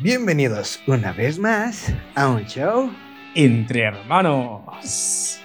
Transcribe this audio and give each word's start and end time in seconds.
Bienvenidos 0.00 0.80
una 0.86 1.12
vez 1.12 1.40
más 1.40 1.92
a 2.14 2.28
un 2.28 2.44
show 2.44 2.88
entre 3.34 3.82
hermanos. 3.82 5.40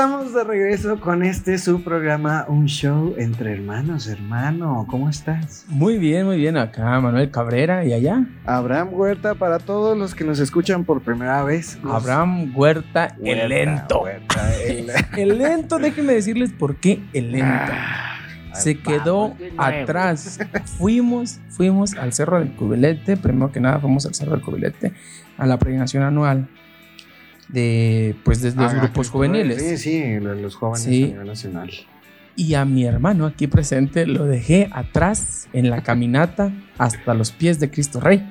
Estamos 0.00 0.32
de 0.32 0.44
regreso 0.44 0.98
con 0.98 1.22
este 1.22 1.58
su 1.58 1.84
programa, 1.84 2.46
un 2.48 2.64
show 2.64 3.14
entre 3.18 3.52
hermanos, 3.52 4.06
hermano. 4.06 4.86
¿Cómo 4.88 5.10
estás? 5.10 5.66
Muy 5.68 5.98
bien, 5.98 6.24
muy 6.24 6.38
bien. 6.38 6.56
Acá 6.56 6.98
Manuel 7.00 7.30
Cabrera 7.30 7.84
y 7.84 7.92
allá. 7.92 8.24
Abraham 8.46 8.88
Huerta 8.92 9.34
para 9.34 9.58
todos 9.58 9.98
los 9.98 10.14
que 10.14 10.24
nos 10.24 10.38
escuchan 10.38 10.84
por 10.84 11.02
primera 11.02 11.44
vez. 11.44 11.78
Los- 11.82 11.92
Abraham 11.92 12.50
Huerta, 12.56 13.14
Huerta, 13.18 13.42
el 13.42 13.48
lento. 13.50 14.00
Huerta, 14.00 14.54
el- 14.64 14.90
El 15.18 15.36
lento, 15.38 15.78
déjenme 15.78 16.14
decirles 16.14 16.50
por 16.50 16.76
qué 16.76 17.02
el 17.12 17.32
lento. 17.32 17.46
Ah, 17.70 18.54
Se 18.54 18.78
quedó 18.78 19.36
atrás. 19.58 20.38
Fuimos, 20.78 21.40
fuimos 21.50 21.94
al 21.94 22.14
Cerro 22.14 22.38
del 22.38 22.52
Cubilete. 22.56 23.18
Primero 23.18 23.52
que 23.52 23.60
nada, 23.60 23.78
fuimos 23.80 24.06
al 24.06 24.14
Cerro 24.14 24.32
del 24.32 24.40
Cubilete 24.40 24.94
a 25.36 25.44
la 25.44 25.58
premiación 25.58 26.04
anual 26.04 26.48
de, 27.52 28.14
pues, 28.24 28.42
de 28.42 28.52
los 28.54 28.72
Ah, 28.72 28.78
grupos 28.80 29.08
que- 29.08 29.12
juveniles. 29.12 29.62
Sí, 29.62 29.76
sí, 29.76 30.20
lo 30.20 30.34
de 30.34 30.42
los 30.42 30.54
jóvenes 30.54 30.82
Sí. 30.82 31.04
a 31.04 31.06
nivel 31.08 31.26
nacional. 31.26 31.70
Y 32.36 32.54
a 32.54 32.64
mi 32.64 32.84
hermano 32.84 33.26
aquí 33.26 33.46
presente 33.48 34.06
lo 34.06 34.24
dejé 34.24 34.68
atrás 34.72 35.48
en 35.52 35.68
la 35.68 35.82
caminata 35.82 36.52
hasta 36.78 37.12
los 37.14 37.32
pies 37.32 37.58
de 37.60 37.70
Cristo 37.70 38.00
Rey 38.00 38.26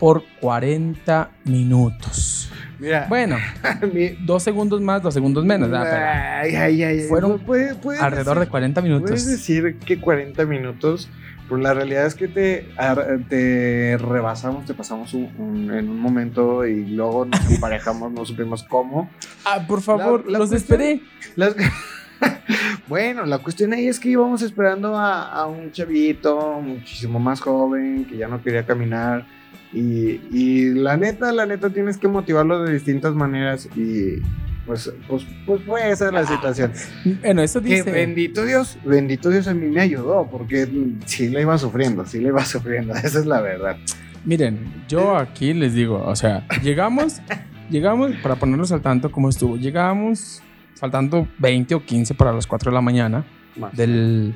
por 0.00 0.24
40 0.40 1.30
minutos. 1.44 2.50
Mira, 2.78 3.06
Bueno, 3.08 3.36
mi- 3.94 4.10
dos 4.26 4.42
segundos 4.42 4.80
más, 4.80 5.02
dos 5.02 5.14
segundos 5.14 5.44
menos. 5.44 5.70
Ay, 5.72 6.54
ay, 6.56 6.82
ay. 6.82 7.00
Fueron 7.08 7.38
Puede- 7.38 7.74
puedes 7.74 8.00
Pero 8.00 8.06
alrededor 8.06 8.34
de 8.36 8.40
decir- 8.40 8.50
40 8.50 8.80
Puedes 8.80 8.94
minutos. 9.00 9.26
decir 9.26 9.76
que 9.84 9.98
40 10.00 10.44
minutos, 10.44 11.08
pero 11.48 11.60
la 11.60 11.74
realidad 11.74 12.06
es 12.06 12.14
que 12.14 12.28
te, 12.28 12.68
te 13.28 13.96
rebasamos, 13.98 14.64
te 14.66 14.74
pasamos 14.74 15.14
un- 15.14 15.30
un- 15.38 15.70
en 15.72 15.88
un 15.88 15.98
momento 16.00 16.66
y 16.66 16.86
luego 16.86 17.24
nos 17.26 17.40
emparejamos, 17.50 18.12
no 18.12 18.24
supimos 18.24 18.62
cómo. 18.64 19.08
Ah, 19.44 19.64
por 19.66 19.80
favor, 19.82 20.24
La- 20.26 20.32
la 20.32 20.38
los 20.40 20.48
cuestión- 20.50 20.80
esperé. 20.80 21.02
Las- 21.36 21.54
bueno, 22.88 23.26
la 23.26 23.38
cuestión 23.38 23.72
ahí 23.72 23.88
es 23.88 24.00
que 24.00 24.08
íbamos 24.10 24.42
esperando 24.42 24.96
a, 24.96 25.22
a 25.32 25.46
un 25.46 25.70
chavito 25.72 26.60
muchísimo 26.60 27.18
más 27.18 27.40
joven 27.40 28.04
que 28.06 28.16
ya 28.16 28.28
no 28.28 28.42
quería 28.42 28.64
caminar. 28.64 29.26
Y, 29.72 30.20
y 30.30 30.74
la 30.74 30.96
neta, 30.96 31.32
la 31.32 31.44
neta, 31.44 31.70
tienes 31.70 31.98
que 31.98 32.08
motivarlo 32.08 32.62
de 32.62 32.72
distintas 32.72 33.14
maneras. 33.14 33.68
Y 33.76 34.22
pues, 34.66 34.92
pues, 35.08 35.24
pues 35.46 35.62
fue 35.62 35.90
esa 35.90 36.10
la 36.10 36.26
situación. 36.26 36.72
Bueno, 37.22 37.42
eso 37.42 37.62
Que 37.62 37.76
dice. 37.76 37.90
bendito 37.92 38.44
Dios, 38.44 38.76
bendito 38.84 39.30
Dios 39.30 39.46
a 39.48 39.54
mí 39.54 39.66
me 39.68 39.80
ayudó, 39.80 40.28
porque 40.30 40.68
sí 41.06 41.28
le 41.28 41.40
iba 41.42 41.56
sufriendo, 41.56 42.04
sí 42.04 42.18
le 42.20 42.28
iba 42.28 42.44
sufriendo, 42.44 42.94
esa 42.94 43.18
es 43.20 43.26
la 43.26 43.40
verdad. 43.40 43.76
Miren, 44.24 44.84
yo 44.88 45.16
aquí 45.16 45.54
les 45.54 45.72
digo, 45.74 46.02
o 46.04 46.16
sea, 46.16 46.46
llegamos, 46.62 47.20
llegamos, 47.70 48.10
para 48.22 48.34
ponernos 48.36 48.72
al 48.72 48.80
tanto 48.82 49.10
cómo 49.12 49.28
estuvo, 49.28 49.56
llegamos 49.56 50.42
faltando 50.74 51.28
20 51.38 51.74
o 51.76 51.84
15 51.84 52.14
para 52.14 52.32
las 52.32 52.46
4 52.46 52.70
de 52.70 52.74
la 52.74 52.80
mañana 52.82 53.24
del, 53.72 54.34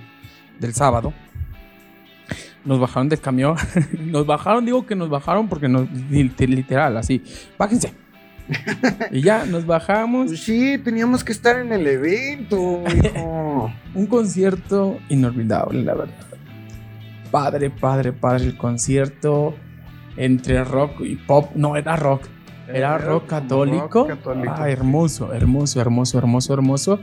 del 0.60 0.72
sábado. 0.74 1.12
Nos 2.64 2.78
bajaron 2.78 3.08
del 3.08 3.20
camión. 3.20 3.56
Nos 3.98 4.26
bajaron, 4.26 4.64
digo 4.64 4.86
que 4.86 4.94
nos 4.94 5.08
bajaron 5.08 5.48
porque 5.48 5.66
nos, 5.68 5.90
li- 6.10 6.30
literal, 6.46 6.96
así, 6.98 7.22
bájense. 7.58 7.92
Y 9.10 9.22
ya 9.22 9.44
nos 9.46 9.66
bajamos. 9.66 10.28
Pues 10.28 10.42
sí, 10.42 10.78
teníamos 10.78 11.24
que 11.24 11.32
estar 11.32 11.58
en 11.58 11.72
el 11.72 11.86
evento, 11.86 12.82
hijo. 12.94 13.72
Un 13.94 14.06
concierto 14.06 14.98
inolvidable, 15.08 15.82
la 15.82 15.94
verdad. 15.94 16.14
Padre, 17.30 17.70
padre, 17.70 18.12
padre, 18.12 18.44
el 18.44 18.56
concierto 18.56 19.54
entre 20.16 20.64
rock 20.64 21.00
y 21.00 21.16
pop. 21.16 21.50
No, 21.54 21.76
era 21.76 21.96
rock. 21.96 22.22
Era 22.72 22.98
rock 22.98 23.26
católico. 23.26 24.06
Rock 24.06 24.08
católico. 24.08 24.54
Ah, 24.56 24.70
hermoso, 24.70 25.32
hermoso, 25.32 25.80
hermoso, 25.80 26.18
hermoso, 26.18 26.54
hermoso. 26.54 27.00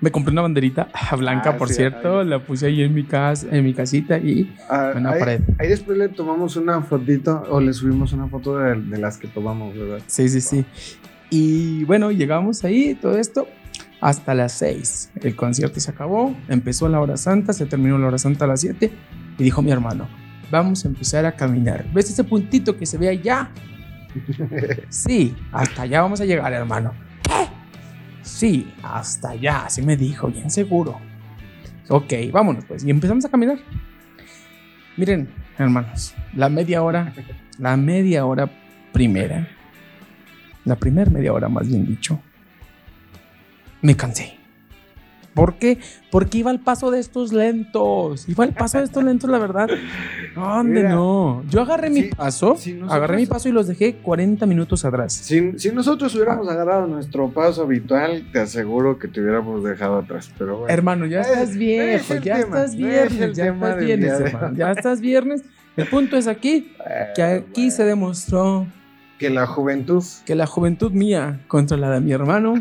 Me 0.00 0.10
compré 0.10 0.32
una 0.32 0.42
banderita 0.42 0.88
blanca, 1.18 1.50
Ah, 1.50 1.56
por 1.56 1.68
sí, 1.68 1.74
cierto. 1.74 2.20
ahí. 2.20 2.26
La 2.26 2.38
puse 2.40 2.66
ahí 2.66 2.82
en 2.82 2.92
mi 2.94 3.04
casa, 3.04 3.46
en 3.50 3.64
mi 3.64 3.72
casita 3.74 4.18
y 4.18 4.54
Ah, 4.68 4.92
en 4.94 5.04
la 5.04 5.10
ahí, 5.12 5.20
pared. 5.20 5.40
ahí 5.58 5.68
después 5.68 5.96
le 5.96 6.08
tomamos 6.08 6.56
una 6.56 6.80
fotito 6.82 7.42
o 7.48 7.60
le 7.60 7.72
subimos 7.72 8.12
una 8.12 8.26
foto 8.28 8.58
de, 8.58 8.80
de 8.80 8.98
las 8.98 9.16
que 9.18 9.28
tomamos, 9.28 9.74
¿verdad? 9.76 10.00
Sí, 10.06 10.28
sí, 10.28 10.40
sí. 10.40 10.64
Y 11.30 11.84
bueno, 11.84 12.10
llegamos 12.12 12.64
ahí, 12.64 12.94
todo 12.94 13.18
esto, 13.18 13.48
hasta 14.00 14.34
las 14.34 14.52
6. 14.52 15.12
El 15.22 15.34
concierto 15.34 15.80
se 15.80 15.90
acabó, 15.90 16.36
empezó 16.48 16.88
la 16.88 17.00
hora 17.00 17.16
santa, 17.16 17.52
se 17.52 17.64
terminó 17.66 17.96
la 17.98 18.08
hora 18.08 18.18
santa 18.18 18.44
a 18.44 18.48
las 18.48 18.60
7. 18.60 18.92
Y 19.38 19.42
dijo 19.42 19.62
mi 19.62 19.70
hermano, 19.72 20.06
vamos 20.50 20.84
a 20.84 20.88
empezar 20.88 21.24
a 21.26 21.32
caminar. 21.34 21.86
¿Ves 21.94 22.10
ese 22.10 22.22
puntito 22.24 22.76
que 22.76 22.84
se 22.86 22.98
ve 22.98 23.08
allá? 23.08 23.50
Sí, 24.90 25.34
hasta 25.50 25.82
allá 25.82 26.02
vamos 26.02 26.20
a 26.20 26.24
llegar, 26.24 26.52
hermano. 26.52 26.92
¿Qué? 27.22 27.48
Sí, 28.24 28.72
hasta 28.82 29.30
allá, 29.30 29.66
así 29.66 29.82
me 29.82 29.96
dijo, 29.96 30.28
bien 30.28 30.50
seguro. 30.50 30.98
Ok, 31.88 32.14
vámonos 32.32 32.64
pues. 32.64 32.82
Y 32.82 32.90
empezamos 32.90 33.24
a 33.26 33.30
caminar. 33.30 33.58
Miren, 34.96 35.28
hermanos, 35.58 36.14
la 36.34 36.48
media 36.48 36.82
hora, 36.82 37.12
la 37.58 37.76
media 37.76 38.24
hora 38.24 38.50
primera, 38.92 39.46
la 40.64 40.76
primera 40.76 41.10
media 41.10 41.32
hora 41.32 41.48
más 41.48 41.68
bien 41.68 41.86
dicho, 41.86 42.20
me 43.82 43.94
cansé. 43.94 44.38
¿Por 45.34 45.54
qué? 45.54 45.78
Porque 46.12 46.38
iba 46.38 46.50
al 46.50 46.60
paso 46.60 46.90
de 46.92 47.00
estos 47.00 47.32
lentos. 47.32 48.28
Iba 48.28 48.44
al 48.44 48.54
paso 48.54 48.78
de 48.78 48.84
estos 48.84 49.02
lentos, 49.02 49.28
la 49.28 49.38
verdad. 49.38 49.68
¿Dónde 50.34 50.80
Mira, 50.82 50.90
no? 50.90 51.42
Yo 51.50 51.62
agarré 51.62 51.90
mi 51.90 52.04
paso, 52.04 52.56
si 52.56 52.72
nosotros- 52.74 52.92
agarré 52.96 53.16
mi 53.16 53.26
paso 53.26 53.48
y 53.48 53.52
los 53.52 53.66
dejé 53.66 53.96
40 53.96 54.46
minutos 54.46 54.84
atrás. 54.84 55.12
Si, 55.12 55.58
si 55.58 55.70
nosotros 55.72 56.14
hubiéramos 56.14 56.48
agarrado 56.48 56.86
nuestro 56.86 57.30
paso 57.30 57.62
habitual, 57.62 58.28
te 58.32 58.40
aseguro 58.40 58.98
que 58.98 59.08
te 59.08 59.20
hubiéramos 59.20 59.64
dejado 59.64 59.98
atrás, 59.98 60.30
pero 60.38 60.58
bueno. 60.58 60.72
Hermano, 60.72 61.06
ya 61.06 61.20
Es- 61.22 61.26
estás 61.28 61.48
es 61.50 61.56
viejo, 61.56 62.14
ya 62.14 62.20
tema, 62.20 62.38
estás 62.42 62.70
es 62.70 62.76
viernes, 62.76 63.36
ya 63.36 63.46
estás 63.46 63.78
viernes, 63.78 64.18
de 64.18 64.24
hermano, 64.26 64.46
hoy. 64.48 64.56
ya 64.56 64.70
estás 64.72 65.00
viernes. 65.00 65.42
El 65.76 65.86
punto 65.88 66.16
es 66.16 66.28
aquí, 66.28 66.72
que 67.16 67.22
aquí 67.24 67.72
se 67.72 67.82
demostró 67.84 68.66
Que 69.18 69.30
la 69.30 69.46
juventud 69.46 70.04
que 70.24 70.36
la 70.36 70.46
juventud 70.46 70.92
mía 70.92 71.40
contra 71.48 71.76
la 71.76 71.90
de 71.90 72.00
mi 72.00 72.12
hermano 72.12 72.54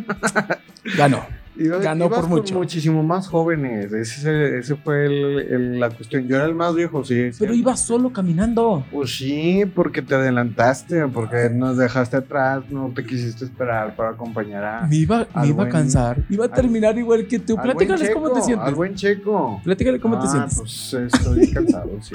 ganó. 0.97 1.23
Iba- 1.55 1.77
Ganó 1.77 2.05
ibas 2.05 2.19
por 2.21 2.29
mucho. 2.29 2.55
muchísimo 2.55 3.03
más 3.03 3.27
jóvenes. 3.27 3.93
Ese, 3.93 4.57
ese 4.57 4.75
fue 4.75 5.05
el- 5.05 5.39
el- 5.39 5.79
la 5.79 5.89
cuestión. 5.91 6.27
Yo 6.27 6.35
era 6.37 6.45
el 6.45 6.55
más 6.55 6.73
viejo, 6.73 7.03
sí. 7.05 7.31
sí. 7.31 7.37
Pero 7.39 7.53
iba 7.53 7.77
solo 7.77 8.11
caminando. 8.11 8.83
Pues 8.91 9.15
sí, 9.17 9.63
porque 9.75 10.01
te 10.01 10.15
adelantaste, 10.15 11.07
porque 11.09 11.49
nos 11.53 11.77
dejaste 11.77 12.17
atrás, 12.17 12.63
no 12.71 12.91
te 12.95 13.05
quisiste 13.05 13.45
esperar 13.45 13.95
para 13.95 14.09
acompañar 14.09 14.63
a. 14.63 14.87
Me 14.87 14.95
iba, 14.95 15.27
me 15.35 15.47
iba 15.47 15.65
a 15.65 15.69
cansar. 15.69 16.17
Iba 16.29 16.45
a 16.45 16.47
al- 16.47 16.53
terminar 16.53 16.97
igual 16.97 17.27
que 17.27 17.37
tú. 17.39 17.55
Platícales 17.55 18.09
cómo 18.09 18.31
te 18.31 18.41
sientes. 18.41 18.67
Al 18.67 18.75
buen 18.75 18.95
checo. 18.95 19.61
Platícale 19.63 19.99
cómo 19.99 20.17
te 20.19 20.25
Ah, 20.27 20.31
sientes. 20.31 20.57
Pues 20.57 20.93
estoy 21.13 21.51
cansado, 21.53 21.91
sí. 22.01 22.13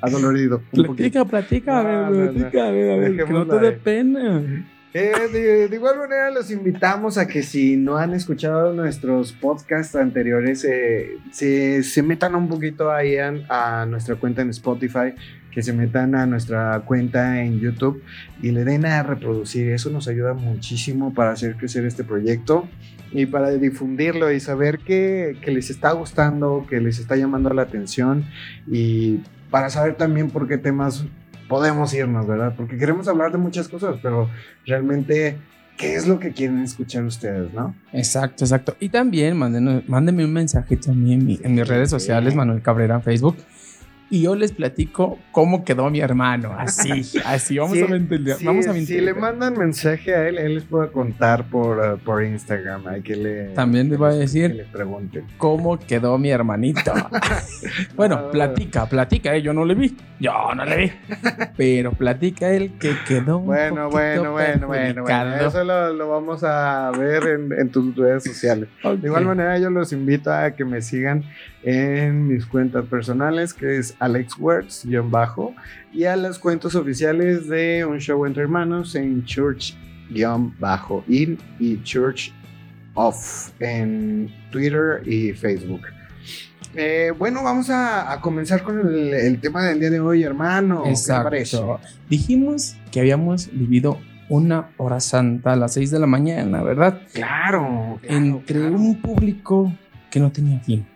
Adolorido. 0.00 0.58
un 0.58 0.62
poquito. 0.86 0.94
Platica, 0.94 1.24
platica, 1.24 1.78
a 1.78 1.82
ver, 1.82 2.10
no. 2.10 2.32
platica, 2.32 2.66
a 2.66 2.70
ver, 2.70 2.90
a 2.92 2.96
ver, 2.96 3.24
que 3.26 3.32
no 3.32 3.46
te 3.46 3.58
dé 3.58 3.72
pena. 3.72 4.42
Eh, 4.94 5.68
de, 5.70 5.74
igual 5.74 5.96
manera 5.96 6.30
los 6.30 6.50
invitamos 6.50 7.16
a 7.16 7.26
que 7.26 7.42
si 7.42 7.76
no 7.76 7.96
han 7.96 8.12
escuchado 8.12 8.74
nuestros 8.74 9.32
podcasts 9.32 9.96
anteriores, 9.96 10.64
eh, 10.64 11.16
se, 11.30 11.82
se 11.82 12.02
metan 12.02 12.34
un 12.34 12.46
poquito 12.46 12.92
ahí 12.92 13.16
a, 13.16 13.32
a 13.48 13.86
nuestra 13.86 14.16
cuenta 14.16 14.42
en 14.42 14.50
Spotify, 14.50 15.14
que 15.50 15.62
se 15.62 15.72
metan 15.72 16.14
a 16.14 16.26
nuestra 16.26 16.78
cuenta 16.80 17.42
en 17.42 17.58
YouTube 17.58 18.02
y 18.42 18.50
le 18.50 18.64
den 18.64 18.84
a 18.84 19.02
reproducir. 19.02 19.70
Eso 19.70 19.88
nos 19.88 20.08
ayuda 20.08 20.34
muchísimo 20.34 21.14
para 21.14 21.32
hacer 21.32 21.56
crecer 21.56 21.86
este 21.86 22.04
proyecto 22.04 22.68
y 23.12 23.24
para 23.24 23.50
difundirlo 23.50 24.30
y 24.30 24.40
saber 24.40 24.78
que, 24.78 25.38
que 25.40 25.52
les 25.52 25.70
está 25.70 25.92
gustando, 25.92 26.66
que 26.68 26.80
les 26.80 26.98
está 26.98 27.16
llamando 27.16 27.48
la 27.54 27.62
atención 27.62 28.26
y 28.66 29.20
para 29.50 29.70
saber 29.70 29.94
también 29.94 30.30
por 30.30 30.48
qué 30.48 30.58
temas 30.58 31.06
podemos 31.48 31.92
irnos, 31.94 32.26
¿verdad? 32.26 32.54
Porque 32.56 32.76
queremos 32.78 33.08
hablar 33.08 33.32
de 33.32 33.38
muchas 33.38 33.68
cosas, 33.68 33.96
pero 34.02 34.28
realmente, 34.66 35.36
¿qué 35.76 35.94
es 35.96 36.06
lo 36.06 36.18
que 36.18 36.32
quieren 36.32 36.62
escuchar 36.62 37.04
ustedes, 37.04 37.52
no? 37.52 37.74
Exacto, 37.92 38.44
exacto. 38.44 38.76
Y 38.80 38.88
también 38.88 39.36
mándenme, 39.36 39.82
mándenme 39.86 40.24
un 40.24 40.32
mensajito 40.32 40.90
a 40.90 40.94
mí 40.94 41.12
en, 41.14 41.26
mi- 41.26 41.40
en 41.42 41.54
mis 41.54 41.66
redes 41.66 41.90
sociales, 41.90 42.34
Manuel 42.34 42.62
Cabrera 42.62 43.00
Facebook. 43.00 43.36
Y 44.12 44.20
yo 44.20 44.34
les 44.34 44.52
platico 44.52 45.18
cómo 45.30 45.64
quedó 45.64 45.88
mi 45.88 46.00
hermano. 46.00 46.54
Así, 46.58 47.18
así, 47.24 47.56
vamos 47.56 47.80
a 47.80 47.86
mentir. 47.86 48.34
Sí, 48.36 48.44
vamos 48.44 48.66
a 48.66 48.74
si 48.74 49.00
le 49.00 49.14
mandan 49.14 49.56
mensaje 49.56 50.14
a 50.14 50.28
él, 50.28 50.36
él 50.36 50.56
les 50.56 50.64
puede 50.64 50.92
contar 50.92 51.44
por, 51.48 51.78
uh, 51.78 51.98
por 51.98 52.22
Instagram. 52.22 52.86
Hay 52.88 53.00
que 53.00 53.16
le. 53.16 53.44
También 53.54 53.88
les 53.88 53.98
va 53.98 54.10
a 54.10 54.14
decir. 54.14 54.50
Que 54.50 54.56
le 54.58 54.64
pregunten. 54.64 55.24
¿Cómo 55.38 55.78
quedó 55.78 56.18
mi 56.18 56.28
hermanito? 56.28 56.92
bueno, 57.96 58.16
Ah. 58.16 58.30
platica, 58.30 58.84
platica, 58.86 59.34
eh, 59.34 59.40
yo 59.40 59.54
no 59.54 59.64
le 59.64 59.74
vi. 59.74 59.96
Yo 60.20 60.54
no 60.54 60.66
le 60.66 60.76
vi. 60.76 60.92
Pero 61.56 61.92
platica 61.92 62.50
él 62.50 62.72
que 62.78 62.94
quedó. 63.08 63.38
Bueno, 63.38 63.88
bueno, 63.88 64.32
bueno, 64.32 64.66
bueno, 64.66 65.04
bueno. 65.04 65.36
Eso 65.36 65.64
lo, 65.64 65.90
lo 65.94 66.10
vamos 66.10 66.44
a 66.44 66.90
ver 66.90 67.22
en, 67.28 67.52
en 67.58 67.70
tus 67.70 67.96
redes 67.96 68.24
sociales. 68.24 68.68
De 68.84 69.08
igual 69.08 69.24
manera, 69.24 69.58
yo 69.58 69.70
los 69.70 69.90
invito 69.94 70.30
a 70.30 70.50
que 70.50 70.66
me 70.66 70.82
sigan 70.82 71.24
en 71.62 72.28
mis 72.28 72.46
cuentas 72.46 72.84
personales, 72.86 73.54
que 73.54 73.78
es 73.78 73.96
AlexWords-bajo, 74.00 75.54
y 75.92 76.04
a 76.04 76.16
las 76.16 76.38
cuentas 76.38 76.74
oficiales 76.74 77.48
de 77.48 77.84
Un 77.84 77.98
Show 77.98 78.26
Entre 78.26 78.42
Hermanos 78.42 78.94
en 78.94 79.24
Church-in 79.24 79.78
y 81.58 81.82
Church 81.82 82.32
Off 82.94 83.50
en 83.60 84.30
Twitter 84.50 85.02
y 85.06 85.32
Facebook. 85.32 85.82
Eh, 86.74 87.12
bueno, 87.18 87.42
vamos 87.42 87.68
a, 87.70 88.12
a 88.12 88.20
comenzar 88.20 88.62
con 88.62 88.80
el, 88.80 89.12
el 89.12 89.40
tema 89.40 89.64
del 89.64 89.78
día 89.80 89.90
de 89.90 90.00
hoy, 90.00 90.22
hermano. 90.22 90.84
Exacto. 90.86 91.80
Dijimos 92.08 92.76
que 92.90 93.00
habíamos 93.00 93.50
vivido 93.52 93.98
una 94.28 94.70
hora 94.78 95.00
santa 95.00 95.52
a 95.52 95.56
las 95.56 95.74
6 95.74 95.90
de 95.90 95.98
la 95.98 96.06
mañana, 96.06 96.62
¿verdad? 96.62 97.02
Claro, 97.12 97.98
claro, 98.00 98.16
Entre 98.16 98.60
claro. 98.60 98.76
un 98.76 99.02
público 99.02 99.72
que 100.10 100.20
no 100.20 100.32
tenía 100.32 100.60
fin. 100.60 100.86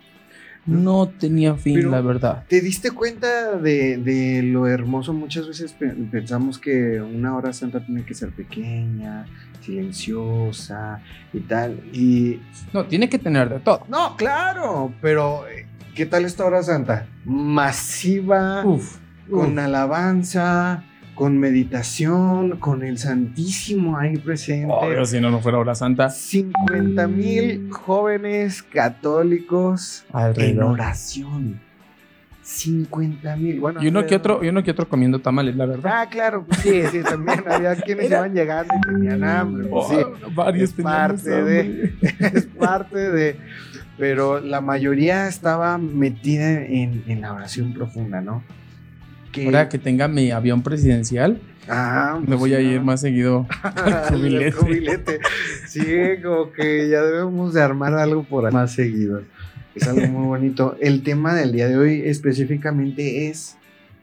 No 0.67 1.09
tenía 1.09 1.55
fin, 1.55 1.77
Pero- 1.77 1.91
la 1.91 2.01
verdad. 2.01 2.45
¿Te 2.49 2.61
diste 2.61 2.91
cuenta 2.91 3.53
de, 3.57 3.99
de 3.99 4.43
lo 4.43 4.67
hermoso? 4.67 5.13
Muchas 5.13 5.47
veces 5.47 5.73
pe- 5.73 5.95
pensamos 6.11 6.59
que 6.59 7.01
una 7.01 7.37
hora 7.37 7.53
santa 7.53 7.85
tiene 7.85 8.05
que 8.05 8.15
ser 8.15 8.31
pequeña, 8.31 9.27
silenciosa 9.61 11.01
y 11.33 11.41
tal. 11.41 11.81
Y 11.93 12.41
No, 12.73 12.85
tiene 12.87 13.09
que 13.09 13.19
tener 13.19 13.49
de 13.49 13.61
todo. 13.61 13.85
no, 13.89 14.17
claro, 14.17 14.93
pero 15.01 15.47
eh, 15.49 15.67
¿qué 15.95 16.07
tal 16.07 16.25
esta 16.25 16.45
hora 16.45 16.63
santa? 16.63 17.07
Masiva, 17.25 18.65
Uf, 18.65 18.97
con 19.31 19.53
uf. 19.53 19.59
alabanza, 19.59 20.83
con 21.17 21.39
meditación, 21.39 22.59
con 22.59 22.85
el 22.85 22.99
Santísimo 22.99 23.99
ahí 23.99 24.17
presente. 24.19 24.73
Obvio, 24.73 25.05
si 25.07 25.19
no, 25.21 25.31
no 25.31 25.41
fuera 25.41 25.59
hora 25.59 25.75
santa. 25.75 26.11
50 26.11 27.09
mil 27.09 27.71
jóvenes 27.73 28.63
católicos 28.63 30.05
en 30.37 30.63
oración. 30.63 31.59
50 32.43 33.35
mil. 33.37 33.59
Bueno, 33.59 33.83
Y 33.83 33.89
uno 33.89 34.07
que 34.07 34.15
otro, 34.15 34.45
y 34.45 34.49
uno 34.49 34.63
que 34.63 34.71
otro 34.71 34.89
comiendo 34.89 35.19
tamales, 35.19 35.57
la 35.57 35.67
verdad. 35.67 35.93
Ah, 36.03 36.07
claro, 36.09 36.45
pues 36.47 36.61
sí, 36.61 36.83
sí, 36.93 37.03
también 37.03 37.43
había 37.51 37.75
quienes 37.83 38.07
Era- 38.07 38.19
iban 38.19 38.35
llegando 38.35 38.73
y 38.77 38.81
tenían 38.95 39.25
hambre. 39.25 39.67
pues 39.69 39.89
sí, 39.89 39.97
Oh, 39.99 40.31
varios 40.33 40.71
es 40.71 40.77
parte 40.85 41.29
de- 41.31 41.61
hambre. 41.61 41.95
es 42.39 42.47
parte 42.47 43.11
de. 43.11 43.37
Pero 43.99 44.39
la 44.41 44.61
mayoría 44.61 45.27
estaba 45.27 45.79
metida 45.79 46.63
en, 46.63 47.03
en 47.09 47.23
la 47.23 47.33
oración 47.33 47.73
profunda, 47.73 48.21
¿no? 48.21 48.45
Que, 49.37 49.45
Ahora 49.47 49.69
que 49.69 49.79
tenga 49.79 50.09
mi 50.09 50.31
avión 50.31 50.63
presidencial, 50.63 51.41
Ah, 51.69 52.21
me 52.25 52.37
voy 52.37 52.55
a 52.55 52.61
ir 52.61 52.81
más 52.81 53.01
seguido. 53.01 53.47
Al 53.63 54.09
cubilete. 54.09 54.57
cubilete. 54.57 55.21
Sí, 55.67 55.85
como 56.23 56.53
que 56.53 56.89
ya 56.89 57.03
debemos 57.03 57.53
de 57.55 57.61
armar 57.63 57.93
algo 57.95 58.23
por 58.23 58.47
ahí 58.47 58.53
más 58.53 58.73
seguido. 58.73 59.23
Es 59.75 59.87
algo 59.89 60.07
muy 60.07 60.27
bonito. 60.39 60.77
El 60.81 61.03
tema 61.03 61.35
del 61.35 61.53
día 61.53 61.69
de 61.69 61.77
hoy 61.77 62.03
específicamente 62.05 63.29
es 63.29 63.57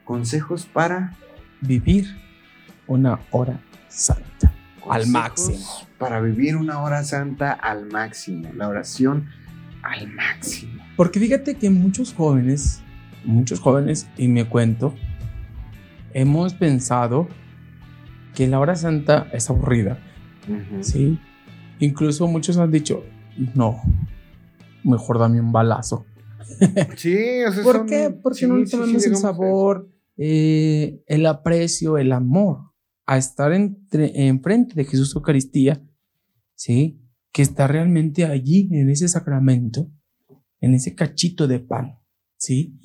consejos 0.04 0.66
para 0.66 1.14
Vivir 1.62 2.06
una 2.86 3.18
hora 3.30 3.58
santa. 3.88 4.52
Al 4.88 5.06
máximo. 5.06 5.58
Para 5.98 6.20
vivir 6.20 6.56
una 6.56 6.80
hora 6.82 7.02
santa 7.02 7.52
al 7.52 7.86
máximo. 7.86 8.50
La 8.54 8.68
oración 8.68 9.24
al 9.82 10.12
máximo. 10.12 10.84
Porque 10.96 11.18
fíjate 11.18 11.54
que 11.54 11.70
muchos 11.70 12.12
jóvenes, 12.12 12.82
muchos 13.24 13.60
jóvenes, 13.60 14.06
y 14.18 14.28
me 14.28 14.44
cuento, 14.44 14.94
hemos 16.14 16.54
pensado 16.54 17.28
que 18.34 18.46
la 18.48 18.58
hora 18.58 18.74
santa 18.76 19.28
es 19.32 19.50
aburrida. 19.50 19.98
¿sí? 20.80 21.18
Incluso 21.80 22.26
muchos 22.26 22.56
han 22.56 22.70
dicho, 22.70 23.04
no, 23.54 23.80
mejor 24.82 25.18
dame 25.18 25.40
un 25.40 25.52
balazo. 25.52 26.06
Sí, 26.96 27.16
o 27.48 27.52
sea, 27.52 27.62
¿Por 27.64 27.76
son- 27.76 27.86
qué? 27.86 28.10
Porque 28.22 28.38
sí, 28.40 28.46
no 28.46 28.56
le 28.56 28.66
sí, 28.66 28.70
sí, 28.72 28.76
tomamos 28.76 29.06
el 29.06 29.12
eso. 29.12 29.20
sabor, 29.20 29.90
eh, 30.16 31.02
el 31.06 31.26
aprecio, 31.26 31.98
el 31.98 32.12
amor 32.12 32.70
a 33.06 33.16
estar 33.18 33.52
entre, 33.52 34.26
enfrente 34.28 34.74
de 34.74 34.84
Jesús 34.84 35.14
Eucaristía, 35.16 35.82
¿sí? 36.54 37.00
Que 37.32 37.42
está 37.42 37.66
realmente 37.66 38.24
allí, 38.26 38.68
en 38.72 38.88
ese 38.90 39.08
sacramento, 39.08 39.90
en 40.60 40.74
ese 40.74 40.94
cachito 40.94 41.46
de 41.48 41.60
pan, 41.60 41.98
¿sí? 42.36 42.78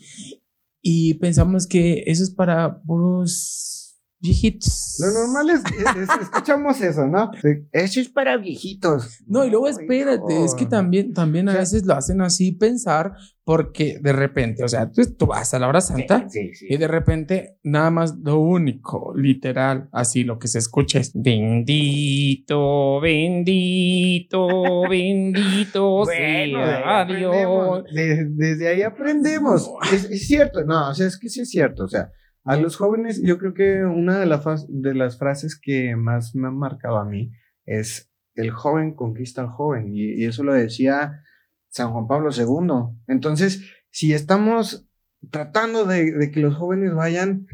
Y 0.81 1.15
pensamos 1.15 1.67
que 1.67 2.03
eso 2.07 2.23
es 2.23 2.31
para 2.31 2.81
puros 2.81 3.88
viejitos. 4.19 4.97
Lo 4.99 5.11
normal 5.27 5.49
es, 5.51 5.59
es- 5.73 5.95
es- 6.03 6.21
escuchamos 6.23 6.81
eso, 6.81 7.07
¿no? 7.07 7.31
Eso 7.71 7.99
es 8.01 8.09
para 8.09 8.37
viejitos. 8.37 9.19
No, 9.27 9.45
y 9.45 9.49
luego 9.49 9.67
espérate, 9.67 10.33
hijo. 10.33 10.45
es 10.45 10.53
que 10.55 10.65
también, 10.65 11.13
también 11.13 11.47
a 11.49 11.53
sea- 11.53 11.61
veces 11.61 11.85
lo 11.85 11.93
hacen 11.95 12.21
así 12.21 12.51
pensar 12.51 13.13
porque 13.45 13.97
de 14.01 14.13
repente, 14.13 14.63
o 14.63 14.67
sea, 14.67 14.91
tú, 14.91 15.01
tú 15.17 15.25
vas 15.25 15.53
a 15.55 15.59
la 15.59 15.67
hora 15.67 15.81
santa 15.81 16.27
Sí, 16.29 16.53
sí. 16.53 16.67
y 16.69 16.77
de 16.77 16.87
repente 16.87 17.57
nada 17.63 17.89
más 17.89 18.15
lo 18.21 18.39
único, 18.39 19.13
literal, 19.15 19.89
así 19.91 20.23
lo 20.23 20.37
que 20.37 20.47
se 20.47 20.59
escucha 20.59 20.99
es 20.99 21.11
bendito, 21.15 22.99
bendito, 23.01 24.47
bendito 24.89 25.89
Bueno, 26.05 26.59
sea 26.65 27.05
Dios. 27.05 27.33
aprendemos. 27.35 27.83
De- 27.93 28.25
desde 28.29 28.67
ahí 28.67 28.81
aprendemos. 28.83 29.69
Es, 29.93 30.05
es 30.05 30.27
cierto, 30.27 30.63
no, 30.65 30.89
o 30.89 30.93
sea, 30.93 31.07
es 31.07 31.17
que 31.17 31.29
sí 31.29 31.41
es 31.41 31.49
cierto. 31.49 31.85
O 31.85 31.87
sea, 31.87 32.11
a 32.49 32.57
los 32.57 32.75
jóvenes, 32.77 33.21
yo 33.23 33.37
creo 33.37 33.53
que 33.53 33.83
una 33.85 34.19
de, 34.19 34.25
la 34.25 34.41
fas- 34.41 34.67
de 34.69 34.93
las 34.93 35.17
frases 35.17 35.59
que 35.59 35.95
más 35.95 36.35
me 36.35 36.47
han 36.47 36.57
marcado 36.57 36.97
a 36.97 37.05
mí 37.05 37.31
es 37.65 38.11
el 38.35 38.51
joven 38.51 38.93
conquista 38.95 39.41
al 39.41 39.49
joven. 39.49 39.93
Y, 39.93 40.13
y 40.21 40.25
eso 40.25 40.43
lo 40.43 40.53
decía 40.53 41.21
San 41.69 41.91
Juan 41.91 42.07
Pablo 42.07 42.29
II. 42.35 42.95
Entonces, 43.07 43.63
si 43.91 44.13
estamos 44.13 44.87
tratando 45.29 45.85
de, 45.85 46.11
de 46.13 46.31
que 46.31 46.39
los 46.39 46.55
jóvenes 46.55 46.93
vayan, 46.93 47.45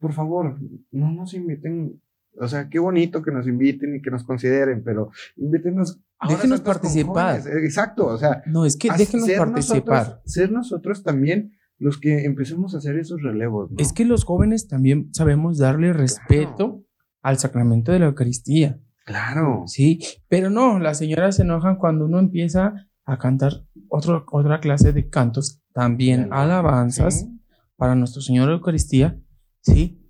por 0.00 0.12
favor, 0.12 0.58
no 0.90 1.10
nos 1.12 1.34
inviten. 1.34 2.00
O 2.38 2.48
sea, 2.48 2.68
qué 2.68 2.78
bonito 2.78 3.22
que 3.22 3.30
nos 3.32 3.46
inviten 3.46 3.96
y 3.96 4.02
que 4.02 4.10
nos 4.10 4.24
consideren, 4.24 4.84
pero 4.84 5.10
invítenos. 5.36 6.00
Déjenos 6.28 6.60
participar. 6.60 7.40
Exacto, 7.62 8.06
o 8.06 8.18
sea, 8.18 8.42
No, 8.46 8.64
es 8.66 8.76
que 8.76 8.88
déjenos 8.90 9.26
ser 9.26 9.38
participar. 9.38 10.06
Nosotros, 10.06 10.22
ser 10.32 10.52
nosotros 10.52 11.02
también 11.02 11.55
los 11.78 11.98
que 11.98 12.24
empecemos 12.24 12.74
a 12.74 12.78
hacer 12.78 12.98
esos 12.98 13.22
relevos. 13.22 13.70
¿no? 13.70 13.76
Es 13.78 13.92
que 13.92 14.04
los 14.04 14.24
jóvenes 14.24 14.68
también 14.68 15.10
sabemos 15.12 15.58
darle 15.58 15.92
respeto 15.92 16.84
al 17.22 17.38
sacramento 17.38 17.92
de 17.92 17.98
la 17.98 18.06
Eucaristía. 18.06 18.80
Claro. 19.04 19.64
Sí, 19.66 20.00
pero 20.28 20.50
no, 20.50 20.78
las 20.80 20.98
señoras 20.98 21.36
se 21.36 21.42
enojan 21.42 21.76
cuando 21.76 22.06
uno 22.06 22.18
empieza 22.18 22.88
a 23.04 23.18
cantar 23.18 23.64
otro, 23.88 24.24
otra 24.32 24.60
clase 24.60 24.92
de 24.92 25.08
cantos, 25.08 25.62
también 25.72 26.32
alabanzas 26.32 27.20
Sí. 27.20 27.40
para 27.76 27.94
nuestro 27.94 28.20
Señor 28.20 28.48
de 28.48 28.54
Eucaristía, 28.54 29.20
¿sí? 29.60 30.02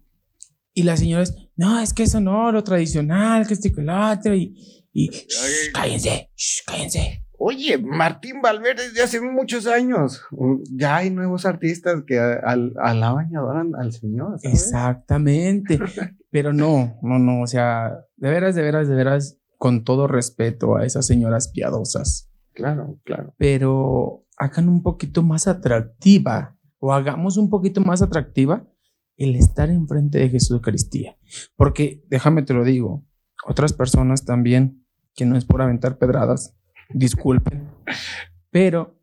Y 0.72 0.84
las 0.84 1.00
señoras, 1.00 1.34
no, 1.56 1.80
es 1.80 1.92
que 1.92 2.04
eso 2.04 2.20
no, 2.20 2.52
lo 2.52 2.62
tradicional, 2.62 3.46
que 3.46 3.54
este 3.54 3.72
que 3.72 3.80
el 3.82 3.90
otro, 3.90 4.34
y, 4.34 4.54
y 4.92 5.08
shh, 5.10 5.72
cállense, 5.74 6.30
shh, 6.36 6.64
cállense. 6.66 7.25
Oye, 7.38 7.78
Martín 7.78 8.40
Valverde 8.42 8.84
desde 8.88 9.02
hace 9.02 9.20
muchos 9.20 9.66
años. 9.66 10.22
Ya 10.72 10.96
hay 10.96 11.10
nuevos 11.10 11.44
artistas 11.46 12.02
que 12.06 12.18
al- 12.18 12.74
alaban 12.80 13.30
y 13.30 13.36
adoran 13.36 13.74
al 13.74 13.92
Señor. 13.92 14.38
¿sabes? 14.40 14.62
Exactamente, 14.62 15.78
pero 16.30 16.52
no, 16.52 16.98
no, 17.02 17.18
no, 17.18 17.42
o 17.42 17.46
sea, 17.46 17.92
de 18.16 18.30
veras, 18.30 18.54
de 18.54 18.62
veras, 18.62 18.88
de 18.88 18.94
veras, 18.94 19.38
con 19.58 19.84
todo 19.84 20.06
respeto 20.06 20.76
a 20.76 20.84
esas 20.84 21.06
señoras 21.06 21.48
piadosas. 21.48 22.30
Claro, 22.52 22.98
claro. 23.04 23.34
pero 23.36 24.24
hagan 24.38 24.68
un 24.70 24.82
poquito 24.82 25.22
más 25.22 25.46
atractiva 25.46 26.56
o 26.78 26.92
hagamos 26.94 27.36
un 27.36 27.50
poquito 27.50 27.82
más 27.82 28.00
atractiva 28.00 28.66
el 29.18 29.34
estar 29.36 29.68
enfrente 29.70 30.18
de 30.18 30.28
Jesús 30.30 30.52
Eucaristía. 30.52 31.16
Porque 31.56 32.02
déjame 32.08 32.42
te 32.42 32.54
lo 32.54 32.64
digo, 32.64 33.04
otras 33.46 33.72
personas 33.74 34.24
también, 34.24 34.84
que 35.14 35.26
no 35.26 35.36
es 35.36 35.44
por 35.44 35.60
aventar 35.62 35.98
pedradas, 35.98 36.54
disculpen, 36.90 37.68
pero 38.50 38.98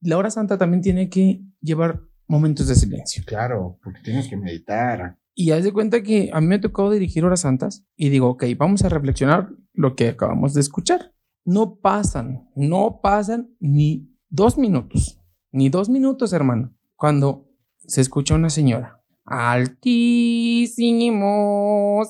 la 0.00 0.16
hora 0.16 0.30
santa 0.30 0.58
también 0.58 0.82
tiene 0.82 1.08
que 1.08 1.42
llevar 1.60 2.02
momentos 2.26 2.68
de 2.68 2.74
silencio. 2.74 3.22
Claro, 3.26 3.78
porque 3.82 4.00
tienes 4.02 4.28
que 4.28 4.36
meditar. 4.36 5.18
Y 5.34 5.50
haz 5.52 5.64
de 5.64 5.72
cuenta 5.72 6.02
que 6.02 6.30
a 6.32 6.40
mí 6.40 6.46
me 6.46 6.56
ha 6.56 6.60
tocado 6.60 6.90
dirigir 6.90 7.24
horas 7.24 7.40
santas 7.40 7.86
y 7.96 8.08
digo, 8.10 8.28
ok, 8.28 8.44
vamos 8.56 8.84
a 8.84 8.88
reflexionar 8.88 9.50
lo 9.72 9.94
que 9.94 10.08
acabamos 10.08 10.54
de 10.54 10.60
escuchar. 10.60 11.14
No 11.44 11.76
pasan, 11.76 12.50
no 12.54 13.00
pasan 13.02 13.54
ni 13.58 14.14
dos 14.28 14.58
minutos, 14.58 15.20
ni 15.50 15.68
dos 15.68 15.88
minutos, 15.88 16.32
hermano, 16.32 16.74
cuando 16.96 17.48
se 17.78 18.00
escucha 18.00 18.34
una 18.34 18.50
señora. 18.50 18.97
Altísimo 19.30 21.20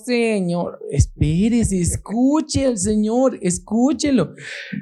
Señor. 0.05 0.79
Espérese, 0.93 1.81
escuche 1.81 2.65
al 2.67 2.79
Señor, 2.79 3.41
escúchelo. 3.43 4.35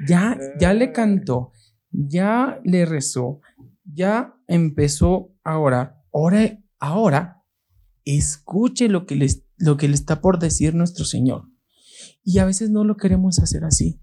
Ya, 0.07 0.37
ya 0.59 0.71
le 0.75 0.91
cantó, 0.91 1.51
ya 1.91 2.61
le 2.63 2.85
rezó, 2.85 3.41
ya 3.83 4.35
empezó 4.47 5.31
a 5.43 5.57
orar. 5.57 5.99
Ahora, 6.13 6.59
ahora 6.77 7.43
escuche 8.05 8.87
lo 8.87 9.07
que, 9.07 9.27
lo 9.57 9.77
que 9.77 9.87
le 9.87 9.95
está 9.95 10.21
por 10.21 10.37
decir 10.37 10.75
nuestro 10.75 11.05
Señor. 11.05 11.49
Y 12.23 12.37
a 12.37 12.45
veces 12.45 12.69
no 12.69 12.83
lo 12.83 12.97
queremos 12.97 13.39
hacer 13.39 13.63
así. 13.63 13.99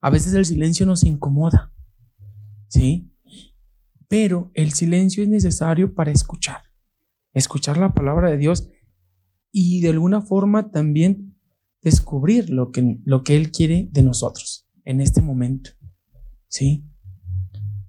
A 0.00 0.10
veces 0.10 0.32
el 0.34 0.44
silencio 0.44 0.86
nos 0.86 1.02
incomoda. 1.02 1.72
¿Sí? 2.68 3.10
Pero 4.06 4.52
el 4.54 4.72
silencio 4.72 5.24
es 5.24 5.28
necesario 5.28 5.92
para 5.92 6.12
escuchar. 6.12 6.71
Escuchar 7.32 7.78
la 7.78 7.94
palabra 7.94 8.30
de 8.30 8.36
Dios 8.36 8.70
y 9.50 9.80
de 9.80 9.90
alguna 9.90 10.20
forma 10.20 10.70
también 10.70 11.36
descubrir 11.82 12.50
lo 12.50 12.70
que, 12.70 12.98
lo 13.04 13.22
que 13.22 13.36
Él 13.36 13.50
quiere 13.50 13.88
de 13.90 14.02
nosotros 14.02 14.68
en 14.84 15.00
este 15.00 15.20
momento. 15.22 15.70
¿Sí? 16.48 16.84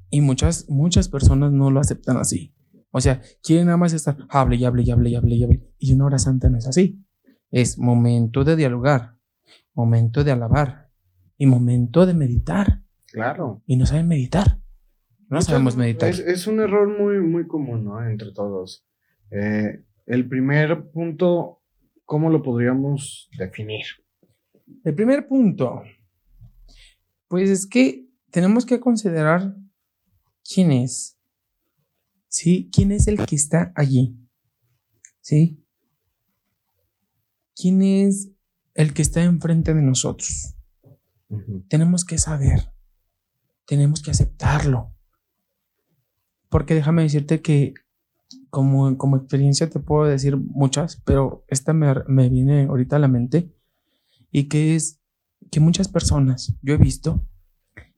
Y 0.10 0.22
muchas, 0.22 0.70
muchas 0.70 1.10
personas 1.10 1.52
no 1.52 1.72
lo 1.72 1.80
aceptan 1.80 2.18
así. 2.18 2.54
O 2.92 3.02
sea, 3.02 3.22
quieren 3.42 3.66
nada 3.66 3.78
más 3.78 3.94
estar, 3.94 4.18
hable 4.30 4.56
y 4.56 4.66
hable 4.66 4.84
y 4.84 4.92
hable 4.92 5.10
y 5.10 5.16
hable 5.16 5.36
y 5.36 5.44
hable. 5.44 5.74
Y 5.80 5.94
una 5.94 6.06
hora 6.06 6.20
santa 6.20 6.50
no 6.50 6.60
es 6.60 6.68
así. 6.68 7.04
Es 7.50 7.80
momento 7.80 8.44
de 8.44 8.56
dialogar, 8.56 9.18
momento 9.74 10.24
de 10.24 10.32
alabar 10.32 10.92
y 11.38 11.48
momento 11.48 12.06
de 12.06 12.14
meditar. 12.14 12.84
Claro. 13.08 13.64
Y 13.66 13.78
no 13.78 13.88
saben 13.88 14.08
meditar. 14.08 14.60
No 15.30 15.42
sabemos 15.42 15.76
meditar. 15.76 16.10
Es, 16.10 16.46
un 16.46 16.60
error 16.60 16.88
muy, 16.88 17.20
muy 17.20 17.48
común, 17.48 17.86
¿no? 17.86 18.08
Entre 18.08 18.32
todos. 18.32 18.86
Eh, 19.34 19.84
el 20.06 20.30
primer 20.30 20.92
punto, 20.92 21.64
¿cómo 22.06 22.30
lo 22.30 22.44
podríamos 22.44 23.30
definir? 23.38 23.86
El 24.84 24.94
primer 24.94 25.28
punto, 25.28 25.82
pues 27.28 27.50
es 27.50 27.66
que 27.66 28.08
tenemos 28.30 28.66
que 28.66 28.80
considerar 28.80 29.56
quién 30.44 30.72
es. 30.72 31.18
¿Sí? 32.28 32.70
¿Quién 32.72 32.92
es 32.92 33.08
el 33.08 33.26
que 33.26 33.36
está 33.36 33.72
allí? 33.76 34.18
¿Sí? 35.22 35.64
¿Quién 37.56 37.82
es 37.82 38.32
el 38.74 38.94
que 38.94 39.02
está 39.02 39.24
enfrente 39.24 39.74
de 39.74 39.82
nosotros? 39.82 40.56
Tenemos 41.70 42.06
que 42.06 42.18
saber, 42.18 42.72
tenemos 43.66 44.02
que 44.02 44.12
aceptarlo. 44.12 44.96
Porque 46.50 46.76
déjame 46.76 47.04
decirte 47.04 47.42
que 47.42 47.74
como, 48.54 48.96
como 49.00 49.18
experiencia 49.18 49.68
te 49.68 49.80
puedo 49.80 50.06
decir 50.06 50.38
muchas, 50.38 51.02
pero 51.06 51.44
esta 51.48 51.74
me, 51.74 51.92
me 52.08 52.30
viene 52.30 52.66
ahorita 52.66 52.98
a 52.98 53.00
la 53.00 53.08
mente 53.08 53.52
y 54.30 54.44
que 54.44 54.76
es 54.76 55.02
que 55.50 55.60
muchas 55.60 55.88
personas, 55.88 56.56
yo 56.62 56.76
he 56.76 56.78
visto, 56.78 57.28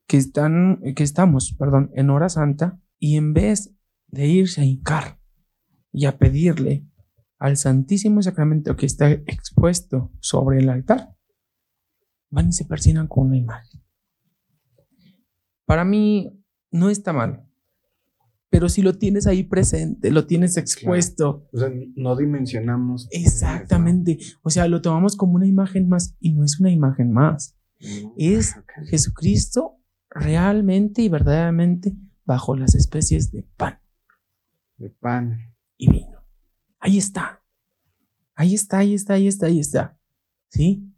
que 0.08 0.16
están, 0.16 0.80
que 0.96 1.04
estamos, 1.04 1.54
perdón, 1.60 1.92
en 1.94 2.10
hora 2.10 2.30
santa 2.30 2.80
y 3.00 3.18
en 3.18 3.34
vez 3.34 3.76
de 4.08 4.28
irse 4.28 4.62
a 4.62 4.64
hincar 4.64 5.20
y 5.92 6.06
a 6.06 6.18
pedirle 6.18 6.88
al 7.38 7.58
Santísimo 7.58 8.22
Sacramento 8.22 8.78
que 8.78 8.86
está 8.86 9.12
expuesto 9.12 10.14
sobre 10.22 10.60
el 10.60 10.70
altar, 10.70 11.18
van 12.30 12.48
y 12.48 12.54
se 12.54 12.64
persinan 12.64 13.08
con 13.08 13.28
una 13.28 13.38
imagen. 13.38 13.84
Para 15.66 15.84
mí 15.84 16.42
no 16.72 16.90
está 16.90 17.12
mal, 17.12 17.46
pero 18.50 18.70
si 18.70 18.82
lo 18.82 18.98
tienes 18.98 19.28
ahí 19.28 19.44
presente, 19.44 20.12
lo 20.12 20.26
tienes 20.28 20.58
expuesto. 20.58 21.48
O 21.52 21.58
sea, 21.58 21.70
no 21.96 22.16
dimensionamos. 22.16 23.08
Exactamente. 23.12 24.18
O 24.44 24.50
sea, 24.50 24.68
lo 24.68 24.82
tomamos 24.82 25.16
como 25.16 25.34
una 25.34 25.48
imagen 25.48 25.90
más 25.90 26.16
y 26.20 26.34
no 26.34 26.44
es 26.44 26.60
una 26.60 26.72
imagen 26.72 27.12
más. 27.12 27.58
Es 28.18 28.56
Jesucristo 28.90 29.80
realmente 30.10 31.02
y 31.02 31.10
verdaderamente 31.10 31.96
bajo 32.24 32.56
las 32.56 32.76
especies 32.76 33.32
de 33.32 33.44
pan. 33.58 33.80
De 34.78 34.90
pan. 34.90 35.54
Y 35.78 35.90
vino. 35.90 36.20
Ahí 36.80 36.98
está. 36.98 37.44
Ahí 38.36 38.54
está, 38.54 38.80
ahí 38.80 38.94
está, 38.94 39.14
ahí 39.14 39.28
está, 39.28 39.46
ahí 39.48 39.60
está. 39.60 40.00
¿Sí? 40.50 40.92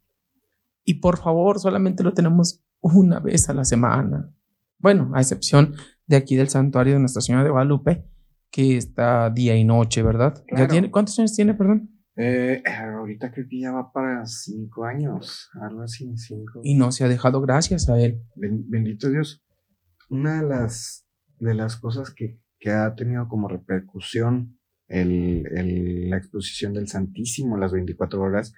Y 0.84 0.96
por 0.96 1.18
favor, 1.18 1.60
solamente 1.60 2.04
lo 2.04 2.14
tenemos 2.14 2.64
una 2.82 3.20
vez 3.20 3.50
a 3.50 3.54
la 3.54 3.66
semana. 3.66 4.34
Bueno, 4.80 5.12
a 5.16 5.22
excepción 5.22 5.76
de 6.06 6.16
aquí 6.16 6.36
del 6.36 6.50
santuario 6.50 6.94
de 6.94 7.00
Nuestra 7.00 7.22
Señora 7.22 7.44
de 7.44 7.50
Guadalupe, 7.50 8.06
que 8.52 8.78
está 8.78 9.30
día 9.30 9.56
y 9.56 9.64
noche, 9.64 10.04
¿verdad? 10.04 10.44
¿Ya 10.56 10.68
tiene, 10.68 10.92
¿Cuántos 10.92 11.18
años 11.20 11.36
tiene, 11.36 11.54
perdón? 11.54 11.90
Eh, 12.16 12.64
ahorita 12.66 13.32
creo 13.32 13.46
que 13.48 13.60
ya 13.60 13.72
va 13.72 13.92
para 13.92 14.26
cinco 14.26 14.86
años, 14.86 15.50
algo 15.62 15.84
así, 15.84 16.18
cinco. 16.18 16.62
Y 16.64 16.76
no 16.76 16.92
se 16.92 17.04
ha 17.04 17.08
dejado 17.08 17.42
gracias 17.42 17.90
a 17.90 18.00
él. 18.00 18.24
bendito 18.36 19.10
Dios. 19.10 19.44
Una 20.10 20.42
de 20.42 20.48
las, 20.48 21.06
de 21.40 21.54
las 21.54 21.76
cosas 21.78 22.12
que, 22.12 22.40
que 22.60 22.72
ha 22.72 22.96
tenido 22.96 23.28
como 23.28 23.48
repercusión 23.48 24.58
el, 24.88 25.46
el, 25.56 26.10
la 26.10 26.18
exposición 26.18 26.74
del 26.74 26.88
Santísimo 26.88 27.58
las 27.58 27.72
24 27.72 28.22
horas 28.22 28.54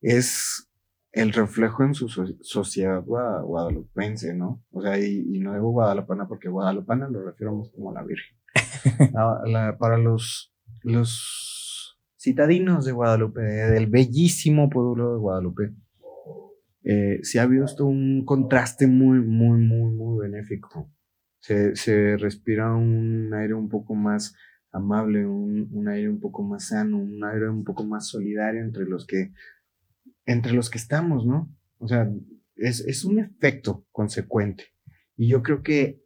es 0.00 0.68
el 1.16 1.32
reflejo 1.32 1.82
en 1.82 1.94
su 1.94 2.08
sociedad 2.42 3.02
guadalupense, 3.02 4.34
¿no? 4.34 4.62
O 4.70 4.82
sea, 4.82 4.98
y, 5.00 5.38
no 5.40 5.54
digo 5.54 5.70
guadalupana 5.70 6.28
porque 6.28 6.50
guadalupana 6.50 7.08
lo 7.08 7.24
refiero 7.24 7.62
como 7.74 7.92
la 7.94 8.02
Virgen. 8.02 8.36
para 9.78 9.96
los, 9.96 10.54
los 10.82 11.98
citadinos 12.20 12.84
de 12.84 12.92
Guadalupe, 12.92 13.40
del 13.40 13.86
bellísimo 13.86 14.68
pueblo 14.68 15.14
de 15.14 15.18
Guadalupe, 15.18 15.74
eh, 16.84 17.20
se 17.22 17.40
ha 17.40 17.46
visto 17.46 17.86
un 17.86 18.26
contraste 18.26 18.86
muy, 18.86 19.20
muy, 19.20 19.58
muy, 19.58 19.92
muy 19.92 20.28
benéfico. 20.28 20.92
Se, 21.38 21.74
se 21.76 22.18
respira 22.18 22.74
un 22.74 23.32
aire 23.32 23.54
un 23.54 23.70
poco 23.70 23.94
más 23.94 24.34
amable, 24.70 25.24
un, 25.26 25.66
un, 25.72 25.88
aire 25.88 26.10
un 26.10 26.20
poco 26.20 26.42
más 26.42 26.68
sano, 26.68 26.98
un 26.98 27.24
aire 27.24 27.48
un 27.48 27.64
poco 27.64 27.84
más 27.84 28.06
solidario 28.06 28.60
entre 28.60 28.84
los 28.84 29.06
que 29.06 29.32
entre 30.26 30.52
los 30.52 30.68
que 30.68 30.78
estamos, 30.78 31.24
¿no? 31.24 31.54
O 31.78 31.88
sea, 31.88 32.10
es, 32.56 33.04
un 33.04 33.20
efecto 33.20 33.86
consecuente. 33.92 34.64
Y 35.16 35.28
yo 35.28 35.42
creo 35.42 35.62
que 35.62 36.02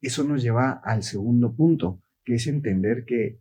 eso 0.00 0.24
nos 0.24 0.42
lleva 0.42 0.80
al 0.84 1.02
segundo 1.02 1.54
punto, 1.54 2.02
que 2.24 2.34
es 2.34 2.46
entender 2.46 3.04
que 3.06 3.40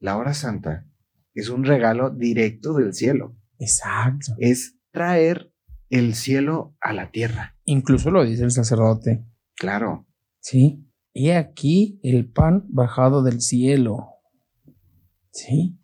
la 0.00 0.16
hora 0.16 0.34
santa 0.34 0.86
es 1.34 1.48
un 1.50 1.64
regalo 1.64 2.10
directo 2.10 2.74
del 2.74 2.94
cielo. 2.94 3.36
Exacto. 3.58 4.34
Es 4.38 4.76
traer 4.90 5.52
el 5.90 6.14
cielo 6.14 6.76
a 6.80 6.92
la 6.92 7.10
tierra. 7.10 7.56
Incluso 7.64 8.10
lo 8.10 8.24
dice 8.24 8.44
el 8.44 8.50
sacerdote. 8.50 9.24
Claro. 9.54 10.06
Sí. 10.40 10.84
Y 11.12 11.30
aquí 11.30 11.98
el 12.02 12.30
pan 12.30 12.64
bajado 12.68 13.22
del 13.22 13.40
cielo. 13.40 14.08
Sí. 15.30 15.77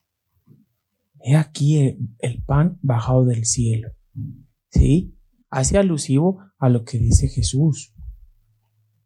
He 1.26 1.36
aquí 1.36 1.78
el, 2.18 2.44
pan 2.44 2.78
bajado 2.82 3.24
del 3.24 3.46
cielo. 3.46 3.88
¿Sí? 4.68 5.16
Hace 5.48 5.78
alusivo 5.78 6.38
a 6.58 6.68
lo 6.68 6.84
que 6.84 6.98
dice 6.98 7.28
Jesús. 7.28 7.94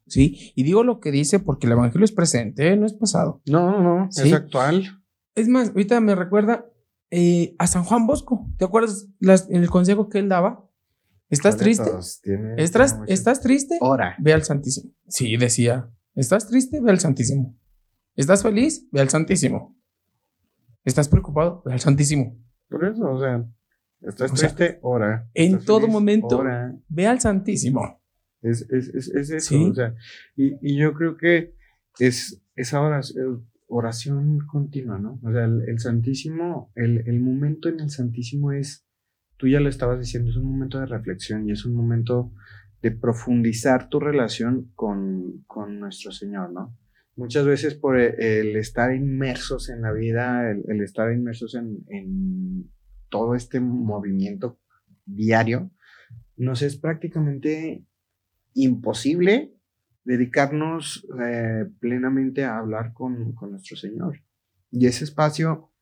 ¿Sí? 0.08 0.52
Y 0.56 0.64
digo 0.64 0.82
lo 0.82 0.98
que 0.98 1.12
dice 1.12 1.38
porque 1.38 1.66
el 1.66 1.74
Evangelio 1.74 2.04
es 2.04 2.10
presente, 2.10 2.72
¿eh? 2.72 2.76
no 2.76 2.86
es 2.86 2.94
pasado. 2.94 3.40
No, 3.46 3.70
no, 3.70 3.82
no, 3.82 4.08
es 4.08 4.32
actual. 4.32 5.00
Es 5.36 5.46
más, 5.46 5.68
ahorita 5.68 6.00
me 6.00 6.16
recuerda 6.16 6.66
eh, 7.12 7.54
a 7.56 7.68
San 7.68 7.84
Juan 7.84 8.08
Bosco. 8.08 8.50
¿Te 8.58 8.64
acuerdas 8.64 9.08
el 9.48 9.70
consejo 9.70 10.08
que 10.08 10.18
él 10.18 10.28
daba? 10.28 10.68
¿Estás 11.30 11.56
triste? 11.56 11.88
¿Estás, 12.56 12.98
¿Estás 13.06 13.40
triste? 13.42 13.78
Ora. 13.80 14.16
Ve 14.18 14.32
al 14.32 14.42
Santísimo. 14.42 14.92
Sí, 15.06 15.36
decía. 15.36 15.88
¿Estás 16.16 16.48
triste? 16.48 16.80
Ve 16.80 16.90
al 16.90 16.98
Santísimo. 16.98 17.56
¿Estás 18.16 18.42
feliz? 18.42 18.88
Ve 18.90 19.02
al 19.02 19.08
Santísimo. 19.08 19.77
¿Estás 20.88 21.08
preocupado? 21.10 21.62
Ve 21.66 21.74
al 21.74 21.80
Santísimo. 21.80 22.34
Por 22.66 22.82
eso, 22.86 23.10
o 23.10 23.20
sea, 23.20 23.46
estás 24.00 24.32
triste, 24.32 24.78
ora. 24.80 25.28
En 25.34 25.62
todo 25.62 25.86
momento, 25.86 26.42
ve 26.88 27.06
al 27.06 27.20
Santísimo. 27.20 28.00
Es, 28.40 28.62
es, 28.70 28.88
es, 28.94 29.08
es 29.08 29.30
eso, 29.30 29.62
o 29.68 29.74
sea, 29.74 29.94
y, 30.34 30.54
y, 30.62 30.78
yo 30.78 30.94
creo 30.94 31.16
que 31.16 31.56
es 31.98 32.40
esa 32.54 32.80
oración, 32.80 33.48
oración 33.66 34.38
continua, 34.46 34.98
¿no? 34.98 35.20
O 35.22 35.32
sea, 35.32 35.44
el, 35.44 35.78
Santísimo, 35.78 36.72
el, 36.74 37.02
el, 37.06 37.20
momento 37.20 37.68
en 37.68 37.80
el 37.80 37.90
Santísimo 37.90 38.52
es, 38.52 38.86
tú 39.36 39.48
ya 39.48 39.60
lo 39.60 39.68
estabas 39.68 39.98
diciendo, 39.98 40.30
es 40.30 40.36
un 40.36 40.44
momento 40.44 40.78
de 40.78 40.86
reflexión 40.86 41.48
y 41.48 41.52
es 41.52 41.66
un 41.66 41.74
momento 41.74 42.32
de 42.80 42.92
profundizar 42.92 43.88
tu 43.88 44.00
relación 44.00 44.70
con, 44.74 45.42
con 45.46 45.80
nuestro 45.80 46.12
Señor, 46.12 46.52
¿no? 46.52 46.74
Muchas 47.18 47.44
veces 47.44 47.74
por 47.74 47.98
e, 47.98 48.40
el, 48.40 48.56
estar 48.56 48.94
inmersos 48.94 49.68
en 49.68 49.82
la 49.82 49.92
vida, 49.92 50.50
el, 50.50 50.80
estar 50.80 51.12
inmersos 51.12 51.54
en, 51.54 52.70
todo 53.10 53.34
este 53.34 53.58
movimiento 53.58 54.60
diario, 55.06 55.70
nos 56.36 56.62
es 56.62 56.76
prácticamente 56.76 57.84
imposible 58.54 59.54
dedicarnos 60.04 61.06
eh, 61.20 61.66
plenamente 61.80 62.44
a 62.44 62.58
hablar 62.58 62.92
con, 62.92 63.34
nuestro 63.50 63.76
Señor. 63.76 64.22
Y 64.70 64.86
ese 64.86 65.04
espacio 65.04 65.72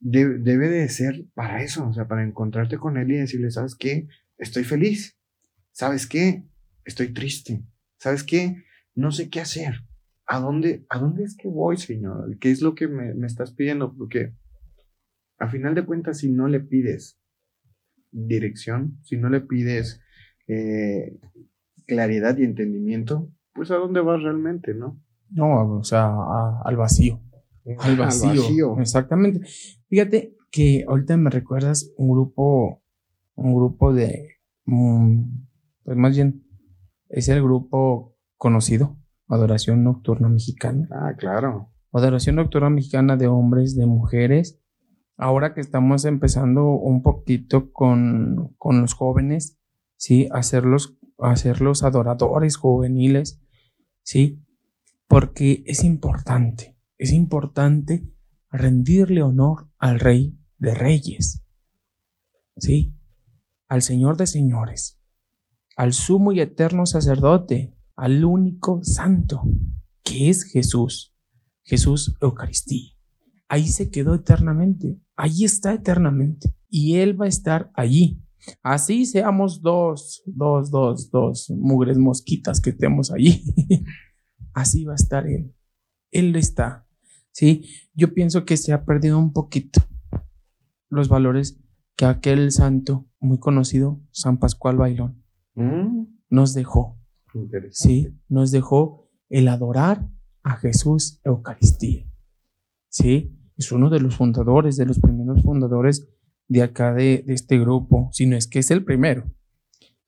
debe 0.00 0.68
de 0.68 0.88
ser 0.88 1.26
para 1.32 1.62
eso, 1.62 1.88
o 1.88 1.92
sea, 1.94 2.08
para 2.08 2.24
encontrarte 2.24 2.76
con 2.76 2.96
Él 2.96 3.12
y 3.12 3.18
decirle, 3.18 3.52
¿sabes 3.52 3.76
qué? 3.76 4.08
Estoy 4.36 4.64
feliz. 4.64 5.16
¿Sabes 5.70 6.08
qué? 6.08 6.42
Estoy 6.84 7.12
triste. 7.12 7.62
¿Sabes 7.98 8.24
qué? 8.24 8.64
No 8.96 9.12
sé 9.12 9.30
qué 9.30 9.40
hacer. 9.40 9.84
¿A 10.32 10.40
dónde, 10.40 10.86
¿A 10.88 10.98
dónde 10.98 11.24
es 11.24 11.36
que 11.36 11.46
voy, 11.46 11.76
Señor? 11.76 12.38
¿Qué 12.38 12.50
es 12.50 12.62
lo 12.62 12.74
que 12.74 12.88
me, 12.88 13.12
me 13.12 13.26
estás 13.26 13.52
pidiendo? 13.52 13.94
Porque 13.94 14.32
a 15.36 15.46
final 15.46 15.74
de 15.74 15.84
cuentas, 15.84 16.20
si 16.20 16.30
no 16.30 16.48
le 16.48 16.60
pides 16.60 17.20
dirección, 18.10 18.98
si 19.02 19.18
no 19.18 19.28
le 19.28 19.42
pides 19.42 20.00
eh, 20.48 21.20
claridad 21.86 22.38
y 22.38 22.44
entendimiento, 22.44 23.30
pues 23.52 23.70
a 23.72 23.76
dónde 23.76 24.00
vas 24.00 24.22
realmente, 24.22 24.72
¿no? 24.72 24.98
No, 25.28 25.76
o 25.76 25.84
sea, 25.84 26.10
al 26.64 26.76
vacío. 26.76 27.20
Al 27.80 27.98
vacío. 27.98 28.78
Exactamente. 28.80 29.46
Fíjate 29.90 30.34
que 30.50 30.86
ahorita 30.88 31.14
me 31.18 31.28
recuerdas 31.28 31.92
un 31.98 32.10
grupo, 32.10 32.82
un 33.34 33.54
grupo 33.54 33.92
de, 33.92 34.38
mm, 34.64 35.24
pues 35.84 35.96
más 35.98 36.16
bien, 36.16 36.42
es 37.10 37.28
el 37.28 37.42
grupo 37.42 38.16
conocido, 38.38 38.96
Adoración 39.32 39.82
Nocturna 39.82 40.28
Mexicana. 40.28 40.86
Ah, 40.90 41.14
claro. 41.16 41.70
Adoración 41.90 42.36
Nocturna 42.36 42.68
Mexicana 42.68 43.16
de 43.16 43.28
hombres, 43.28 43.74
de 43.74 43.86
mujeres. 43.86 44.60
Ahora 45.16 45.54
que 45.54 45.62
estamos 45.62 46.04
empezando 46.04 46.66
un 46.66 47.02
poquito 47.02 47.72
con, 47.72 48.54
con 48.58 48.82
los 48.82 48.92
jóvenes, 48.92 49.58
¿sí? 49.96 50.28
Hacerlos, 50.32 50.98
hacerlos 51.18 51.82
adoradores 51.82 52.58
juveniles, 52.58 53.42
¿sí? 54.02 54.44
Porque 55.08 55.62
es 55.66 55.82
importante, 55.82 56.76
es 56.98 57.12
importante 57.12 58.06
rendirle 58.50 59.22
honor 59.22 59.70
al 59.78 59.98
Rey 59.98 60.38
de 60.58 60.74
Reyes, 60.74 61.42
¿sí? 62.58 62.94
Al 63.66 63.80
Señor 63.80 64.18
de 64.18 64.26
Señores, 64.26 65.00
al 65.74 65.94
sumo 65.94 66.32
y 66.32 66.40
eterno 66.40 66.84
sacerdote, 66.84 67.74
al 68.02 68.24
único 68.24 68.82
santo, 68.82 69.44
que 70.02 70.28
es 70.28 70.42
Jesús, 70.42 71.14
Jesús 71.62 72.16
Eucaristía. 72.20 72.90
Ahí 73.46 73.68
se 73.68 73.90
quedó 73.90 74.16
eternamente, 74.16 74.98
ahí 75.14 75.44
está 75.44 75.72
eternamente, 75.72 76.52
y 76.68 76.96
Él 76.96 77.20
va 77.20 77.26
a 77.26 77.28
estar 77.28 77.70
allí. 77.74 78.20
Así 78.60 79.06
seamos 79.06 79.62
dos, 79.62 80.20
dos, 80.26 80.72
dos, 80.72 81.12
dos 81.12 81.48
mugres 81.50 81.96
mosquitas 81.96 82.60
que 82.60 82.70
estemos 82.70 83.12
allí. 83.12 83.44
Así 84.52 84.84
va 84.84 84.94
a 84.94 84.96
estar 84.96 85.28
Él. 85.28 85.54
Él 86.10 86.34
está. 86.34 86.88
Sí, 87.30 87.66
yo 87.94 88.14
pienso 88.14 88.44
que 88.44 88.56
se 88.56 88.72
ha 88.72 88.84
perdido 88.84 89.16
un 89.16 89.32
poquito 89.32 89.80
los 90.88 91.08
valores 91.08 91.56
que 91.94 92.06
aquel 92.06 92.50
santo 92.50 93.06
muy 93.20 93.38
conocido, 93.38 94.00
San 94.10 94.38
Pascual 94.38 94.76
Bailón, 94.76 95.22
mm. 95.54 96.06
nos 96.30 96.52
dejó. 96.52 96.98
Sí, 97.72 98.08
nos 98.28 98.50
dejó 98.50 99.10
el 99.28 99.48
adorar 99.48 100.08
a 100.42 100.56
Jesús 100.56 101.20
Eucaristía. 101.24 102.06
Sí, 102.88 103.38
es 103.56 103.72
uno 103.72 103.90
de 103.90 104.00
los 104.00 104.16
fundadores, 104.16 104.76
de 104.76 104.86
los 104.86 104.98
primeros 104.98 105.42
fundadores 105.42 106.08
de 106.48 106.62
acá 106.62 106.92
de, 106.92 107.22
de 107.26 107.34
este 107.34 107.58
grupo, 107.58 108.10
sino 108.12 108.36
es 108.36 108.46
que 108.46 108.58
es 108.58 108.70
el 108.70 108.84
primero 108.84 109.24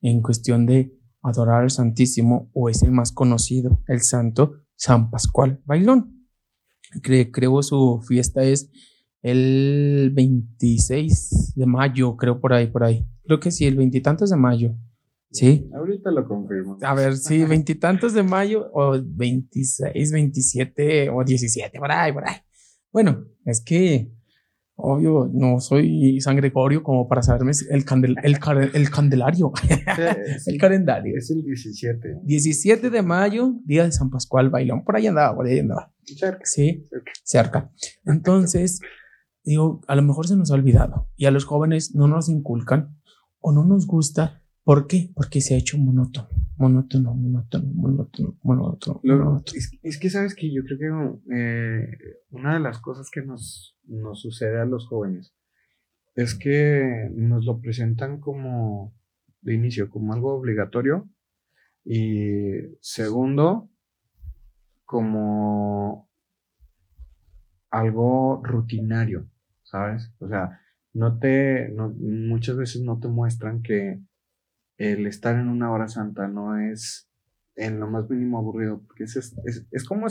en 0.03 0.21
cuestión 0.21 0.67
de 0.67 0.99
adorar 1.23 1.63
al 1.63 1.71
Santísimo 1.71 2.51
o 2.53 2.69
es 2.69 2.83
el 2.83 2.93
más 2.93 3.11
conocido, 3.11 3.83
el 3.89 4.03
santo 4.03 4.57
San 4.77 5.11
Pascual 5.11 5.63
Bailón. 5.65 6.29
creo 7.01 7.63
su 7.63 8.03
fiesta 8.07 8.45
es 8.45 8.71
el 9.23 10.13
26 10.15 11.55
de 11.57 11.67
mayo, 11.67 12.17
creo 12.17 12.41
por 12.41 12.53
ahí, 12.53 12.67
por 12.67 12.85
ahí. 12.85 13.09
Creo 13.25 13.41
que 13.41 13.51
sí, 13.51 13.65
el 13.65 13.77
veintitantos 13.77 14.29
de 14.29 14.37
mayo. 14.37 14.77
Sí. 15.35 15.69
Ahorita 15.75 16.11
lo 16.11 16.27
confirmo. 16.27 16.79
A 16.81 16.95
ver, 16.95 17.17
sí, 17.17 17.45
veintitantos 17.49 18.15
de 18.15 18.23
mayo 18.23 18.71
o 18.73 18.99
26, 19.05 20.13
27 20.13 21.11
o 21.11 21.23
17, 21.23 21.79
por 21.79 21.93
ahí, 21.93 22.13
por 22.13 22.27
ahí. 22.27 22.37
Bueno, 22.91 23.27
es 23.45 23.63
que 23.63 24.11
Obvio, 24.77 25.31
no 25.33 25.61
soy 25.61 26.21
San 26.21 26.35
Gregorio 26.35 26.83
como 26.83 27.07
para 27.07 27.23
saberme 27.23 27.53
el, 27.71 27.85
candel, 27.85 28.17
el, 28.25 28.37
el 28.75 28.91
candelario, 28.91 29.53
el 30.47 30.59
calendario. 30.59 31.17
Es 31.17 31.31
el 31.31 31.45
17. 31.45 32.21
17 32.25 32.91
de 32.91 33.03
mayo, 33.03 33.55
día 33.65 33.85
de 33.85 33.93
San 33.93 34.11
Pascual, 34.11 34.51
bailón. 34.51 34.83
Por 34.85 34.97
ahí 34.97 35.07
andaba, 35.07 35.37
por 35.37 35.47
ahí 35.47 35.61
andaba. 35.61 35.93
Cerca. 36.03 36.41
Sí, 36.45 36.89
cerca. 37.23 37.71
Entonces, 38.05 38.81
digo, 39.45 39.81
a 39.87 39.95
lo 39.95 40.03
mejor 40.03 40.27
se 40.27 40.37
nos 40.37 40.51
ha 40.51 40.55
olvidado 40.55 41.09
y 41.17 41.27
a 41.27 41.31
los 41.31 41.45
jóvenes 41.45 41.95
no 41.95 42.09
nos 42.09 42.29
inculcan 42.29 42.99
o 43.39 43.53
no 43.53 43.65
nos 43.65 43.87
gusta. 43.87 44.43
¿Por 44.65 44.87
qué? 44.87 45.11
Porque 45.15 45.41
se 45.41 45.55
ha 45.55 45.59
hecho 45.59 45.79
monótono, 45.79 46.29
monótono, 46.57 47.15
monótono, 47.15 47.73
monótono, 47.75 48.35
monótono. 48.43 49.43
Es, 49.83 49.99
que 49.99 50.11
sabes 50.11 50.35
que 50.35 50.53
yo 50.53 50.63
creo 50.65 50.79
que 50.79 51.35
eh, 51.37 51.99
una 52.31 52.55
de 52.55 52.61
las 52.61 52.79
cosas 52.79 53.11
que 53.11 53.23
nos 53.23 53.75
nos 53.87 54.21
sucede 54.21 54.61
a 54.61 54.65
los 54.65 54.87
jóvenes 54.87 55.35
es 56.15 56.35
que 56.35 57.11
nos 57.15 57.45
lo 57.45 57.61
presentan 57.61 58.21
como 58.21 58.95
de 59.41 59.55
inicio, 59.55 59.91
como 59.91 60.15
algo 60.15 60.35
obligatorio 60.35 61.09
y 61.85 62.53
segundo, 62.81 63.69
como 64.85 66.09
algo 67.71 68.41
rutinario, 68.45 69.29
¿sabes? 69.65 70.13
O 70.21 70.29
sea, 70.29 70.61
no 70.93 71.19
te, 71.19 71.75
muchas 71.99 72.57
veces 72.57 72.83
no 72.83 73.01
te 73.01 73.09
muestran 73.09 73.63
que 73.63 74.01
el 74.77 75.07
estar 75.07 75.37
en 75.37 75.49
una 75.49 75.71
hora 75.71 75.89
santa 75.89 76.29
no 76.29 76.59
es 76.59 77.09
en 77.57 77.79
lo 77.79 77.89
más 77.89 78.09
mínimo 78.11 78.39
aburrido, 78.39 78.83
porque 78.87 79.05
es, 79.05 79.17
es, 79.17 79.67
es 79.71 79.85
como 79.85 80.09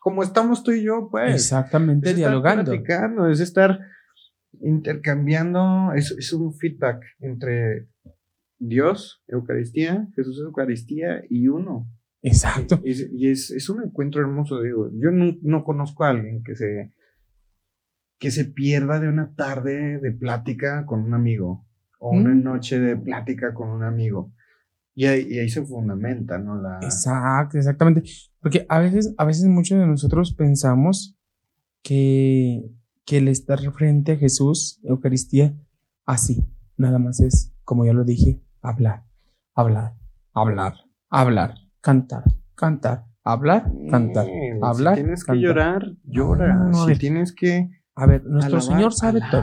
como 0.00 0.22
estamos 0.22 0.62
tú 0.62 0.72
y 0.72 0.82
yo, 0.82 1.08
pues. 1.10 1.34
Exactamente, 1.34 2.14
dialogando. 2.14 2.72
es 3.28 3.40
estar 3.40 3.80
intercambiando, 4.60 5.92
es, 5.94 6.12
es 6.12 6.32
un 6.32 6.54
feedback 6.54 7.04
entre 7.20 7.88
Dios, 8.58 9.22
Eucaristía, 9.28 10.08
Jesús 10.16 10.40
Eucaristía 10.40 11.22
y 11.28 11.48
uno. 11.48 11.88
Exacto. 12.22 12.80
Y, 12.84 13.28
es, 13.28 13.50
es, 13.50 13.68
un 13.68 13.84
encuentro 13.84 14.20
hermoso, 14.20 14.60
digo. 14.62 14.90
Yo 14.94 15.10
no, 15.10 15.36
no, 15.42 15.62
conozco 15.62 16.04
a 16.04 16.10
alguien 16.10 16.42
que 16.42 16.56
se, 16.56 16.92
que 18.18 18.30
se 18.30 18.44
pierda 18.44 18.98
de 18.98 19.08
una 19.08 19.34
tarde 19.34 19.98
de 19.98 20.10
plática 20.12 20.84
con 20.86 21.00
un 21.00 21.14
amigo 21.14 21.67
o 21.98 22.10
una 22.10 22.30
mm. 22.30 22.42
noche 22.42 22.78
de 22.78 22.96
plática 22.96 23.52
con 23.52 23.68
un 23.68 23.82
amigo. 23.82 24.32
Y 24.94 25.06
ahí, 25.06 25.48
se 25.48 25.64
fundamenta, 25.64 26.38
¿no? 26.38 26.60
La... 26.60 26.80
Exacto, 26.82 27.56
exactamente. 27.56 28.02
Porque 28.40 28.66
a 28.68 28.80
veces, 28.80 29.14
a 29.16 29.24
veces 29.24 29.46
muchos 29.46 29.78
de 29.78 29.86
nosotros 29.86 30.34
pensamos 30.34 31.16
que, 31.84 32.68
que 33.04 33.18
el 33.18 33.28
estar 33.28 33.60
frente 33.72 34.12
a 34.12 34.16
Jesús, 34.16 34.80
Eucaristía, 34.82 35.54
así, 36.04 36.44
nada 36.76 36.98
más 36.98 37.20
es, 37.20 37.54
como 37.62 37.86
ya 37.86 37.92
lo 37.92 38.02
dije, 38.02 38.42
hablar, 38.60 39.04
hablar, 39.54 39.94
hablar, 40.34 40.74
hablar, 41.10 41.54
cantar, 41.80 42.24
cantar, 42.56 43.04
hablar, 43.22 43.70
cantar, 43.90 44.26
hablar. 44.62 44.96
Si 44.96 45.02
tienes 45.02 45.24
que 45.24 45.34
llorar, 45.36 45.92
llora. 46.02 46.70
si 46.86 46.98
tienes 46.98 47.32
que. 47.32 47.70
A 47.94 48.06
ver, 48.06 48.24
nuestro 48.24 48.60
Señor 48.60 48.92
sabe 48.92 49.20
todo. 49.30 49.42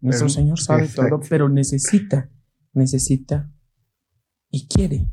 Nuestro 0.00 0.28
Señor 0.28 0.60
sabe 0.60 0.88
todo, 0.88 1.20
pero 1.28 1.48
necesita, 1.48 2.30
necesita 2.72 3.50
y 4.50 4.68
quiere, 4.68 5.12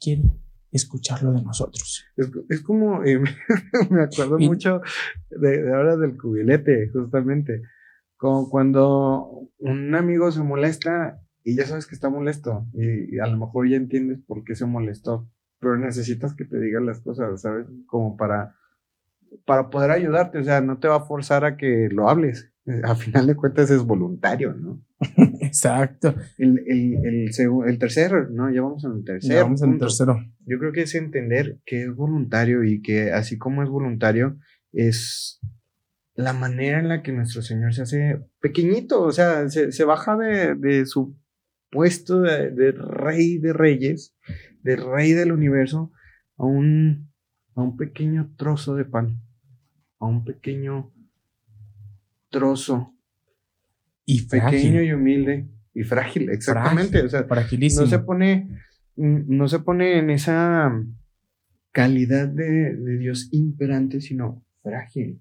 quiere 0.00 0.22
escucharlo 0.72 1.32
de 1.32 1.42
nosotros. 1.42 2.04
Es, 2.48 2.60
como, 2.62 3.04
eh, 3.04 3.18
me 3.90 4.02
acuerdo 4.02 4.38
mucho 4.38 4.80
de, 5.30 5.72
ahora 5.72 5.96
del 5.96 6.16
cubilete, 6.16 6.90
justamente, 6.92 7.62
como 8.16 8.48
cuando 8.48 9.50
un 9.58 9.94
amigo 9.94 10.30
se 10.32 10.42
molesta 10.42 11.20
y 11.44 11.56
ya 11.56 11.66
sabes 11.66 11.86
que 11.86 11.94
está 11.94 12.10
molesto 12.10 12.66
y, 12.72 13.18
a 13.18 13.26
lo 13.26 13.38
mejor 13.38 13.68
ya 13.68 13.76
entiendes 13.76 14.20
por 14.26 14.42
qué 14.44 14.54
se 14.54 14.66
molestó, 14.66 15.30
pero 15.60 15.78
necesitas 15.78 16.34
que 16.34 16.44
te 16.44 16.58
digan 16.58 16.86
las 16.86 17.00
cosas, 17.00 17.40
¿sabes? 17.40 17.66
Como 17.86 18.16
para, 18.16 18.56
para 19.44 19.70
poder 19.70 19.90
ayudarte, 19.90 20.38
o 20.38 20.44
sea, 20.44 20.60
no 20.60 20.78
te 20.78 20.88
va 20.88 20.96
a 20.96 21.06
forzar 21.06 21.44
a 21.44 21.56
que 21.56 21.88
lo 21.90 22.08
hables, 22.08 22.52
a 22.82 22.94
final 22.96 23.26
de 23.26 23.36
cuentas 23.36 23.70
es 23.70 23.82
voluntario, 23.82 24.52
¿no? 24.54 24.82
Exacto. 25.40 26.14
El, 26.36 26.58
el, 26.66 27.30
el, 27.30 27.78
tercero, 27.78 28.28
¿no? 28.30 28.50
Ya 28.52 28.62
vamos 28.62 28.84
al 28.84 29.04
tercero. 29.04 29.44
vamos 29.44 29.62
al 29.62 29.78
tercero. 29.78 30.18
Yo 30.46 30.58
creo 30.58 30.72
que 30.72 30.82
es 30.82 30.94
entender 30.94 31.58
que 31.64 31.82
es 31.82 31.94
voluntario 31.94 32.64
y 32.64 32.82
que 32.82 33.12
así 33.12 33.38
como 33.38 33.62
es 33.62 33.68
voluntario, 33.68 34.36
es 34.72 35.40
la 36.14 36.32
manera 36.32 36.80
en 36.80 36.88
la 36.88 37.02
que 37.02 37.12
nuestro 37.12 37.42
Señor 37.42 37.74
se 37.74 37.82
hace 37.82 38.20
pequeñito, 38.40 39.02
o 39.02 39.12
sea, 39.12 39.48
se, 39.48 39.84
baja 39.84 40.16
de, 40.16 40.86
su 40.86 41.16
puesto 41.70 42.20
de, 42.20 42.72
rey 42.72 43.38
de 43.38 43.52
reyes, 43.52 44.14
de 44.62 44.76
rey 44.76 45.12
del 45.12 45.30
universo, 45.30 45.92
a 46.36 46.46
un, 46.46 47.12
a 47.54 47.62
un 47.62 47.76
pequeño 47.76 48.32
trozo 48.36 48.74
de 48.74 48.86
pan. 48.86 49.20
a 49.98 50.06
un 50.06 50.24
pequeño 50.24 50.92
trozo. 52.30 52.94
Y 54.04 54.20
frágil. 54.20 54.60
Pequeño 54.60 54.82
y 54.82 54.92
humilde 54.92 55.48
y 55.74 55.82
frágil, 55.84 56.30
exactamente. 56.30 57.02
o 57.02 57.08
sea, 57.08 57.24
fragilísimo. 57.24 57.82
no 57.82 57.88
se 57.88 57.98
pone, 57.98 58.48
no 58.96 59.48
se 59.48 59.58
pone 59.58 59.98
en 59.98 60.10
esa 60.10 60.72
calidad 61.70 62.28
de, 62.28 62.74
de 62.74 62.98
Dios 62.98 63.28
imperante, 63.32 64.00
sino 64.00 64.42
frágil. 64.62 65.20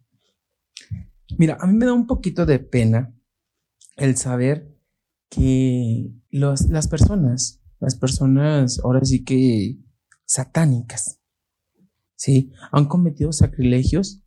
Mira, 1.38 1.58
a 1.60 1.68
mí 1.68 1.74
me 1.74 1.86
da 1.86 1.94
un 1.94 2.08
poquito 2.08 2.46
de 2.46 2.60
pena 2.60 3.14
el 3.98 4.16
saber 4.16 4.74
que 5.30 6.12
los, 6.30 6.70
las 6.70 6.88
personas, 6.88 7.62
las 7.80 7.96
personas 7.96 8.80
ahora 8.84 9.04
sí 9.04 9.24
que 9.24 9.78
satánicas, 10.26 11.20
¿sí? 12.16 12.52
Han 12.72 12.86
cometido 12.86 13.32
sacrilegios 13.32 14.24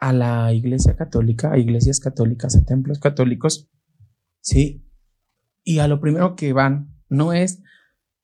a 0.00 0.12
la 0.12 0.52
iglesia 0.52 0.96
católica, 0.96 1.52
a 1.52 1.58
iglesias 1.58 2.00
católicas, 2.00 2.56
a 2.56 2.64
templos 2.64 2.98
católicos, 2.98 3.68
¿sí? 4.40 4.84
Y 5.64 5.80
a 5.80 5.88
lo 5.88 6.00
primero 6.00 6.36
que 6.36 6.52
van 6.52 6.94
no 7.08 7.32
es 7.32 7.62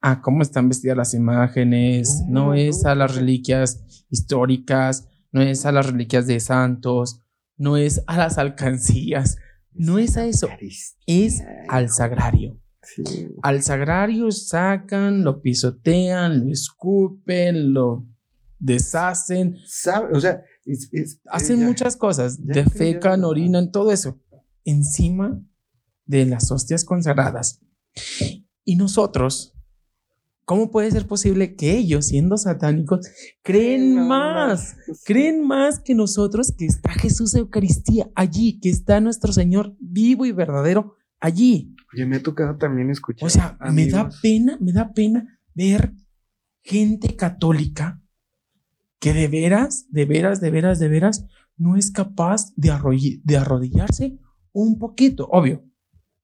a 0.00 0.20
cómo 0.20 0.42
están 0.42 0.68
vestidas 0.68 0.96
las 0.96 1.14
imágenes, 1.14 2.24
no 2.28 2.54
es 2.54 2.84
a 2.84 2.94
las 2.94 3.16
reliquias 3.16 4.06
históricas, 4.10 5.08
no 5.32 5.42
es 5.42 5.66
a 5.66 5.72
las 5.72 5.87
reliquias 5.87 6.26
de 6.26 6.40
santos, 6.40 7.20
no 7.56 7.76
es 7.76 8.02
a 8.06 8.18
las 8.18 8.38
alcancías, 8.38 9.38
no 9.72 9.98
es 9.98 10.16
a 10.16 10.26
eso, 10.26 10.48
es 11.06 11.42
al 11.68 11.88
sagrario. 11.90 12.60
Al 13.42 13.62
sagrario 13.62 14.30
sacan, 14.30 15.24
lo 15.24 15.40
pisotean, 15.40 16.44
lo 16.44 16.52
escupen, 16.52 17.72
lo 17.72 18.06
deshacen. 18.58 19.56
O 20.12 20.20
sea, 20.20 20.42
hacen 21.31 21.64
muchas 21.64 21.96
cosas, 21.96 22.44
defecan, 22.44 23.24
orinan, 23.24 23.70
todo 23.70 23.92
eso, 23.92 24.20
encima 24.64 25.40
de 26.07 26.27
las 26.27 26.50
hostias 26.50 26.85
consagradas. 26.85 27.61
Y 28.64 28.77
nosotros, 28.77 29.55
¿Cómo 30.44 30.70
puede 30.70 30.90
ser 30.90 31.07
posible 31.07 31.55
que 31.55 31.74
ellos, 31.74 32.09
siendo 32.09 32.37
satánicos, 32.37 33.09
creen 33.42 34.07
más, 34.07 34.77
creen 35.07 35.42
más 35.46 35.81
que 35.81 35.94
nosotros 35.94 36.53
que 36.57 36.66
está 36.66 36.90
Jesús 36.92 37.35
Eucaristía 37.35 38.11
allí, 38.14 38.61
que 38.61 38.68
está 38.68 39.00
nuestro 39.00 39.33
Señor 39.33 39.74
vivo 39.81 40.27
y 40.27 40.33
verdadero 40.33 40.96
allí? 41.18 41.74
Yo 41.96 42.07
me 42.07 42.16
ha 42.16 42.22
tocado 42.22 42.59
también 42.59 42.90
escuchar. 42.90 43.27
O 43.27 43.31
sea, 43.31 43.57
me 43.72 43.88
da 43.88 44.11
pena, 44.20 44.59
me 44.61 44.72
da 44.72 44.92
pena 44.92 45.40
ver 45.55 45.94
gente 46.62 47.16
católica 47.16 48.03
que 49.04 49.12
de 49.12 49.28
veras, 49.28 49.86
de 49.90 50.06
veras, 50.06 50.40
de 50.40 50.50
veras, 50.50 50.78
de 50.78 50.88
veras, 50.88 51.26
no 51.58 51.76
es 51.76 51.90
capaz 51.90 52.54
de, 52.56 52.72
de 53.22 53.36
arrodillarse 53.36 54.18
un 54.52 54.78
poquito, 54.78 55.28
obvio 55.30 55.62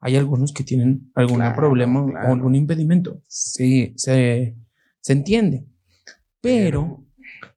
hay 0.00 0.16
algunos 0.16 0.54
que 0.54 0.64
tienen 0.64 1.10
algún 1.14 1.42
problema 1.54 2.02
o 2.02 2.32
algún 2.32 2.54
impedimento. 2.54 3.22
Sí, 3.28 3.92
se, 3.96 4.56
se 5.00 5.12
entiende. 5.12 5.66
Pero, 6.40 7.06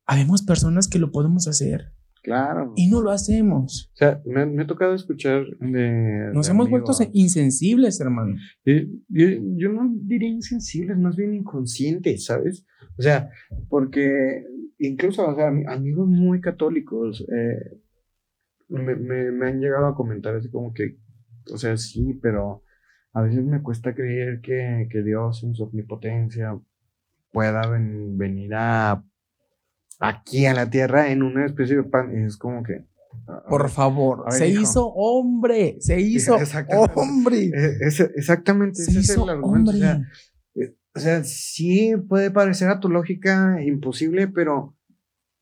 habemos 0.06 0.42
personas 0.42 0.90
que 0.90 1.00
lo 1.00 1.12
podemos 1.12 1.48
hacer. 1.48 1.94
Claro. 2.22 2.74
Y 2.76 2.90
no 2.90 3.02
lo 3.02 3.12
hacemos. 3.12 3.92
O 3.94 3.96
sea, 3.96 4.22
me, 4.26 4.62
ha 4.62 4.68
tocado 4.68 4.94
escuchar 4.94 5.46
de. 5.62 6.32
Nos 6.34 6.50
hemos 6.50 6.70
vuelto 6.70 6.92
insensibles, 7.14 8.02
hermano. 8.02 8.36
Yo, 8.66 9.70
no 9.70 9.94
diría 10.02 10.30
insensibles, 10.30 10.98
más 10.98 11.16
bien 11.16 11.34
inconscientes, 11.34 12.26
¿sabes? 12.26 12.66
O 12.98 13.02
sea, 13.02 13.30
porque 13.70 14.44
incluso, 14.88 15.28
o 15.28 15.36
sea, 15.36 15.48
amigos 15.48 16.08
muy 16.08 16.42
católicos 16.42 17.26
eh, 17.34 17.80
me, 18.68 18.96
me, 18.96 19.48
han 19.48 19.60
llegado 19.60 19.88
a 19.88 19.96
comentar 19.96 20.36
así 20.36 20.50
como 20.50 20.74
que, 20.74 20.98
o 21.52 21.58
sea, 21.58 21.78
sí, 21.78 22.20
pero 22.22 22.64
a 23.14 23.22
veces 23.22 23.44
me 23.44 23.62
cuesta 23.62 23.94
creer 23.94 24.42
que, 24.42 24.88
Dios 25.04 25.44
en 25.44 25.54
su 25.54 25.64
omnipotencia 25.64 26.60
pueda 27.32 27.62
venir 27.68 28.54
a 28.56 29.04
aquí 30.00 30.46
a 30.46 30.54
la 30.54 30.70
tierra 30.70 31.12
en 31.12 31.24
una 31.24 31.46
especie 31.46 31.78
de 31.78 31.84
pan. 31.84 32.26
Es 32.26 32.38
como 32.38 32.64
que. 32.64 32.86
Por 33.48 33.70
favor, 33.70 34.26
se 34.30 34.48
hizo 34.48 34.88
hombre, 34.88 35.78
se 35.80 36.02
hizo 36.02 36.36
hombre. 36.96 37.52
E, 37.54 37.88
exactamente, 38.16 38.82
ese 38.82 39.00
es 39.00 39.10
el 39.12 39.30
argumento. 39.30 39.70
O 39.70 39.74
sea, 39.76 39.94
eh, 39.94 40.06
o 40.96 41.00
sea, 41.00 41.24
sí 41.24 41.94
puede 42.08 42.32
parecer 42.32 42.70
a 42.70 42.80
tu 42.80 42.90
lógica 42.90 43.62
imposible, 43.64 44.28
pero, 44.28 44.76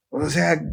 o 0.09 0.29
sea, 0.29 0.63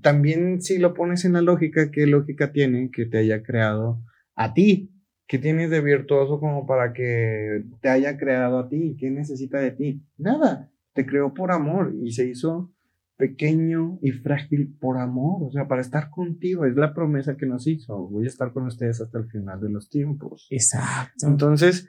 también 0.00 0.62
si 0.62 0.78
lo 0.78 0.94
pones 0.94 1.24
en 1.24 1.32
la 1.34 1.42
lógica, 1.42 1.90
¿qué 1.90 2.06
lógica 2.06 2.52
tiene 2.52 2.90
que 2.90 3.06
te 3.06 3.18
haya 3.18 3.42
creado 3.42 4.02
a 4.38 4.54
ti. 4.54 4.94
¿Qué 5.26 5.38
tienes 5.38 5.68
de 5.68 5.82
virtuoso 5.82 6.40
como 6.40 6.66
para 6.66 6.94
que 6.94 7.64
te 7.82 7.90
haya 7.90 8.16
creado 8.16 8.60
a 8.60 8.68
ti? 8.68 8.96
¿Qué 8.98 9.10
necesita 9.10 9.58
de 9.58 9.72
ti? 9.72 10.02
Nada. 10.16 10.70
Te 10.94 11.04
creó 11.04 11.34
por 11.34 11.52
amor 11.52 11.92
y 12.02 12.12
se 12.12 12.26
hizo 12.26 12.72
pequeño 13.18 13.98
y 14.00 14.12
frágil 14.12 14.74
por 14.80 14.96
amor, 14.96 15.42
o 15.42 15.50
sea, 15.50 15.66
para 15.66 15.82
estar 15.82 16.08
contigo. 16.08 16.64
Es 16.64 16.76
la 16.76 16.94
promesa 16.94 17.36
que 17.36 17.46
nos 17.46 17.66
hizo. 17.66 18.08
Voy 18.08 18.24
a 18.24 18.28
estar 18.28 18.52
con 18.52 18.66
ustedes 18.66 19.00
hasta 19.00 19.18
el 19.18 19.26
final 19.26 19.60
de 19.60 19.68
los 19.68 19.90
tiempos. 19.90 20.46
Exacto. 20.50 21.26
Entonces, 21.26 21.88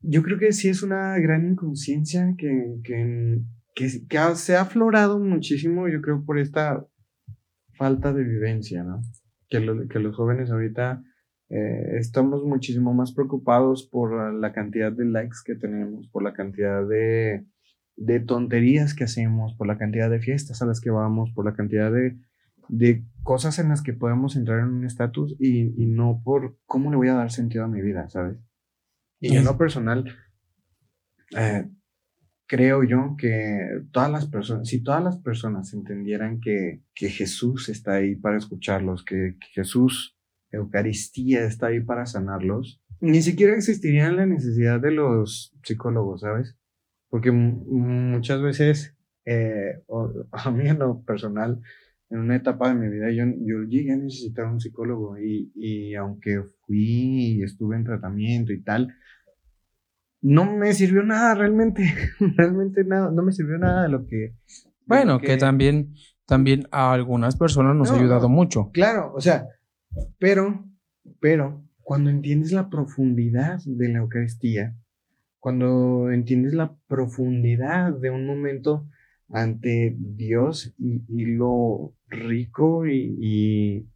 yo 0.00 0.22
creo 0.22 0.38
que 0.38 0.52
sí 0.52 0.68
es 0.68 0.82
una 0.82 1.18
gran 1.18 1.50
inconsciencia 1.50 2.34
que, 2.36 2.76
que, 2.84 3.40
que, 3.74 3.88
se 4.34 4.56
ha 4.56 4.62
aflorado 4.62 5.18
muchísimo, 5.18 5.88
yo 5.88 6.00
creo, 6.00 6.24
por 6.24 6.38
esta 6.38 6.86
falta 7.74 8.12
de 8.12 8.24
vivencia, 8.24 8.82
¿no? 8.82 9.02
Que, 9.48 9.86
que 9.88 9.98
los 9.98 10.14
jóvenes 10.14 10.50
ahorita 10.50 11.02
eh, 11.48 11.96
estamos 11.98 12.44
muchísimo 12.44 12.94
más 12.94 13.12
preocupados 13.12 13.88
por 13.90 14.32
la 14.34 14.52
cantidad 14.52 14.92
de 14.92 15.04
likes 15.04 15.38
que 15.44 15.56
tenemos, 15.56 16.08
por 16.08 16.22
la 16.22 16.32
cantidad 16.32 16.86
de, 16.86 17.44
de 17.96 18.20
tonterías 18.20 18.94
que 18.94 19.04
hacemos, 19.04 19.54
por 19.54 19.66
la 19.66 19.76
cantidad 19.76 20.08
de 20.08 20.20
fiestas 20.20 20.62
a 20.62 20.66
las 20.66 20.80
que 20.80 20.90
vamos, 20.90 21.32
por 21.32 21.44
la 21.44 21.54
cantidad 21.54 21.90
de, 21.92 22.16
de 22.68 23.04
cosas 23.24 23.58
en 23.58 23.68
las 23.68 23.82
que 23.82 23.92
podemos 23.92 24.36
entrar 24.36 24.60
en 24.60 24.66
un 24.66 24.84
estatus 24.84 25.36
y, 25.40 25.86
no 25.86 26.22
por 26.24 26.56
cómo 26.66 26.90
le 26.90 26.96
voy 26.96 27.08
a 27.08 27.14
dar 27.14 27.32
sentido 27.32 27.64
a 27.64 27.68
mi 27.68 27.82
vida, 27.82 28.08
¿sabes? 28.08 28.38
Y 29.20 29.36
en 29.36 29.44
lo 29.44 29.58
personal, 29.58 30.04
eh, 31.36 31.68
creo 32.46 32.82
yo 32.82 33.16
que 33.18 33.82
todas 33.92 34.10
las 34.10 34.26
personas, 34.26 34.68
si 34.68 34.82
todas 34.82 35.04
las 35.04 35.18
personas 35.18 35.72
entendieran 35.74 36.40
que, 36.40 36.82
que 36.94 37.10
Jesús 37.10 37.68
está 37.68 37.94
ahí 37.94 38.16
para 38.16 38.38
escucharlos, 38.38 39.04
que, 39.04 39.36
que 39.38 39.46
Jesús 39.52 40.16
Eucaristía 40.50 41.44
está 41.44 41.68
ahí 41.68 41.80
para 41.80 42.06
sanarlos, 42.06 42.82
ni 43.00 43.22
siquiera 43.22 43.54
existiría 43.54 44.10
la 44.10 44.26
necesidad 44.26 44.80
de 44.80 44.90
los 44.90 45.54
psicólogos, 45.62 46.22
¿sabes? 46.22 46.56
Porque 47.08 47.30
muchas 47.30 48.42
veces, 48.42 48.96
eh, 49.24 49.82
a 50.32 50.50
mí 50.50 50.68
en 50.68 50.78
lo 50.78 51.02
personal, 51.02 51.60
en 52.10 52.18
una 52.18 52.36
etapa 52.36 52.68
de 52.68 52.74
mi 52.74 52.88
vida, 52.88 53.10
yo, 53.10 53.24
yo 53.38 53.62
llegué 53.62 53.92
a 53.92 53.96
necesitar 53.96 54.46
un 54.46 54.60
psicólogo 54.60 55.18
y, 55.18 55.52
y 55.54 55.94
aunque 55.94 56.42
fui 56.66 57.36
y 57.36 57.42
estuve 57.42 57.76
en 57.76 57.84
tratamiento 57.84 58.52
y 58.52 58.60
tal, 58.62 58.94
no 60.22 60.44
me 60.44 60.72
sirvió 60.72 61.02
nada 61.02 61.34
realmente, 61.34 61.94
realmente 62.36 62.84
nada, 62.84 63.10
no 63.10 63.22
me 63.22 63.32
sirvió 63.32 63.58
nada 63.58 63.82
de 63.82 63.88
lo 63.88 64.06
que... 64.06 64.34
Bueno, 64.86 65.20
que, 65.20 65.36
también, 65.36 65.94
también 66.26 66.66
a 66.72 66.92
algunas 66.92 67.36
personas 67.36 67.76
nos 67.76 67.90
ha 67.90 67.96
ayudado 67.96 68.28
mucho. 68.28 68.70
Claro, 68.72 69.12
o 69.14 69.20
sea, 69.20 69.46
pero, 70.18 70.64
pero, 71.20 71.62
cuando 71.80 72.10
entiendes 72.10 72.52
la 72.52 72.68
profundidad 72.68 73.60
de 73.64 73.88
la 73.88 73.98
Eucaristía, 73.98 74.76
cuando 75.38 76.10
entiendes 76.10 76.54
la 76.54 76.76
profundidad 76.86 77.92
de 77.92 78.10
un 78.10 78.26
momento 78.26 78.86
ante 79.28 79.96
Dios 79.98 80.74
y, 80.78 81.24
lo 81.36 81.94
rico 82.08 82.86
y, 82.86 83.86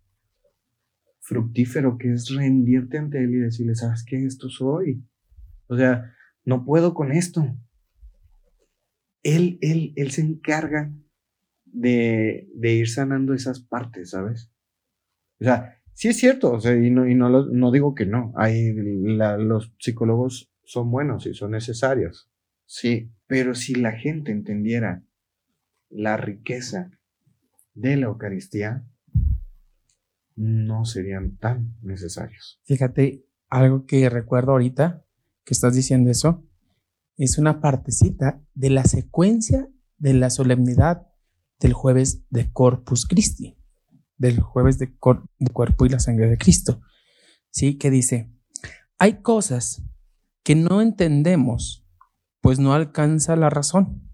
fructífero 1.20 1.96
que 1.96 2.12
es 2.12 2.34
rendirte 2.34 2.98
ante 2.98 3.22
Él 3.22 3.34
y 3.34 3.38
decirle, 3.38 3.74
¿sabes 3.74 4.04
qué? 4.06 4.24
Esto 4.24 4.48
soy. 4.50 5.02
O 5.68 5.76
sea, 5.76 6.13
no 6.44 6.64
puedo 6.64 6.94
con 6.94 7.12
esto. 7.12 7.56
Él, 9.22 9.58
él, 9.62 9.92
él 9.96 10.10
se 10.10 10.20
encarga 10.20 10.92
de, 11.64 12.48
de 12.54 12.72
ir 12.74 12.88
sanando 12.88 13.34
esas 13.34 13.60
partes, 13.60 14.10
¿sabes? 14.10 14.50
O 15.40 15.44
sea, 15.44 15.80
Sí 15.94 16.08
es 16.08 16.16
cierto, 16.16 16.52
o 16.52 16.60
sea, 16.60 16.74
y 16.76 16.90
no, 16.90 17.08
y 17.08 17.14
no, 17.14 17.28
no 17.28 17.70
digo 17.70 17.94
que 17.94 18.04
no, 18.04 18.32
hay 18.36 18.72
los 18.74 19.72
psicólogos 19.78 20.52
son 20.64 20.90
buenos 20.90 21.24
y 21.26 21.34
son 21.34 21.52
necesarios, 21.52 22.28
sí, 22.66 23.12
pero 23.28 23.54
si 23.54 23.76
la 23.76 23.92
gente 23.92 24.32
entendiera 24.32 25.04
la 25.90 26.16
riqueza 26.16 26.90
de 27.74 27.96
la 27.96 28.06
Eucaristía, 28.06 28.84
no 30.34 30.84
serían 30.84 31.36
tan 31.36 31.76
necesarios. 31.80 32.60
Fíjate, 32.64 33.24
algo 33.48 33.86
que 33.86 34.10
recuerdo 34.10 34.50
ahorita 34.50 35.03
que 35.44 35.54
estás 35.54 35.74
diciendo 35.74 36.10
eso, 36.10 36.44
es 37.16 37.38
una 37.38 37.60
partecita 37.60 38.42
de 38.54 38.70
la 38.70 38.84
secuencia 38.84 39.68
de 39.98 40.14
la 40.14 40.30
solemnidad 40.30 41.06
del 41.60 41.72
jueves 41.72 42.24
de 42.30 42.52
Corpus 42.52 43.06
Christi. 43.06 43.56
del 44.16 44.40
jueves 44.40 44.78
de, 44.78 44.96
cuerpo 44.96 45.86
y 45.86 45.88
la 45.88 45.98
sangre 45.98 46.28
de 46.28 46.38
Cristo. 46.38 46.80
Sí, 47.50 47.76
que 47.76 47.90
dice, 47.90 48.32
hay 48.98 49.22
cosas 49.22 49.82
que 50.44 50.54
no 50.54 50.80
entendemos, 50.80 51.84
pues 52.40 52.58
no 52.58 52.74
alcanza 52.74 53.34
la 53.34 53.50
razón, 53.50 54.08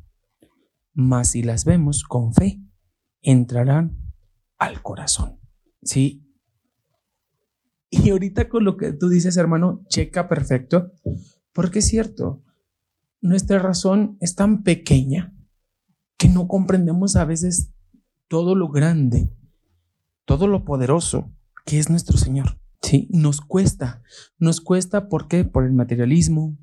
mas 0.94 1.30
si 1.30 1.42
las 1.42 1.64
vemos 1.64 2.02
con 2.04 2.32
fe, 2.32 2.62
entrarán 3.20 4.12
al 4.58 4.82
corazón. 4.82 5.38
Sí. 5.82 6.29
Y 7.90 8.10
ahorita 8.10 8.48
con 8.48 8.64
lo 8.64 8.76
que 8.76 8.92
tú 8.92 9.08
dices, 9.08 9.36
hermano, 9.36 9.84
checa 9.88 10.28
perfecto, 10.28 10.92
porque 11.52 11.80
es 11.80 11.88
cierto, 11.88 12.42
nuestra 13.20 13.58
razón 13.58 14.16
es 14.20 14.36
tan 14.36 14.62
pequeña 14.62 15.34
que 16.16 16.28
no 16.28 16.46
comprendemos 16.46 17.16
a 17.16 17.24
veces 17.24 17.72
todo 18.28 18.54
lo 18.54 18.68
grande, 18.68 19.28
todo 20.24 20.46
lo 20.46 20.64
poderoso 20.64 21.32
que 21.66 21.78
es 21.78 21.90
nuestro 21.90 22.16
Señor. 22.16 22.60
Sí, 22.82 23.08
nos 23.10 23.40
cuesta, 23.40 24.02
nos 24.38 24.60
cuesta 24.60 25.08
¿por 25.08 25.28
qué? 25.28 25.44
Por 25.44 25.64
el 25.64 25.72
materialismo, 25.72 26.56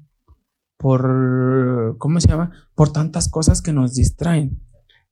por, 0.78 1.98
¿cómo 1.98 2.20
se 2.20 2.28
llama? 2.28 2.52
Por 2.76 2.92
tantas 2.92 3.30
cosas 3.30 3.62
que 3.62 3.74
nos 3.74 3.94
distraen 3.94 4.64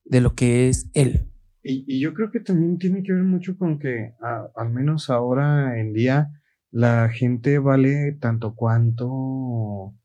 de 0.05 0.21
lo 0.21 0.33
que 0.33 0.69
es 0.69 0.89
Él. 0.93 1.31
Y, 1.67 1.99
yo 1.99 2.13
creo 2.13 2.29
que 2.29 2.41
también 2.41 2.77
tiene 2.77 3.01
que 3.01 3.11
ver 3.11 3.23
mucho 3.23 3.57
con 3.57 3.79
que, 3.79 4.13
al 4.55 4.69
menos 4.69 5.09
ahora 5.09 5.79
en 5.79 5.93
día, 5.93 6.29
la 6.69 7.09
gente 7.09 7.57
vale 7.57 8.15
tanto 8.21 8.53
cuanto 8.53 9.95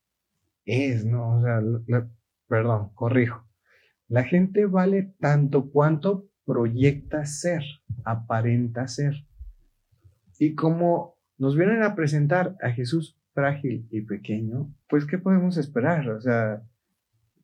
es, 0.64 1.05
¿no? 1.05 1.37
O 1.37 1.42
sea, 1.42 1.61
perdón, 2.49 2.92
corrijo. 2.94 3.46
La 4.09 4.25
gente 4.25 4.64
vale 4.64 5.14
tanto 5.20 5.70
cuanto 5.70 6.31
proyecta 6.46 7.27
ser, 7.27 7.62
aparenta 8.05 8.88
ser. 8.88 9.27
Y 10.38 10.55
como 10.55 11.18
nos 11.37 11.57
vienen 11.57 11.83
a 11.83 11.94
presentar 11.94 12.57
a 12.62 12.70
Jesús 12.70 13.20
frágil 13.35 13.87
y 13.90 14.01
pequeño, 14.01 14.75
pues 14.88 15.05
¿qué 15.05 15.18
podemos 15.18 15.59
esperar? 15.59 16.09
O 16.09 16.23
sea, 16.23 16.62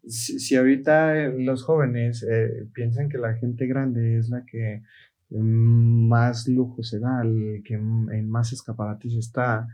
si, 0.06 0.56
ahorita 0.56 1.28
los 1.28 1.64
jóvenes 1.64 2.24
eh, 2.28 2.68
piensan 2.72 3.08
que 3.08 3.18
la 3.18 3.34
gente 3.34 3.66
grande 3.66 4.18
es 4.18 4.28
la 4.28 4.44
que 4.44 4.82
más 5.30 6.46
lujo 6.46 6.82
se 6.82 7.00
da, 7.00 7.22
el 7.22 7.62
que 7.64 7.74
en 7.74 8.28
más 8.28 8.52
escaparates 8.52 9.14
está, 9.14 9.66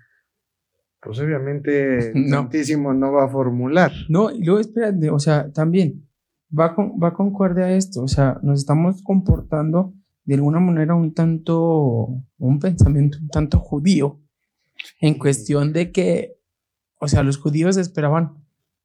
pues 1.01 1.19
obviamente 1.21 2.13
no. 2.15 2.49
no 2.95 3.13
va 3.13 3.25
a 3.25 3.29
formular. 3.29 3.93
No, 4.09 4.31
y 4.31 4.45
luego 4.45 4.61
espérate, 4.61 5.11
o 5.11 5.19
sea, 5.19 5.53
también 5.53 6.09
va, 6.59 6.75
con, 6.75 6.93
va 7.03 7.13
concorde 7.13 7.65
a 7.65 7.77
esto, 7.77 8.03
o 8.03 8.09
sea, 8.09 8.39
nos 8.43 8.61
estamos 8.61 9.03
comportando 9.03 9.95
de 10.25 10.35
alguna 10.35 10.61
manera 10.61 10.95
un 10.95 11.13
tanto, 11.13 12.09
un 12.39 12.59
pensamiento 12.61 13.19
un 13.21 13.29
tanto 13.29 13.59
judío, 13.59 14.21
en 15.01 15.19
cuestión 15.19 15.73
de 15.73 15.93
que, 15.93 16.37
o 16.99 17.09
sea, 17.09 17.23
los 17.23 17.39
judíos 17.39 17.77
esperaban 17.77 18.42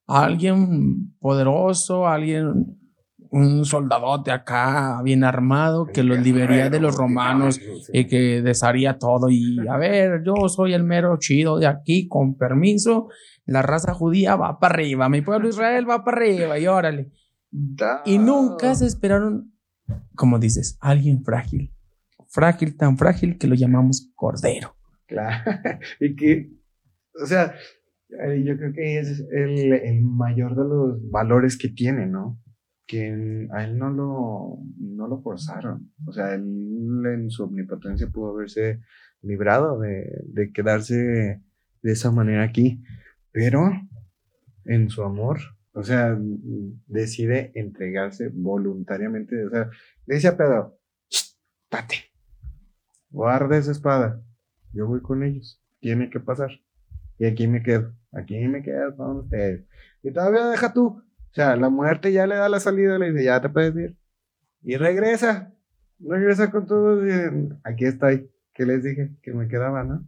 alguien 0.07 1.13
poderoso, 1.19 2.07
alguien, 2.07 2.77
un 3.29 3.65
soldadote 3.65 4.31
acá 4.31 5.01
bien 5.03 5.23
armado 5.23 5.85
que 5.85 6.01
los 6.01 6.19
liberaría 6.19 6.69
de 6.69 6.79
los 6.79 6.95
romanos 6.95 7.59
y 7.91 8.07
que 8.07 8.41
desharía 8.41 8.97
todo. 8.97 9.29
Y 9.29 9.59
a 9.67 9.77
ver, 9.77 10.23
yo 10.25 10.47
soy 10.47 10.73
el 10.73 10.83
mero 10.83 11.17
chido 11.19 11.59
de 11.59 11.67
aquí, 11.67 12.07
con 12.07 12.37
permiso, 12.37 13.09
la 13.45 13.61
raza 13.61 13.93
judía 13.93 14.35
va 14.35 14.59
para 14.59 14.75
arriba, 14.75 15.09
mi 15.09 15.21
pueblo 15.21 15.49
Israel 15.49 15.89
va 15.89 16.03
para 16.03 16.17
arriba 16.17 16.57
y 16.57 16.67
órale. 16.67 17.11
Y 18.05 18.17
nunca 18.17 18.75
se 18.75 18.85
esperaron, 18.85 19.53
como 20.15 20.39
dices, 20.39 20.77
alguien 20.79 21.23
frágil. 21.23 21.73
Frágil, 22.29 22.75
tan 22.75 22.97
frágil 22.97 23.37
que 23.37 23.47
lo 23.47 23.55
llamamos 23.55 24.11
cordero. 24.15 24.75
Claro. 25.07 25.43
y 25.99 26.15
que, 26.15 26.51
o 27.21 27.25
sea, 27.25 27.55
yo 28.09 28.57
creo 28.57 28.73
que 28.73 28.99
es 28.99 29.25
el, 29.31 29.73
el, 29.73 30.01
mayor 30.01 30.55
de 30.55 30.63
los 30.63 31.09
valores 31.11 31.57
que 31.57 31.69
tiene, 31.69 32.05
¿no? 32.05 32.39
Que 32.85 33.47
a 33.51 33.65
él 33.65 33.77
no 33.77 33.89
lo, 33.89 34.59
no 34.79 35.07
lo 35.07 35.21
forzaron. 35.21 35.91
O 36.05 36.11
sea, 36.11 36.33
él 36.35 36.43
en 37.05 37.29
su 37.29 37.43
omnipotencia 37.43 38.07
pudo 38.07 38.35
haberse 38.35 38.79
librado 39.21 39.79
de, 39.79 40.23
de 40.25 40.51
quedarse 40.51 40.95
de 40.95 41.91
esa 41.91 42.11
manera 42.11 42.43
aquí. 42.43 42.81
Pero 43.31 43.69
en 44.65 44.89
su 44.89 45.03
amor 45.03 45.39
o 45.77 45.83
sea, 45.83 46.17
decide 46.87 47.51
entregarse 47.53 48.29
voluntariamente. 48.33 49.45
O 49.45 49.49
sea, 49.51 49.69
le 50.07 50.15
dice 50.15 50.29
a 50.29 50.35
Pedro, 50.35 50.79
date, 51.69 51.97
guarda 53.11 53.55
esa 53.55 53.73
espada. 53.73 54.19
Yo 54.73 54.87
voy 54.87 55.03
con 55.03 55.21
ellos. 55.21 55.61
Tiene 55.79 56.09
que 56.09 56.19
pasar. 56.19 56.49
Y 57.17 57.25
aquí 57.25 57.47
me 57.47 57.63
quedo. 57.63 57.93
Aquí 58.11 58.37
me 58.47 58.61
quedo 58.63 58.95
con 58.95 59.17
ustedes. 59.17 59.65
Y 60.03 60.11
todavía 60.11 60.45
deja 60.47 60.73
tú. 60.73 60.87
O 60.87 61.33
sea, 61.33 61.55
la 61.55 61.69
muerte 61.69 62.11
ya 62.11 62.25
le 62.25 62.35
da 62.35 62.49
la 62.49 62.59
salida, 62.59 62.97
le 62.97 63.11
dice, 63.11 63.25
ya 63.25 63.41
te 63.41 63.49
puedes 63.49 63.75
ir. 63.75 63.97
Y 64.63 64.77
regresa. 64.77 65.53
Regresa 65.99 66.51
con 66.51 66.65
todo. 66.65 67.05
Y, 67.07 67.49
aquí 67.63 67.85
estoy. 67.85 68.29
¿Qué 68.53 68.65
les 68.65 68.83
dije? 68.83 69.11
Que 69.21 69.33
me 69.33 69.47
quedaba, 69.47 69.83
¿no? 69.83 70.07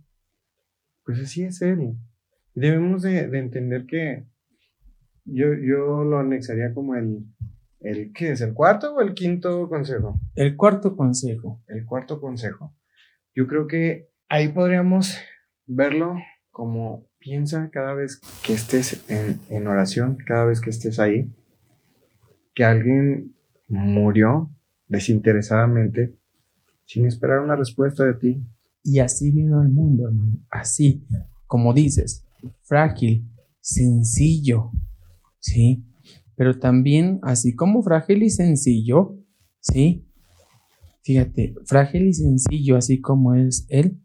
Pues 1.05 1.19
así 1.19 1.43
es 1.43 1.61
él. 1.61 1.95
Debemos 2.55 3.03
de 3.03 3.19
entender 3.19 3.85
que 3.85 4.25
yo, 5.25 5.53
yo 5.53 6.03
lo 6.03 6.19
anexaría 6.19 6.73
como 6.73 6.95
el, 6.95 7.25
el, 7.81 8.11
¿qué 8.13 8.31
es? 8.31 8.41
¿El 8.41 8.53
cuarto 8.53 8.95
o 8.95 9.01
el 9.01 9.13
quinto 9.13 9.69
consejo? 9.69 10.19
El 10.35 10.55
cuarto 10.55 10.95
consejo. 10.95 11.63
El 11.67 11.85
cuarto 11.85 12.19
consejo. 12.19 12.75
Yo 13.35 13.47
creo 13.47 13.67
que 13.67 14.09
ahí 14.27 14.49
podríamos 14.49 15.17
verlo 15.65 16.15
como 16.51 17.07
piensa 17.19 17.69
cada 17.71 17.93
vez 17.93 18.21
que 18.43 18.53
estés 18.53 19.03
en, 19.09 19.39
en 19.49 19.67
oración, 19.67 20.17
cada 20.25 20.45
vez 20.45 20.61
que 20.61 20.69
estés 20.69 20.99
ahí, 20.99 21.31
que 22.53 22.63
alguien 22.63 23.35
murió 23.67 24.49
desinteresadamente 24.87 26.15
sin 26.85 27.05
esperar 27.05 27.39
una 27.39 27.55
respuesta 27.55 28.03
de 28.03 28.15
ti. 28.15 28.43
Y 28.83 28.99
así 28.99 29.31
vino 29.31 29.61
el 29.61 29.69
mundo, 29.69 30.07
hermano. 30.07 30.39
Así, 30.49 31.05
como 31.45 31.73
dices, 31.73 32.25
frágil, 32.63 33.29
sencillo, 33.61 34.71
¿sí? 35.39 35.85
Pero 36.35 36.57
también, 36.57 37.19
así 37.21 37.53
como 37.53 37.83
frágil 37.83 38.23
y 38.23 38.29
sencillo, 38.29 39.17
¿sí? 39.59 40.07
Fíjate, 41.03 41.53
frágil 41.65 42.07
y 42.07 42.13
sencillo, 42.13 42.75
así 42.75 42.99
como 42.99 43.35
es 43.35 43.65
él, 43.69 44.01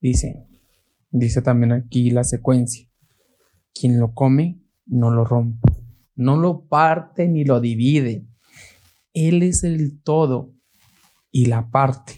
dice, 0.00 0.46
dice 1.12 1.42
también 1.42 1.72
aquí 1.72 2.10
la 2.10 2.24
secuencia, 2.24 2.88
quien 3.72 4.00
lo 4.00 4.14
come, 4.14 4.60
no 4.86 5.10
lo 5.10 5.24
rompe, 5.24 5.72
no 6.16 6.36
lo 6.36 6.66
parte 6.66 7.28
ni 7.28 7.44
lo 7.44 7.60
divide. 7.60 8.26
Él 9.12 9.42
es 9.42 9.62
el 9.62 10.02
todo 10.02 10.54
y 11.30 11.46
la 11.46 11.70
parte. 11.70 12.14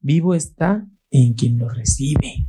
Vivo 0.00 0.34
está 0.34 0.86
en 1.10 1.34
quien 1.34 1.58
lo 1.58 1.68
recibe. 1.68 2.48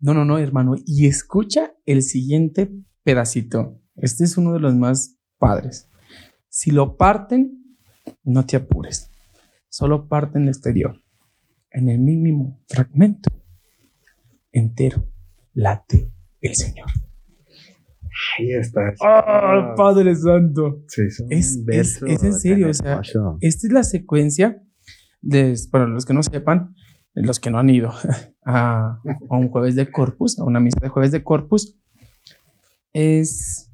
No, 0.00 0.12
no, 0.12 0.24
no, 0.24 0.38
hermano. 0.38 0.74
Y 0.84 1.06
escucha 1.06 1.74
el 1.86 2.02
siguiente 2.02 2.70
pedacito. 3.02 3.80
Este 3.96 4.24
es 4.24 4.36
uno 4.36 4.52
de 4.52 4.60
los 4.60 4.74
más 4.74 5.16
padres. 5.38 5.88
Si 6.48 6.70
lo 6.70 6.96
parten, 6.98 7.76
no 8.22 8.44
te 8.44 8.56
apures. 8.56 9.10
Solo 9.70 10.08
parten 10.08 10.42
el 10.42 10.48
exterior. 10.48 11.00
En 11.70 11.88
el 11.88 11.98
mínimo 11.98 12.60
fragmento 12.68 13.30
entero 14.52 15.06
late 15.54 16.10
el 16.40 16.54
Señor. 16.54 16.88
Ahí 18.38 18.52
está. 18.52 18.92
¡Ah, 19.02 19.74
Padre 19.76 20.14
Santo! 20.14 20.82
Sí, 20.88 21.02
es, 21.30 21.62
es, 21.68 22.02
es, 22.02 22.22
en 22.22 22.34
serio, 22.34 22.68
o 22.68 22.74
sea, 22.74 23.00
esta 23.40 23.66
es 23.66 23.72
la 23.72 23.82
secuencia 23.82 24.62
de, 25.22 25.54
para 25.70 25.86
los 25.86 26.04
que 26.04 26.12
no 26.12 26.22
sepan, 26.22 26.74
los 27.14 27.40
que 27.40 27.50
no 27.50 27.58
han 27.58 27.70
ido 27.70 27.92
a, 28.44 29.00
a 29.30 29.36
un 29.36 29.48
jueves 29.48 29.76
de 29.76 29.90
Corpus, 29.90 30.38
a 30.38 30.44
una 30.44 30.60
misa 30.60 30.78
de 30.82 30.88
jueves 30.88 31.12
de 31.12 31.24
Corpus, 31.24 31.78
es 32.92 33.70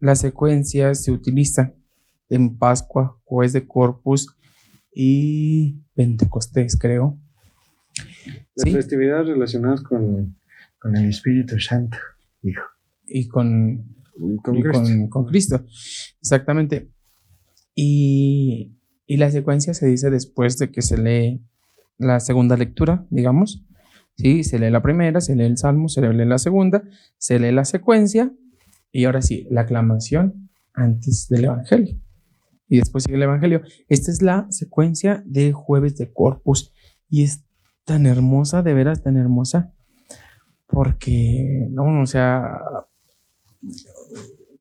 la 0.00 0.14
secuencia 0.14 0.94
se 0.94 1.12
utiliza 1.12 1.74
en 2.28 2.58
Pascua, 2.58 3.18
Jueves 3.24 3.52
de 3.52 3.66
Corpus 3.66 4.34
y 4.94 5.80
Pentecostés, 5.94 6.78
creo. 6.78 7.18
Las 8.56 8.72
festividades 8.72 9.28
relacionadas 9.28 9.82
con, 9.82 10.36
el 10.84 11.08
Espíritu 11.08 11.58
Santo, 11.58 11.96
hijo. 12.42 12.62
Y 13.06 13.28
con, 13.28 13.96
con, 14.42 15.26
Cristo. 15.26 15.64
Exactamente. 16.20 16.90
Y, 17.74 18.76
y 19.06 19.16
la 19.16 19.30
secuencia 19.30 19.74
se 19.74 19.86
dice 19.86 20.10
después 20.10 20.58
de 20.58 20.70
que 20.70 20.82
se 20.82 20.98
lee 20.98 21.42
la 21.98 22.20
segunda 22.20 22.56
lectura, 22.56 23.06
digamos. 23.10 23.64
Sí, 24.16 24.44
se 24.44 24.58
lee 24.58 24.70
la 24.70 24.82
primera, 24.82 25.20
se 25.20 25.34
lee 25.34 25.44
el 25.44 25.58
salmo, 25.58 25.88
se 25.88 26.00
lee 26.00 26.24
la 26.24 26.38
segunda, 26.38 26.84
se 27.18 27.38
lee 27.38 27.50
la 27.50 27.64
secuencia 27.64 28.32
y 28.92 29.06
ahora 29.06 29.22
sí, 29.22 29.46
la 29.50 29.62
aclamación 29.62 30.50
antes 30.72 31.28
del 31.28 31.46
Evangelio. 31.46 31.98
y 32.68 32.78
después 32.78 33.04
sigue 33.04 33.16
el 33.16 33.24
Evangelio. 33.24 33.62
Esta 33.88 34.10
es 34.10 34.22
la 34.22 34.46
secuencia 34.50 35.22
de 35.26 35.52
jueves 35.52 35.96
de 35.96 36.12
Corpus 36.12 36.72
y 37.10 37.24
es 37.24 37.44
tan 37.84 38.06
hermosa, 38.06 38.62
de 38.62 38.74
veras 38.74 39.02
tan 39.02 39.16
hermosa, 39.16 39.72
porque, 40.66 41.68
no, 41.70 42.02
o 42.02 42.06
sea, 42.06 42.58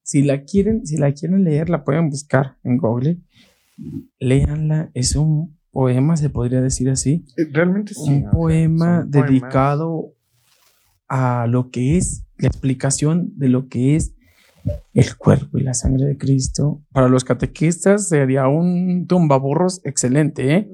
si 0.04 0.24
la 0.24 0.44
quieren, 0.44 0.86
si 0.86 0.98
la 0.98 1.12
quieren 1.14 1.44
leer, 1.44 1.70
la 1.70 1.84
pueden 1.84 2.10
buscar 2.10 2.58
en 2.64 2.78
Google. 2.78 3.20
Léanla, 4.20 4.92
es 4.94 5.16
un 5.16 5.58
poema, 5.72 6.16
se 6.18 6.30
podría 6.30 6.62
decir 6.62 6.90
así. 6.90 7.26
Eh, 7.38 7.48
Realmente 7.52 7.94
sí. 7.94 8.02
un 8.02 8.30
poema 8.30 9.08
poemas. 9.08 9.12
dedicado 9.12 10.14
a 11.08 11.48
lo 11.48 11.72
que 11.72 11.98
es 11.98 12.26
la 12.38 12.48
explicación 12.48 13.32
de 13.38 13.50
lo 13.50 13.68
que 13.68 13.96
es 13.96 14.16
el 14.94 15.18
cuerpo 15.18 15.58
y 15.58 15.64
la 15.64 15.74
sangre 15.74 16.06
de 16.06 16.18
Cristo. 16.18 16.82
Para 16.92 17.08
los 17.08 17.24
catequistas 17.24 18.08
sería 18.10 18.48
un 18.48 19.06
tumbaburros 19.08 19.82
excelente, 19.84 20.56
¿eh? 20.56 20.70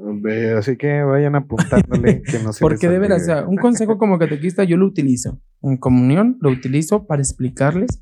Así 0.58 0.78
que 0.78 1.02
vayan 1.04 1.36
apuntándole 1.36 2.22
que 2.22 2.40
no 2.40 2.54
se 2.54 2.60
Porque 2.62 2.90
de 2.90 3.00
veras, 3.00 3.22
o 3.22 3.24
olvide. 3.24 3.36
sea, 3.36 3.48
un 3.48 3.58
consejo 3.58 3.98
como 3.98 4.20
catequista 4.20 4.64
yo 4.64 4.78
lo 4.78 4.86
utilizo. 4.86 5.40
En 5.62 5.78
comunión 5.78 6.38
lo 6.42 6.50
utilizo 6.50 7.06
para 7.06 7.22
explicarles 7.22 8.02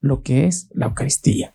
lo 0.00 0.22
que 0.22 0.46
es 0.46 0.68
la 0.72 0.86
Eucaristía. 0.86 1.52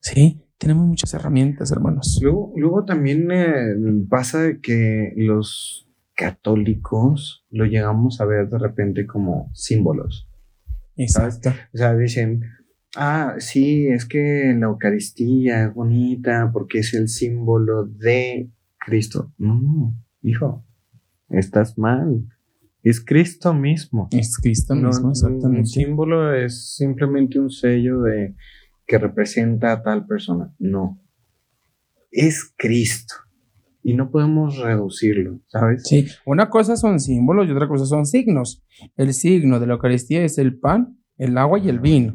¿Sí? 0.00 0.40
Tenemos 0.58 0.86
muchas 0.86 1.14
herramientas, 1.14 1.70
hermanos. 1.70 2.18
Luego, 2.22 2.52
luego 2.56 2.84
también 2.84 3.30
eh, 3.30 3.74
pasa 4.08 4.42
de 4.42 4.60
que 4.60 5.12
los 5.16 5.88
católicos 6.14 7.44
lo 7.50 7.64
llegamos 7.64 8.20
a 8.20 8.24
ver 8.24 8.48
de 8.48 8.58
repente 8.58 9.06
como 9.06 9.50
símbolos. 9.54 10.28
Exacto. 10.96 11.50
O 11.72 11.78
sea, 11.78 11.94
dicen, 11.94 12.42
ah, 12.96 13.34
sí, 13.38 13.86
es 13.88 14.04
que 14.06 14.54
la 14.58 14.66
Eucaristía 14.66 15.64
es 15.66 15.74
bonita 15.74 16.50
porque 16.52 16.78
es 16.80 16.94
el 16.94 17.08
símbolo 17.08 17.84
de 17.84 18.50
Cristo. 18.78 19.32
No, 19.38 19.94
hijo, 20.22 20.64
estás 21.28 21.78
mal. 21.78 22.24
Es 22.82 23.04
Cristo 23.04 23.52
mismo. 23.52 24.08
Es 24.12 24.38
Cristo 24.38 24.74
No, 24.74 24.88
mismo, 24.88 25.06
Un 25.06 25.10
exactamente. 25.10 25.66
símbolo 25.68 26.32
es 26.34 26.76
simplemente 26.76 27.38
un 27.38 27.50
sello 27.50 28.02
de 28.02 28.34
que 28.86 28.98
representa 28.98 29.72
a 29.72 29.82
tal 29.82 30.06
persona. 30.06 30.54
No. 30.58 30.98
Es 32.10 32.54
Cristo. 32.56 33.14
Y 33.82 33.94
no 33.94 34.10
podemos 34.10 34.58
reducirlo, 34.58 35.40
¿sabes? 35.46 35.84
Sí, 35.86 36.06
una 36.26 36.48
cosa 36.50 36.76
son 36.76 37.00
símbolos 37.00 37.48
y 37.48 37.52
otra 37.52 37.68
cosa 37.68 37.84
son 37.86 38.06
signos. 38.06 38.62
El 38.96 39.12
signo 39.14 39.60
de 39.60 39.66
la 39.66 39.74
Eucaristía 39.74 40.24
es 40.24 40.38
el 40.38 40.58
pan, 40.58 40.98
el 41.16 41.36
agua 41.38 41.58
y 41.58 41.68
el 41.68 41.80
vino. 41.80 42.14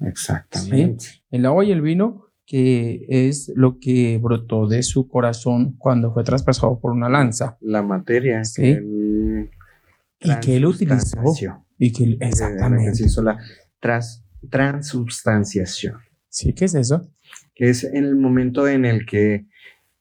Exactamente. 0.00 1.06
El 1.30 1.46
agua 1.46 1.64
y 1.64 1.72
el 1.72 1.82
vino 1.82 2.26
que 2.46 3.06
es 3.08 3.52
lo 3.54 3.78
que 3.78 4.18
brotó 4.18 4.66
de 4.66 4.82
su 4.82 5.06
corazón 5.08 5.76
cuando 5.78 6.12
fue 6.12 6.24
traspasado 6.24 6.80
por 6.80 6.90
una 6.92 7.08
lanza 7.08 7.56
La 7.60 7.82
materia 7.82 8.44
Sí. 8.44 8.62
que 8.62 8.70
él 8.72 9.50
y 10.20 10.40
que 10.40 10.56
él 10.56 10.66
utilizó 10.66 11.18
y 11.78 11.92
que 11.92 12.18
que 12.18 12.26
exactamente. 12.26 12.94
se 12.94 13.06
hizo 13.06 13.22
la 13.22 13.38
tras- 13.80 14.22
transubstanciación. 14.50 15.96
Sí, 16.28 16.52
¿qué 16.52 16.64
es 16.66 16.74
eso? 16.74 17.08
que 17.54 17.68
es 17.70 17.84
en 17.84 18.04
el 18.04 18.16
momento 18.16 18.66
en 18.66 18.84
el 18.86 19.04
que 19.06 19.46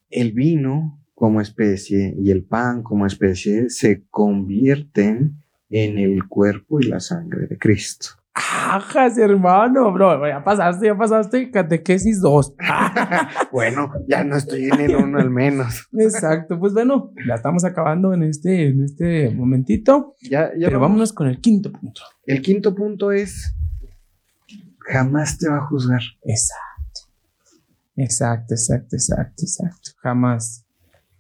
el 0.10 0.32
vino 0.32 1.04
como 1.14 1.42
especie 1.42 2.16
y 2.18 2.32
el 2.32 2.44
pan 2.46 2.84
como 2.84 3.06
especie 3.06 3.70
se 3.70 4.06
convierten 4.10 5.44
en 5.70 5.98
el 5.98 6.26
cuerpo 6.28 6.80
y 6.80 6.88
la 6.88 7.00
sangre 7.02 7.48
de 7.48 7.58
Cristo. 7.58 8.12
Ajas, 8.42 9.18
hermano, 9.18 9.92
bro, 9.92 10.26
ya 10.26 10.42
pasaste, 10.42 10.86
ya 10.86 10.98
pasaste 10.98 11.52
catequesis 11.52 12.22
2. 12.22 12.56
Bueno, 13.52 13.92
ya 14.08 14.24
no 14.24 14.38
estoy 14.38 14.66
en 14.70 14.80
el 14.80 14.96
uno 14.96 15.20
al 15.20 15.30
menos. 15.30 15.88
Exacto, 15.98 16.58
pues 16.58 16.74
bueno, 16.74 17.12
ya 17.28 17.36
estamos 17.36 17.66
acabando 17.66 18.14
en 18.14 18.24
este, 18.24 18.70
en 18.70 18.84
este 18.86 19.30
momentito, 19.32 20.16
Ya, 20.22 20.52
ya 20.58 20.68
pero 20.68 20.80
vamos. 20.80 20.90
vámonos 20.90 21.14
con 21.14 21.28
el 21.28 21.42
quinto 21.42 21.72
punto. 21.72 22.02
El 22.26 22.42
quinto 22.42 22.74
punto 22.74 23.12
es, 23.12 23.54
jamás 24.80 25.38
te 25.38 25.50
va 25.50 25.58
a 25.58 25.66
juzgar. 25.68 26.02
Exacto. 26.24 27.02
Exacto, 27.98 28.54
exacto, 28.54 28.96
exacto, 28.96 29.44
exacto. 29.44 29.92
Jamás. 29.98 30.66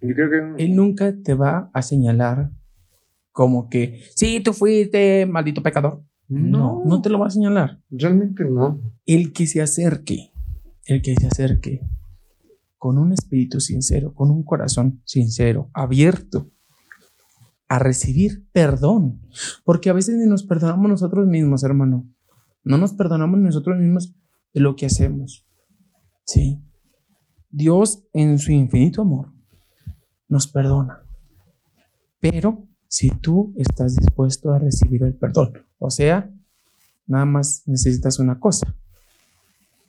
Yo 0.02 0.16
creo 0.16 0.30
que 0.30 0.64
Él 0.64 0.76
nunca 0.76 1.14
te 1.22 1.34
va 1.34 1.70
a 1.74 1.82
señalar 1.82 2.50
como 3.34 3.70
que, 3.70 4.04
sí, 4.16 4.40
tú 4.40 4.54
fuiste 4.54 5.26
maldito 5.26 5.62
pecador. 5.62 6.02
No, 6.30 6.84
no 6.86 7.02
te 7.02 7.10
lo 7.10 7.20
va 7.20 7.28
a 7.28 7.32
señalar. 7.32 7.82
realmente 7.90 8.46
no. 8.46 8.80
El 9.06 9.34
que 9.34 9.48
se 9.48 9.62
acerque, 9.62 10.32
el 10.86 11.02
que 11.02 11.16
se 11.16 11.28
acerque 11.28 11.82
con 12.78 12.98
un 12.98 13.12
espíritu 13.12 13.60
sincero, 13.60 14.14
con 14.14 14.30
un 14.32 14.44
corazón 14.44 15.02
sincero, 15.06 15.70
abierto 15.74 16.52
a 17.68 17.80
recibir 17.80 18.48
perdón. 18.52 19.22
Porque 19.64 19.90
a 19.90 19.94
veces 19.94 20.18
ni 20.18 20.28
nos 20.28 20.44
perdonamos 20.44 20.90
nosotros 20.90 21.28
mismos, 21.28 21.64
hermano. 21.64 22.08
No 22.64 22.78
nos 22.78 22.94
perdonamos 22.94 23.40
nosotros 23.40 23.78
mismos 23.78 24.16
de 24.54 24.62
lo 24.62 24.76
que 24.76 24.86
hacemos. 24.86 25.48
Sí. 26.26 26.62
Dios 27.50 28.04
en 28.14 28.38
su 28.38 28.52
infinito 28.52 29.02
amor 29.02 29.34
nos 30.28 30.48
perdona. 30.48 31.02
Pero 32.20 32.68
si 32.88 33.10
tú 33.10 33.54
estás 33.58 33.96
dispuesto 33.96 34.54
a 34.54 34.60
recibir 34.60 35.04
el 35.04 35.16
perdón, 35.16 35.54
o 35.80 35.90
sea, 35.90 36.30
nada 37.08 37.26
más 37.26 37.64
necesitas 37.66 38.20
una 38.20 38.40
cosa, 38.40 38.76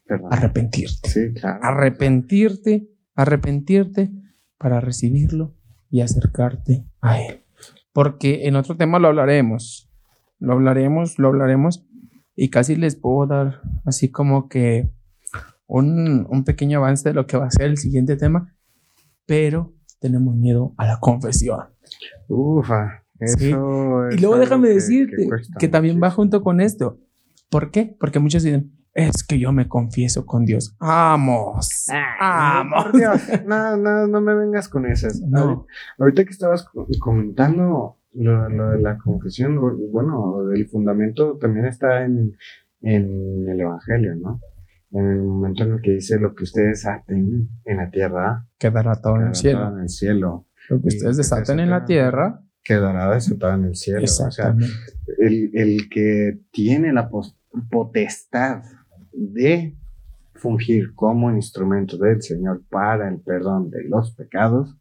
Perdón. 0.07 0.33
arrepentirte. 0.33 1.09
Sí, 1.09 1.33
claro. 1.35 1.61
Arrepentirte, 1.63 2.89
arrepentirte 3.15 4.11
para 4.57 4.81
recibirlo 4.81 5.55
y 5.91 6.01
acercarte 6.01 6.85
a 7.01 7.21
Él. 7.21 7.43
Porque 7.93 8.47
en 8.47 8.57
otro 8.57 8.77
tema 8.77 8.99
lo 8.99 9.09
hablaremos, 9.09 9.91
lo 10.39 10.53
hablaremos, 10.55 11.19
lo 11.19 11.29
hablaremos 11.29 11.85
y 12.37 12.49
casi 12.49 12.77
les 12.77 12.97
puedo 12.97 13.27
dar 13.27 13.61
así 13.85 14.11
como 14.11 14.49
que 14.49 14.91
un, 15.67 16.27
un 16.31 16.45
pequeño 16.45 16.79
avance 16.79 17.09
de 17.09 17.15
lo 17.15 17.27
que 17.27 17.37
va 17.37 17.47
a 17.47 17.51
ser 17.51 17.67
el 17.67 17.77
siguiente 17.77 18.17
tema, 18.17 18.55
pero 19.27 19.75
tenemos 20.01 20.35
miedo 20.35 20.73
a 20.79 20.87
la 20.87 20.99
confesión. 20.99 21.61
Ufa. 22.29 23.00
Sí. 23.27 23.49
Y 23.49 24.21
luego 24.21 24.39
déjame 24.39 24.69
que- 24.69 24.75
decirte 24.75 25.29
que 25.59 25.69
también 25.69 26.01
va 26.03 26.11
junto 26.11 26.43
con 26.43 26.61
esto. 26.61 26.99
¿Por 27.51 27.71
qué? 27.71 27.97
Porque 27.99 28.19
muchos 28.19 28.43
dicen, 28.43 28.73
es 28.95 29.23
que 29.25 29.39
yo 29.39 29.53
me 29.53 29.69
confieso 29.69 30.27
con 30.27 30.45
Dios. 30.45 30.77
Vamos. 30.81 31.87
Vamos. 32.21 32.85
Por 32.85 32.97
Dios, 32.97 33.21
no, 33.47 33.77
no, 33.77 34.07
no 34.07 34.21
me 34.21 34.35
vengas 34.35 34.69
con 34.69 34.87
esas. 34.87 35.21
No. 35.21 35.67
Ahorita, 35.99 36.25
que 36.25 36.31
estabas 36.31 36.65
co- 36.65 36.87
comentando 37.01 37.99
lo, 38.15 38.49
lo 38.49 38.71
de 38.71 38.81
la 38.81 38.99
confesión, 38.99 39.59
bueno, 39.93 40.45
del 40.49 40.69
fundamento 40.69 41.37
también 41.39 41.67
está 41.67 42.05
en, 42.05 42.37
en 42.83 43.49
el 43.49 43.61
Evangelio, 43.61 44.15
¿no? 44.17 44.41
En 44.93 45.07
el 45.07 45.23
momento 45.23 45.63
en 45.63 45.73
el 45.75 45.81
que 45.83 45.93
dice 45.93 46.19
lo 46.19 46.35
que 46.35 46.43
ustedes 46.45 46.85
aten 46.87 47.49
en 47.65 47.77
la 47.77 47.91
tierra, 47.91 48.47
Quedará 48.59 49.01
todo 49.01 49.17
en 49.17 49.29
el 49.29 49.35
cielo. 49.37 49.69
en 49.69 49.79
el 49.83 49.89
cielo. 49.89 50.47
Lo 50.69 50.79
que 50.81 50.89
Y 50.91 50.97
ustedes 50.97 51.17
desaten 51.17 51.61
en 51.61 51.71
la 51.71 51.85
tierra. 51.85 52.41
Quedará 52.63 53.13
desatado 53.13 53.55
en 53.55 53.65
el 53.65 53.77
cielo. 53.77 54.05
O 54.05 54.31
sea, 54.31 54.55
el, 55.19 55.51
el 55.55 55.89
que 55.89 56.39
tiene 56.51 56.93
la 56.93 57.11
potestad 57.71 58.63
de 59.13 59.77
fungir 60.35 60.95
como 60.95 61.31
instrumento 61.31 61.97
del 61.99 62.23
Señor 62.23 62.63
para 62.71 63.09
el 63.09 63.21
perdón 63.21 63.71
de 63.71 63.85
los 63.85 64.13
pecados, 64.13 64.77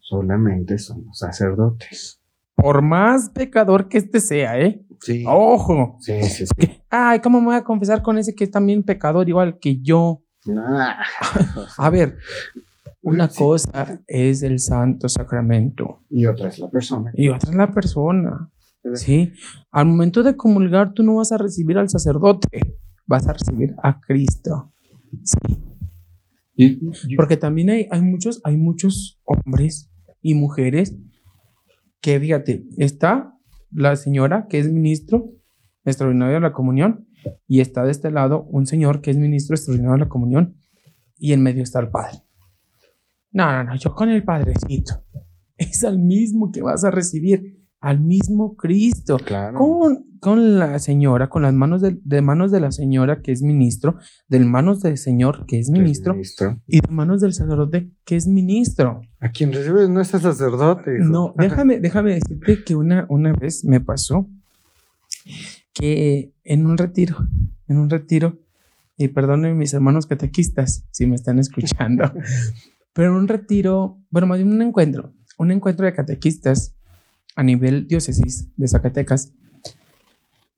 solamente 0.00 0.78
son 0.78 1.06
los 1.06 1.18
sacerdotes. 1.18 2.20
Por 2.54 2.82
más 2.82 3.30
pecador 3.30 3.88
que 3.88 3.98
este 3.98 4.20
sea, 4.20 4.60
¿eh? 4.60 4.84
Sí. 5.00 5.24
Ojo. 5.26 5.96
Sí, 6.00 6.22
sí, 6.24 6.44
sí. 6.46 6.82
Ay, 6.90 7.20
¿cómo 7.20 7.40
me 7.40 7.46
voy 7.46 7.56
a 7.56 7.64
confesar 7.64 8.02
con 8.02 8.18
ese 8.18 8.34
que 8.34 8.44
es 8.44 8.50
también 8.50 8.82
pecador 8.82 9.28
igual 9.28 9.58
que 9.58 9.80
yo? 9.80 10.22
Ah. 10.48 11.02
A 11.78 11.90
ver, 11.90 12.18
una 13.02 13.28
Sí. 13.28 13.38
cosa 13.38 14.02
es 14.06 14.42
el 14.42 14.58
santo 14.58 15.08
sacramento 15.08 16.02
Y 16.10 16.26
otra 16.26 16.48
es 16.48 16.58
la 16.58 16.68
persona. 16.70 17.12
y 17.14 17.28
otra 17.28 17.50
es 17.50 17.56
la 17.56 17.72
persona. 17.72 18.50
Sí, 18.94 19.32
al 19.70 19.86
momento 19.86 20.22
de 20.22 20.36
comulgar 20.36 20.92
tú 20.94 21.02
no 21.02 21.16
vas 21.16 21.32
a 21.32 21.38
recibir 21.38 21.76
al 21.78 21.88
sacerdote, 21.90 22.48
vas 23.06 23.26
a 23.28 23.32
recibir 23.34 23.74
a 23.82 24.00
Cristo. 24.00 24.72
Sí, 25.22 26.80
porque 27.16 27.36
también 27.36 27.70
hay, 27.70 27.86
hay 27.90 28.02
muchos, 28.02 28.40
hay 28.44 28.56
muchos 28.56 29.20
hombres 29.24 29.90
y 30.22 30.34
mujeres 30.34 30.96
que, 32.00 32.18
fíjate, 32.20 32.64
está 32.76 33.34
la 33.70 33.96
señora 33.96 34.46
que 34.48 34.58
es 34.58 34.70
ministro 34.70 35.30
extraordinario 35.84 36.34
de 36.34 36.40
la 36.40 36.52
comunión 36.52 37.06
y 37.46 37.60
está 37.60 37.84
de 37.84 37.90
este 37.90 38.10
lado 38.10 38.44
un 38.44 38.66
señor 38.66 39.00
que 39.00 39.10
es 39.10 39.16
ministro 39.18 39.54
extraordinario 39.56 39.94
de 39.94 40.04
la 40.04 40.08
comunión 40.08 40.56
y 41.18 41.32
en 41.32 41.42
medio 41.42 41.62
está 41.62 41.80
el 41.80 41.88
padre. 41.90 42.18
No, 43.32 43.50
no, 43.52 43.64
no, 43.64 43.76
yo 43.76 43.94
con 43.94 44.10
el 44.10 44.22
padrecito. 44.24 45.04
Es 45.56 45.84
al 45.84 45.98
mismo 45.98 46.50
que 46.52 46.62
vas 46.62 46.84
a 46.84 46.90
recibir, 46.90 47.58
al 47.80 48.00
mismo 48.00 48.56
Cristo. 48.56 49.18
claro. 49.18 49.58
¿Cómo, 49.58 50.04
con 50.18 50.58
la 50.58 50.78
señora, 50.78 51.28
con 51.28 51.42
las 51.42 51.52
manos 51.52 51.82
de, 51.82 51.98
de 52.02 52.22
manos 52.22 52.50
de 52.50 52.60
la 52.60 52.72
señora 52.72 53.20
que 53.22 53.32
es 53.32 53.42
ministro, 53.42 53.96
de 54.28 54.40
manos 54.40 54.80
del 54.80 54.96
señor 54.96 55.44
que 55.46 55.58
es 55.58 55.68
ministro, 55.70 56.14
Ministro. 56.14 56.60
y 56.66 56.80
de 56.80 56.88
manos 56.90 57.20
del 57.20 57.32
sacerdote 57.34 57.90
que 58.04 58.16
es 58.16 58.26
ministro. 58.26 59.02
A 59.18 59.30
quien 59.30 59.52
recibes 59.52 59.88
no 59.90 60.00
es 60.00 60.08
sacerdote. 60.08 60.96
hijo. 60.96 61.04
No, 61.04 61.34
déjame, 61.38 61.78
déjame 61.80 62.14
decirte 62.14 62.64
que 62.64 62.74
una, 62.74 63.06
una 63.10 63.32
vez 63.34 63.64
me 63.64 63.80
pasó 63.80 64.28
que 65.74 66.32
en 66.44 66.66
un 66.66 66.76
retiro, 66.78 67.16
en 67.68 67.78
un 67.78 67.90
retiro, 67.90 68.38
y 68.96 69.08
perdonen 69.08 69.56
mis 69.56 69.72
hermanos 69.72 70.06
catequistas 70.06 70.84
si 70.90 71.06
me 71.06 71.14
están 71.16 71.38
escuchando, 71.38 72.12
pero 73.00 73.16
un 73.16 73.28
retiro, 73.28 73.98
bueno, 74.10 74.26
más 74.26 74.36
bien 74.36 74.52
un 74.52 74.60
encuentro, 74.60 75.14
un 75.38 75.50
encuentro 75.50 75.86
de 75.86 75.94
catequistas 75.94 76.74
a 77.34 77.42
nivel 77.42 77.88
diócesis 77.88 78.54
de 78.58 78.68
Zacatecas, 78.68 79.32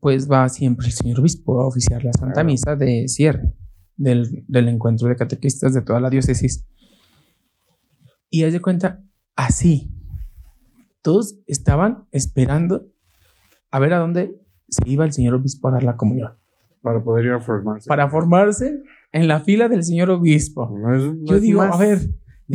pues 0.01 0.29
va 0.29 0.49
siempre 0.49 0.89
el 0.89 0.93
señor 0.93 1.21
obispo 1.21 1.61
a 1.61 1.69
oficiar 1.69 2.03
la 2.03 2.13
Santa. 2.13 2.43
Misa 2.43 2.75
de 2.75 3.07
cierre 3.07 3.55
del, 3.97 4.45
del 4.49 4.67
encuentro 4.69 5.07
de 5.09 5.15
catequistas 5.15 5.73
de 5.73 5.83
toda 5.83 6.01
la 6.01 6.11
diócesis. 6.11 6.67
Y 8.29 8.43
haz 8.43 8.53
de 8.53 8.61
cuenta, 8.61 9.05
así, 9.37 9.93
todos 11.01 11.37
estaban 11.47 12.07
esperando 12.11 12.89
a 13.71 13.79
ver 13.79 13.93
a 13.95 13.99
dónde 14.01 14.35
se 14.69 14.83
iba 14.91 15.05
el 15.05 15.13
señor 15.13 15.35
obispo 15.35 15.69
a 15.69 15.73
dar 15.75 15.85
la 15.85 15.97
comunión, 15.97 16.33
Para 16.81 17.05
poder 17.05 17.27
ir 17.27 17.33
a 17.35 17.41
formarse. 17.41 17.87
para 17.87 18.11
formarse 18.11 18.83
en 19.13 19.29
la 19.29 19.39
fila 19.39 19.69
del 19.69 19.85
señor 19.85 20.11
obispo. 20.11 20.77
No 20.77 20.93
es- 20.93 21.03
no 21.05 21.25
Yo 21.27 21.39
digo, 21.39 21.61
más- 21.61 21.75
a 21.77 21.79
ver, 21.79 22.01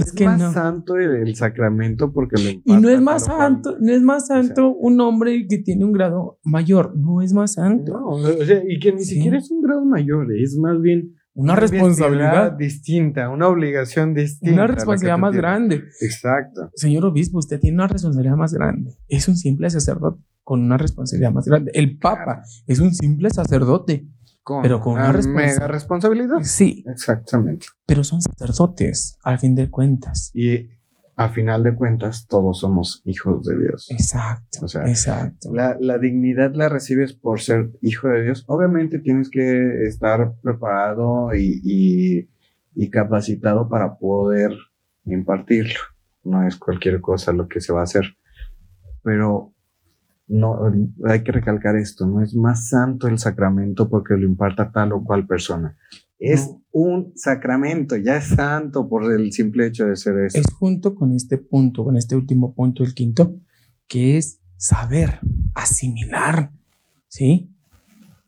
es 0.02 0.12
que 0.14 0.26
más 0.26 0.40
no. 0.40 0.52
santo 0.54 0.96
el, 0.96 1.28
el 1.28 1.36
sacramento 1.36 2.12
porque 2.12 2.36
lo 2.42 2.50
Y 2.50 2.82
no 2.82 2.90
es 2.90 3.02
más 3.02 3.26
cual. 3.26 3.38
santo, 3.38 3.76
no 3.80 3.92
es 3.92 4.02
más 4.02 4.28
santo 4.28 4.74
un 4.74 5.00
hombre 5.02 5.46
que 5.48 5.58
tiene 5.60 5.86
un 5.86 5.92
grado 5.92 6.40
mayor, 6.44 6.96
no 6.98 7.22
es 7.22 7.34
más 7.34 7.54
santo. 7.54 7.94
No, 7.94 8.08
o 8.08 8.46
sea, 8.46 8.62
y 8.68 8.80
que 8.80 8.94
ni 8.94 9.04
Sí. 9.04 9.16
siquiera 9.16 9.38
es 9.38 9.50
un 9.52 9.62
grado 9.62 9.84
mayor, 9.86 10.28
es 10.34 10.58
más 10.58 10.80
bien 10.82 11.14
Una 11.34 11.54
una 11.54 11.56
responsabilidad, 11.62 12.52
distinta, 12.54 13.30
una 13.30 13.48
obligación 13.48 14.14
distinta. 14.14 14.54
una 14.56 14.68
responsabilidad 14.68 15.18
más 15.20 15.32
tienes. 15.32 15.42
grande. 15.42 15.84
Exacto. 16.02 16.70
Señor 16.76 17.06
obispo, 17.06 17.38
usted 17.40 17.60
tiene 17.60 17.76
una 17.76 17.88
responsabilidad 17.88 18.36
más 18.36 18.54
grande. 18.54 18.96
Es 19.08 19.28
un 19.28 19.36
simple 19.36 19.70
sacerdote 19.70 20.22
con 20.44 20.62
una 20.62 20.78
responsabilidad 20.78 21.32
más 21.34 21.46
grande. 21.46 21.72
El 21.74 21.98
papa 22.00 22.42
es 22.68 22.80
un 22.80 22.94
simple 22.94 23.30
sacerdote. 23.30 24.08
Pero 24.62 24.80
con 24.80 24.94
una 24.94 25.12
responsa- 25.12 25.34
mega 25.36 25.68
responsabilidad. 25.68 26.38
Sí, 26.44 26.84
Exactamente. 26.88 27.68
pero 27.86 28.04
son 28.04 28.22
sacerdotes, 28.22 29.18
al 29.24 29.40
fin 29.40 29.56
de 29.56 29.70
cuentas. 29.70 30.32
Y 30.34 30.70
a 31.16 31.30
final 31.30 31.64
de 31.64 31.74
cuentas, 31.76 32.28
todos 32.28 32.60
somos 32.60 33.02
hijos 33.06 33.44
de 33.46 33.58
Dios. 33.60 33.88
Exacto. 33.90 34.60
O 34.64 34.68
sea, 34.68 34.88
exacto. 34.88 35.52
La, 35.52 35.76
la 35.80 35.98
dignidad 35.98 36.54
la 36.54 36.70
recibes 36.70 37.14
por 37.14 37.42
ser 37.42 37.72
hijo 37.82 38.08
de 38.08 38.24
Dios. 38.24 38.44
Obviamente 38.48 39.00
tienes 39.00 39.30
que 39.30 39.84
estar 39.88 40.34
preparado 40.44 41.34
y, 41.36 41.60
y- 41.64 42.30
y 42.76 42.90
capacitado 42.92 43.68
para 43.68 43.98
poder 43.98 44.52
impartirlo. 45.06 45.80
No 46.24 46.46
es 46.48 46.56
cualquier 46.58 47.02
cosa 47.02 47.32
lo 47.34 47.48
que 47.48 47.62
se 47.62 47.74
va 47.74 47.80
a 47.80 47.84
hacer. 47.86 48.16
Pero 49.02 49.54
no 50.28 50.60
hay 51.06 51.24
que 51.24 51.32
recalcar 51.32 51.76
esto, 51.78 52.06
no 52.06 52.22
es 52.22 52.36
más 52.36 52.70
santo 52.70 53.08
el 53.08 53.18
sacramento 53.18 53.90
porque 53.90 54.16
lo 54.16 54.26
imparta 54.26 54.72
tal 54.72 54.92
o 54.94 55.04
cual 55.04 55.26
persona. 55.26 55.78
Es 56.20 56.48
No. 56.48 56.64
un 56.72 57.14
sacramento, 57.16 57.96
ya 57.96 58.18
es 58.18 58.26
santo 58.30 58.90
por 58.90 59.12
el 59.14 59.32
simple 59.32 59.68
hecho 59.68 59.86
de 59.86 59.96
ser 59.96 60.18
eso. 60.26 60.40
es 60.40 60.46
junto 60.54 60.96
con 60.96 61.12
este 61.14 61.38
punto, 61.38 61.84
con 61.84 61.96
este 61.96 62.16
último 62.16 62.54
punto, 62.54 62.84
el 62.84 62.94
quinto, 62.94 63.36
que 63.88 64.18
es 64.18 64.42
saber, 64.58 65.20
asimilar, 65.54 66.52
¿sí? 67.08 67.50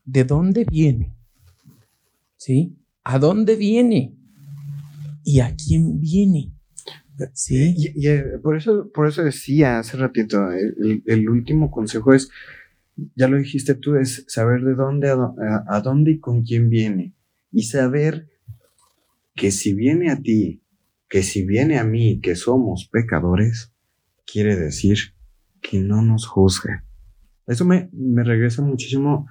¿De 0.06 0.24
dónde 0.24 0.66
viene? 0.66 1.16
¿Sí? 2.38 2.78
¿A 3.04 3.20
dónde 3.20 3.56
viene? 3.56 4.16
¿Y 5.24 5.40
a 5.42 5.56
quién 5.56 6.00
viene? 6.00 6.54
¿Sí? 7.34 7.76
Y, 7.78 7.92
y, 8.06 8.08
eh, 8.08 8.24
por, 8.42 8.56
eso, 8.58 8.90
por 8.94 9.08
eso 9.08 9.24
decía 9.24 9.80
hace 9.80 9.98
ratito, 9.98 10.52
el, 10.52 10.76
el- 10.80 11.04
el 11.06 11.30
último 11.30 11.72
consejo 11.72 12.14
es, 12.14 12.30
ya 13.16 13.28
lo 13.28 13.38
dijiste 13.38 13.76
tú, 13.76 13.96
es 13.96 14.26
saber 14.28 14.62
de 14.64 14.76
dónde, 14.76 15.10
a, 15.10 15.16
dó- 15.16 15.36
a- 15.40 15.78
a 15.78 15.82
dónde 15.82 16.12
y 16.12 16.20
con 16.20 16.44
quién 16.44 16.70
viene. 16.70 17.14
Y 17.52 17.64
saber 17.64 18.28
que 19.36 19.52
si 19.52 19.74
viene 19.74 20.12
a 20.12 20.22
ti, 20.22 20.62
que 21.10 21.24
si 21.24 21.46
viene 21.46 21.80
a 21.80 21.84
mí, 21.84 22.20
que 22.22 22.36
somos 22.36 22.88
pecadores, 22.92 23.72
quiere 24.32 24.56
decir 24.56 24.98
que 25.62 25.80
no 25.80 26.02
nos 26.02 26.28
juzga. 26.28 26.84
Eso 27.48 27.66
me, 27.66 27.90
me 27.94 28.24
regresa 28.24 28.62
muchísimo. 28.62 29.28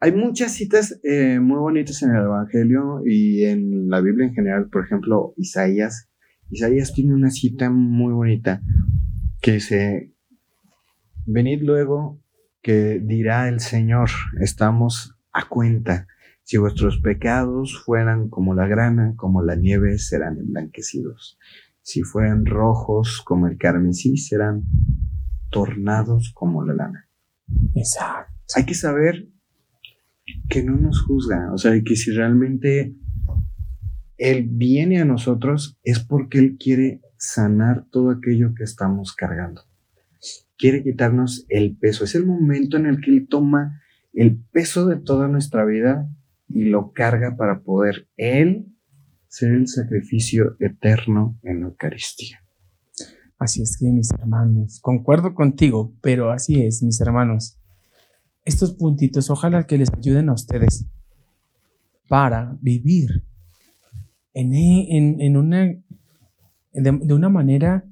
Hay 0.00 0.12
muchas 0.12 0.52
citas 0.52 1.00
eh, 1.04 1.40
muy 1.40 1.58
bonitas 1.58 2.02
en 2.02 2.10
el 2.10 2.22
Evangelio 2.24 3.02
y 3.06 3.44
en 3.44 3.88
la 3.88 4.00
Biblia 4.00 4.26
en 4.26 4.34
general, 4.34 4.68
por 4.68 4.84
ejemplo, 4.84 5.32
Isaías. 5.38 6.08
Isaías 6.52 6.92
tiene 6.92 7.14
una 7.14 7.30
cita 7.30 7.70
muy 7.70 8.12
bonita 8.12 8.60
que 9.40 9.52
dice, 9.52 10.12
venid 11.24 11.62
luego 11.62 12.20
que 12.60 13.00
dirá 13.02 13.48
el 13.48 13.60
Señor, 13.60 14.10
estamos 14.38 15.16
a 15.32 15.48
cuenta. 15.48 16.06
Si 16.42 16.58
vuestros 16.58 16.98
pecados 16.98 17.82
fueran 17.82 18.28
como 18.28 18.54
la 18.54 18.66
grana, 18.66 19.14
como 19.16 19.42
la 19.42 19.56
nieve, 19.56 19.98
serán 19.98 20.36
emblanquecidos. 20.38 21.38
Si 21.80 22.02
fueran 22.02 22.44
rojos 22.44 23.22
como 23.24 23.46
el 23.46 23.56
carmesí, 23.56 24.18
serán 24.18 24.64
tornados 25.50 26.32
como 26.34 26.66
la 26.66 26.74
lana. 26.74 27.08
Exacto. 27.74 28.30
Hay 28.56 28.66
que 28.66 28.74
saber 28.74 29.26
que 30.50 30.62
no 30.62 30.76
nos 30.76 31.00
juzga, 31.00 31.50
o 31.54 31.56
sea, 31.56 31.72
que 31.82 31.96
si 31.96 32.10
realmente 32.10 32.94
Él 34.22 34.46
viene 34.48 35.00
a 35.00 35.04
nosotros 35.04 35.80
es 35.82 35.98
porque 35.98 36.38
Él 36.38 36.56
quiere 36.56 37.00
sanar 37.18 37.86
todo 37.90 38.10
aquello 38.10 38.54
que 38.54 38.62
estamos 38.62 39.16
cargando. 39.16 39.62
Quiere 40.56 40.84
quitarnos 40.84 41.44
el 41.48 41.76
peso. 41.76 42.04
Es 42.04 42.14
el 42.14 42.24
momento 42.24 42.76
en 42.76 42.86
el 42.86 43.00
que 43.00 43.10
Él 43.10 43.26
toma 43.28 43.82
el 44.12 44.36
peso 44.36 44.86
de 44.86 44.94
toda 44.94 45.26
nuestra 45.26 45.64
vida 45.64 46.08
y 46.48 46.66
lo 46.66 46.92
carga 46.92 47.36
para 47.36 47.62
poder 47.62 48.06
Él 48.16 48.68
ser 49.26 49.54
el 49.54 49.66
sacrificio 49.66 50.54
eterno 50.60 51.36
en 51.42 51.62
la 51.62 51.66
Eucaristía. 51.66 52.44
Así 53.40 53.60
es 53.60 53.76
que, 53.76 53.86
mis 53.86 54.12
hermanos, 54.12 54.78
concuerdo 54.80 55.34
contigo, 55.34 55.96
pero 56.00 56.30
así 56.30 56.62
es, 56.62 56.80
mis 56.84 57.00
hermanos. 57.00 57.58
Estos 58.44 58.74
puntitos, 58.74 59.30
ojalá 59.30 59.66
que 59.66 59.78
les 59.78 59.92
ayuden 59.92 60.28
a 60.28 60.34
ustedes 60.34 60.86
para 62.06 62.56
vivir 62.60 63.24
en, 64.34 64.52
e- 64.54 64.96
en, 64.96 65.20
en 65.20 65.36
una, 65.36 65.64
de, 65.66 65.82
de 66.72 67.14
una 67.14 67.28
manera 67.28 67.84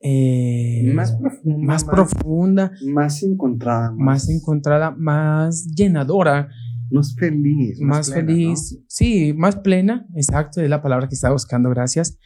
eh, 0.00 0.92
Más 0.94 1.12
profunda, 1.12 1.58
más 1.66 1.84
más- 1.86 1.94
profunda, 1.94 2.72
Más 2.86 3.22
encontrada, 3.22 3.90
más 3.92 4.28
encontrada, 4.28 4.90
más 4.90 5.64
llenadora, 5.74 6.48
más 6.90 7.14
feliz, 7.16 7.80
más, 7.80 8.10
plena, 8.10 8.26
feliz, 8.26 8.78
sí, 8.86 9.32
más 9.32 9.56
plena, 9.56 10.06
exacto, 10.14 10.60
es 10.60 10.68
la 10.68 10.82
palabra 10.82 11.08
que 11.08 11.14
estaba 11.14 11.32
buscando, 11.32 11.70
gracias. 11.70 12.18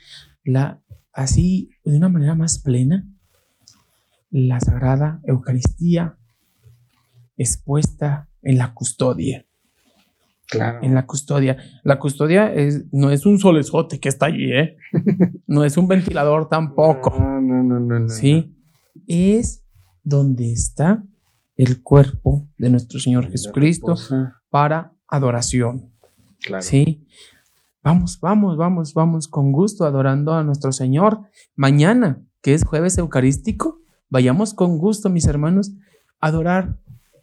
La, 0.45 0.83
así, 1.13 1.71
de 1.85 1.97
una 1.97 2.09
manera 2.09 2.35
más 2.35 2.59
plena, 2.59 3.07
la 4.31 4.59
Sagrada 4.61 5.21
Eucaristía 5.25 6.17
expuesta 7.37 8.29
en 8.43 8.59
la 8.59 8.75
custodia. 8.75 9.47
Claro. 10.51 10.79
en 10.83 10.95
la 10.95 11.05
custodia. 11.05 11.59
La 11.85 11.99
custodia 11.99 12.53
es, 12.53 12.87
no 12.91 13.11
es 13.11 13.27
un 13.27 13.39
solezote 13.39 14.01
que 14.01 14.09
está 14.09 14.27
allí, 14.27 14.51
¿eh? 14.53 14.77
No 15.47 15.63
es 15.65 15.77
un 15.77 15.89
ventilador 15.89 16.49
tampoco. 16.49 17.11
No, 17.19 17.41
no, 17.41 17.63
no, 17.63 17.81
no, 17.81 18.01
no. 18.01 18.09
¿sí? 18.09 18.55
Es 19.07 19.63
donde 20.03 20.51
está 20.53 21.05
el 21.57 21.83
cuerpo 21.83 22.49
de 22.57 22.71
nuestro 22.71 22.99
Señor 22.99 23.31
Jesucristo 23.31 23.95
para 24.49 24.93
adoración, 25.07 25.91
Claro. 26.41 26.63
¿sí? 26.63 27.05
Vamos, 27.83 28.19
vamos, 28.21 28.57
vamos, 28.57 28.95
vamos 28.95 29.29
con 29.29 29.53
gusto 29.53 29.85
adorando 29.85 30.33
a 30.35 30.45
nuestro 30.45 30.73
Señor. 30.73 31.23
Mañana, 31.57 32.23
que 32.43 32.55
es 32.55 32.65
jueves 32.65 32.97
eucarístico, 32.99 33.81
vayamos 34.09 34.55
con 34.55 34.79
gusto, 34.79 35.11
mis 35.11 35.27
hermanos, 35.27 35.73
a 36.21 36.29
adorar 36.29 36.77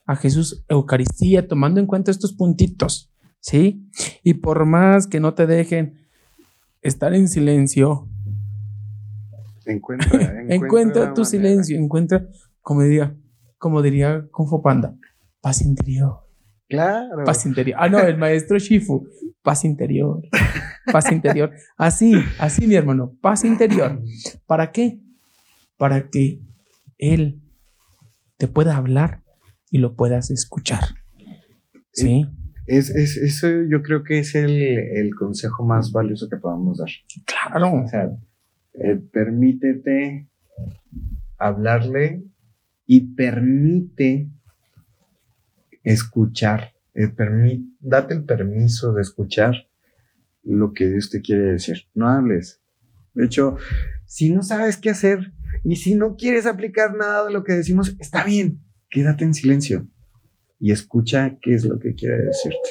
a 0.06 0.16
Jesús 0.16 0.64
Eucaristía, 0.70 1.48
tomando 1.48 1.80
en 1.80 1.88
cuenta 1.88 2.12
estos 2.12 2.34
puntitos, 2.34 3.12
¿sí? 3.46 3.88
Y 4.24 4.36
por 4.36 4.66
más 4.66 5.06
que 5.06 5.20
no 5.20 5.36
te 5.36 5.46
dejen 5.46 6.00
estar 6.82 7.14
en 7.14 7.28
silencio, 7.28 8.10
Encuentra, 9.68 10.44
encuentra 10.50 11.02
la 11.06 11.14
tu 11.14 11.22
manera. 11.22 11.26
silencio, 11.26 11.80
encuentra, 11.80 12.28
como 12.62 12.82
diría, 12.84 13.16
como 13.58 13.82
diría 13.82 14.26
Kung 14.32 14.48
Fu 14.48 14.62
Panda, 14.62 14.96
paz 15.42 15.62
interior, 15.62 16.20
Claro. 16.68 17.24
paz 17.24 17.46
interior. 17.46 17.78
Ah, 17.80 17.88
no, 17.90 18.00
el 18.00 18.18
maestro 18.18 18.58
Shifu, 18.60 19.08
paz 19.44 19.64
interior, 19.66 20.22
paz 20.92 21.12
interior. 21.12 21.52
Así, 21.78 22.14
así, 22.40 22.66
mi 22.68 22.76
hermano, 22.76 23.14
paz 23.22 23.44
interior. 23.44 24.02
¿Para 24.48 24.72
qué? 24.72 25.00
Para 25.78 26.10
que 26.10 26.42
él 26.98 27.42
te 28.38 28.48
pueda 28.48 28.76
hablar 28.78 29.24
y 29.72 29.78
lo 29.80 29.96
puedas 29.96 30.30
escuchar. 30.32 30.82
¿Sí? 31.92 32.28
Es, 32.68 32.90
es, 32.90 33.18
eso 33.18 33.48
yo 33.70 33.82
creo 33.84 34.04
que 34.04 34.20
es 34.20 34.34
el, 34.36 34.52
el 34.62 35.14
consejo 35.16 35.64
más 35.66 35.92
valioso 35.92 36.28
que 36.30 36.38
podamos 36.38 36.80
dar. 36.80 36.90
Claro. 37.26 37.74
O 37.84 37.88
sea, 37.88 38.10
eh, 38.74 39.00
permítete 39.12 40.28
hablarle 41.38 42.24
y 42.86 43.02
permite 43.16 44.30
escuchar. 45.84 46.74
Eh, 46.94 47.08
permi- 47.08 47.76
date 47.80 48.14
el 48.14 48.24
permiso 48.24 48.94
de 48.94 49.02
escuchar 49.02 49.54
lo 50.44 50.74
que 50.74 50.88
Dios 50.90 51.10
te 51.10 51.22
quiere 51.22 51.44
decir. 51.54 51.88
No 51.94 52.08
hables. 52.08 52.62
De 53.14 53.26
hecho, 53.26 53.58
si 54.06 54.32
no 54.32 54.44
sabes 54.44 54.78
qué 54.78 54.90
hacer 54.90 55.34
y 55.64 55.76
si 55.78 55.96
no 55.96 56.16
quieres 56.16 56.46
aplicar 56.46 56.96
nada 56.96 57.26
de 57.28 57.34
lo 57.34 57.44
que 57.44 57.54
decimos, 57.54 57.96
está 58.00 58.24
bien. 58.24 58.62
Quédate 58.90 59.24
en 59.26 59.34
silencio 59.34 59.88
y 60.60 60.72
escucha 60.72 61.38
qué 61.42 61.54
es 61.54 61.66
lo 61.66 61.80
que 61.80 61.96
quiere 61.96 62.18
decirte. 62.18 62.70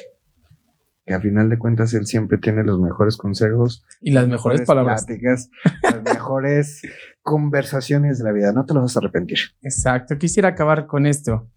Que 1.07 1.13
a 1.13 1.21
final 1.21 1.51
de 1.51 1.59
cuentas 1.59 1.93
Él 1.93 2.07
siempre 2.07 2.39
tiene 2.39 2.65
los 2.65 2.81
mejores 2.81 3.19
consejos 3.19 3.85
Y 4.01 4.13
las 4.13 4.27
mejores 4.27 4.63
palabras. 4.63 5.05
pláticas, 5.05 5.51
las 5.83 6.03
mejores 6.03 6.81
conversaciones 7.23 8.19
de 8.19 8.25
la 8.25 8.33
vida. 8.33 8.53
No 8.53 8.65
te 8.65 8.73
lo 8.73 8.81
vas 8.81 8.97
a 8.97 9.01
arrepentir. 9.01 9.39
Exacto. 9.61 10.17
Quisiera 10.17 10.49
acabar 10.51 10.87
con 10.87 11.05
esto, 11.05 11.51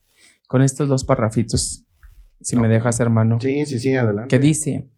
con 0.48 0.62
estos 0.62 0.90
dos 0.90 1.06
parrafitos, 1.06 1.86
si 2.42 2.58
me 2.58 2.68
dejas, 2.68 3.00
hermano. 3.00 3.40
Sí, 3.40 3.66
sí, 3.66 3.80
sí, 3.80 3.96
adelante. 3.96 4.28
que 4.28 4.40
dice, 4.40 4.90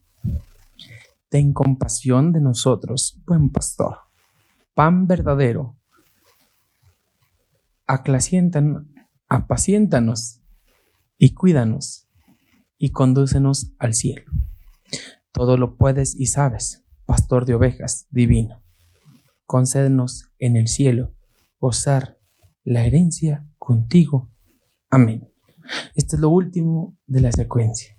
ten 1.30 1.54
compasión 1.54 2.34
de 2.34 2.42
nosotros, 2.42 3.22
buen 3.28 3.52
pastor, 3.52 3.98
pan 4.74 5.06
verdadero, 5.06 5.78
apaciéntanos 9.28 10.39
y 11.20 11.36
cuídanos 11.36 12.08
y 12.80 12.90
condúcenos 12.90 13.74
al 13.78 13.94
cielo. 13.94 14.24
Todo 15.32 15.58
lo 15.58 15.76
puedes 15.78 16.20
y 16.20 16.26
sabes, 16.26 16.84
pastor 17.06 17.46
de 17.46 17.54
ovejas 17.54 18.08
divino. 18.10 18.64
Concédenos 19.46 20.32
en 20.40 20.56
el 20.56 20.68
cielo 20.68 21.14
gozar 21.60 22.18
la 22.64 22.86
herencia 22.86 23.46
contigo. 23.58 24.32
Amén. 24.90 25.30
Esto 25.96 26.16
es 26.16 26.22
lo 26.22 26.30
último 26.30 26.98
de 27.06 27.22
la 27.22 27.32
secuencia. 27.32 27.96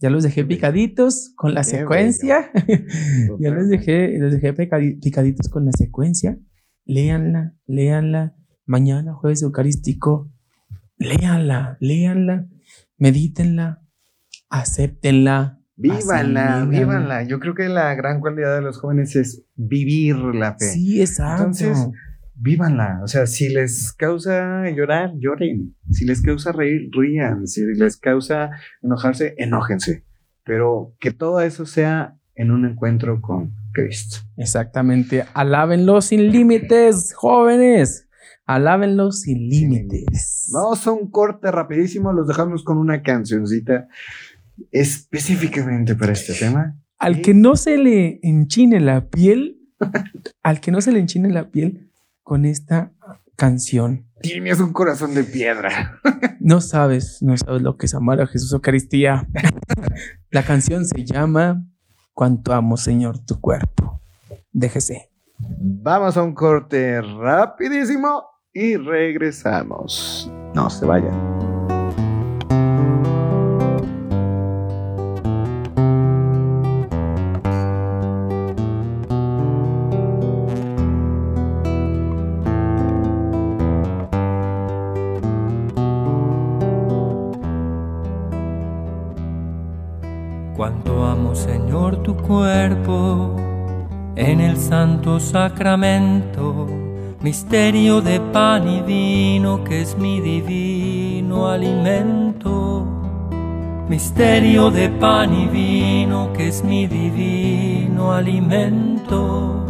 Ya 0.00 0.10
los 0.10 0.22
dejé 0.22 0.44
picaditos 0.44 1.32
con 1.36 1.54
la 1.54 1.64
secuencia. 1.64 2.50
ya 3.40 3.50
los 3.50 3.68
dejé, 3.68 4.16
los 4.18 4.32
dejé 4.32 4.54
picadi- 4.54 5.00
picaditos 5.00 5.48
con 5.48 5.64
la 5.64 5.72
secuencia. 5.72 6.38
Léanla, 6.84 7.54
léanla. 7.66 8.34
Mañana, 8.64 9.14
jueves 9.14 9.42
eucarístico, 9.42 10.30
léanla, 10.98 11.76
léanla, 11.80 12.46
medítenla, 12.96 13.82
acéptenla. 14.48 15.60
Vívanla, 15.76 16.66
vívanla. 16.68 17.22
Yo 17.22 17.38
creo 17.38 17.54
que 17.54 17.68
la 17.68 17.94
gran 17.94 18.20
cualidad 18.20 18.56
de 18.56 18.62
los 18.62 18.78
jóvenes 18.78 19.14
es 19.14 19.44
vivir 19.54 20.16
la 20.16 20.56
fe. 20.58 20.64
Sí, 20.64 21.00
exacto. 21.00 21.42
Entonces, 21.44 21.88
vívanla. 22.34 23.00
O 23.04 23.06
sea, 23.06 23.26
si 23.26 23.48
les 23.48 23.92
causa 23.92 24.68
llorar, 24.70 25.12
lloren. 25.18 25.76
Si 25.90 26.04
les 26.04 26.20
causa 26.20 26.50
reír, 26.50 26.90
rían. 26.90 27.46
Si 27.46 27.64
les 27.64 27.96
causa 27.96 28.50
enojarse, 28.82 29.34
enójense. 29.38 30.04
Pero 30.44 30.96
que 30.98 31.12
todo 31.12 31.40
eso 31.40 31.64
sea 31.64 32.18
en 32.34 32.50
un 32.50 32.64
encuentro 32.64 33.20
con 33.20 33.54
Cristo. 33.72 34.18
Exactamente. 34.36 35.26
Alábenlo 35.32 36.00
sin 36.00 36.32
límites, 36.32 37.14
jóvenes. 37.14 38.07
Alábenlo 38.48 39.12
sin 39.12 39.46
límites. 39.50 40.48
Vamos 40.54 40.86
a 40.86 40.92
un 40.92 41.10
corte 41.10 41.50
rapidísimo. 41.50 42.14
Los 42.14 42.26
dejamos 42.26 42.64
con 42.64 42.78
una 42.78 43.02
cancioncita 43.02 43.88
específicamente 44.72 45.94
para 45.94 46.12
este 46.12 46.32
tema. 46.32 46.74
Al 46.98 47.20
que 47.20 47.34
no 47.34 47.56
se 47.56 47.76
le 47.76 48.20
enchine 48.22 48.80
la 48.80 49.10
piel, 49.10 49.60
al 50.42 50.60
que 50.62 50.70
no 50.70 50.80
se 50.80 50.92
le 50.92 50.98
enchine 50.98 51.28
la 51.28 51.50
piel 51.50 51.92
con 52.22 52.46
esta 52.46 52.94
canción. 53.36 54.06
Tienes 54.22 54.60
un 54.60 54.72
corazón 54.72 55.14
de 55.14 55.24
piedra. 55.24 56.00
No 56.40 56.62
sabes, 56.62 57.18
no 57.20 57.36
sabes 57.36 57.60
lo 57.60 57.76
que 57.76 57.84
es 57.84 57.94
amar 57.94 58.22
a 58.22 58.26
Jesús 58.26 58.50
Eucaristía. 58.54 59.28
La 60.30 60.42
canción 60.42 60.86
se 60.86 61.04
llama 61.04 61.66
Cuánto 62.14 62.54
amo, 62.54 62.78
Señor, 62.78 63.22
tu 63.26 63.38
cuerpo. 63.40 64.00
Déjese. 64.52 65.10
Vamos 65.38 66.16
a 66.16 66.22
un 66.22 66.34
corte 66.34 67.02
rapidísimo 67.02 68.24
y 68.52 68.76
regresamos. 68.76 70.30
No 70.54 70.68
se 70.70 70.86
vayan. 70.86 71.48
Cuánto 90.56 91.04
amo, 91.04 91.36
Señor, 91.36 92.02
tu 92.02 92.16
cuerpo 92.16 93.36
en 94.16 94.40
el 94.40 94.56
santo 94.56 95.20
sacramento, 95.20 96.47
misterio 97.20 98.00
de 98.00 98.20
pan 98.20 98.68
y 98.68 98.80
vino 98.82 99.64
que 99.64 99.82
es 99.82 99.96
mi 99.96 100.20
divino 100.20 101.48
alimento. 101.48 102.86
Misterio 103.88 104.70
de 104.70 104.88
pan 104.88 105.34
y 105.34 105.46
vino 105.46 106.32
que 106.32 106.48
es 106.48 106.62
mi 106.62 106.86
divino 106.86 108.12
alimento. 108.12 109.64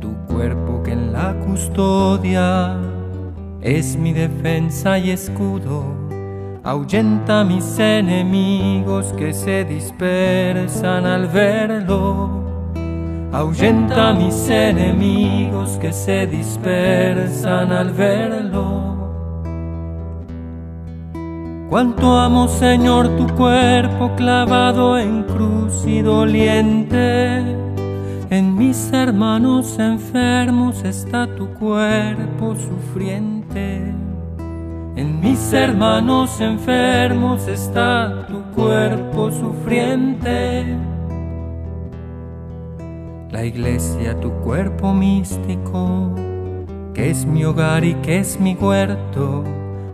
Tu 0.00 0.14
cuerpo 0.32 0.82
que 0.82 0.92
en 0.92 1.12
la 1.12 1.34
custodia 1.46 2.76
es 3.60 3.96
mi 3.96 4.12
defensa 4.12 4.98
y 4.98 5.10
escudo 5.10 6.08
ahuyenta 6.68 7.44
mis 7.44 7.78
enemigos 7.78 9.14
que 9.14 9.32
se 9.32 9.64
dispersan 9.64 11.06
al 11.06 11.26
verlo. 11.28 12.47
Ahuyenta 13.30 14.08
a 14.08 14.14
mis 14.14 14.48
enemigos 14.48 15.76
que 15.78 15.92
se 15.92 16.26
dispersan 16.26 17.70
al 17.72 17.92
verlo. 17.92 18.96
Cuánto 21.68 22.18
amo, 22.18 22.48
Señor, 22.48 23.08
tu 23.18 23.26
cuerpo 23.34 24.12
clavado 24.16 24.98
en 24.98 25.24
cruz 25.24 25.84
y 25.86 26.00
doliente. 26.00 27.40
En 28.30 28.54
mis 28.56 28.90
hermanos 28.94 29.78
enfermos 29.78 30.82
está 30.84 31.26
tu 31.36 31.48
cuerpo 31.48 32.56
sufriente. 32.56 33.92
En 34.96 35.20
mis 35.20 35.52
hermanos 35.52 36.40
enfermos 36.40 37.46
está 37.46 38.26
tu 38.26 38.40
cuerpo 38.54 39.30
sufriente. 39.30 40.78
La 43.30 43.44
iglesia, 43.44 44.18
tu 44.18 44.30
cuerpo 44.40 44.94
místico, 44.94 46.14
que 46.94 47.10
es 47.10 47.26
mi 47.26 47.44
hogar 47.44 47.84
y 47.84 47.92
que 47.96 48.20
es 48.20 48.40
mi 48.40 48.54
huerto, 48.54 49.44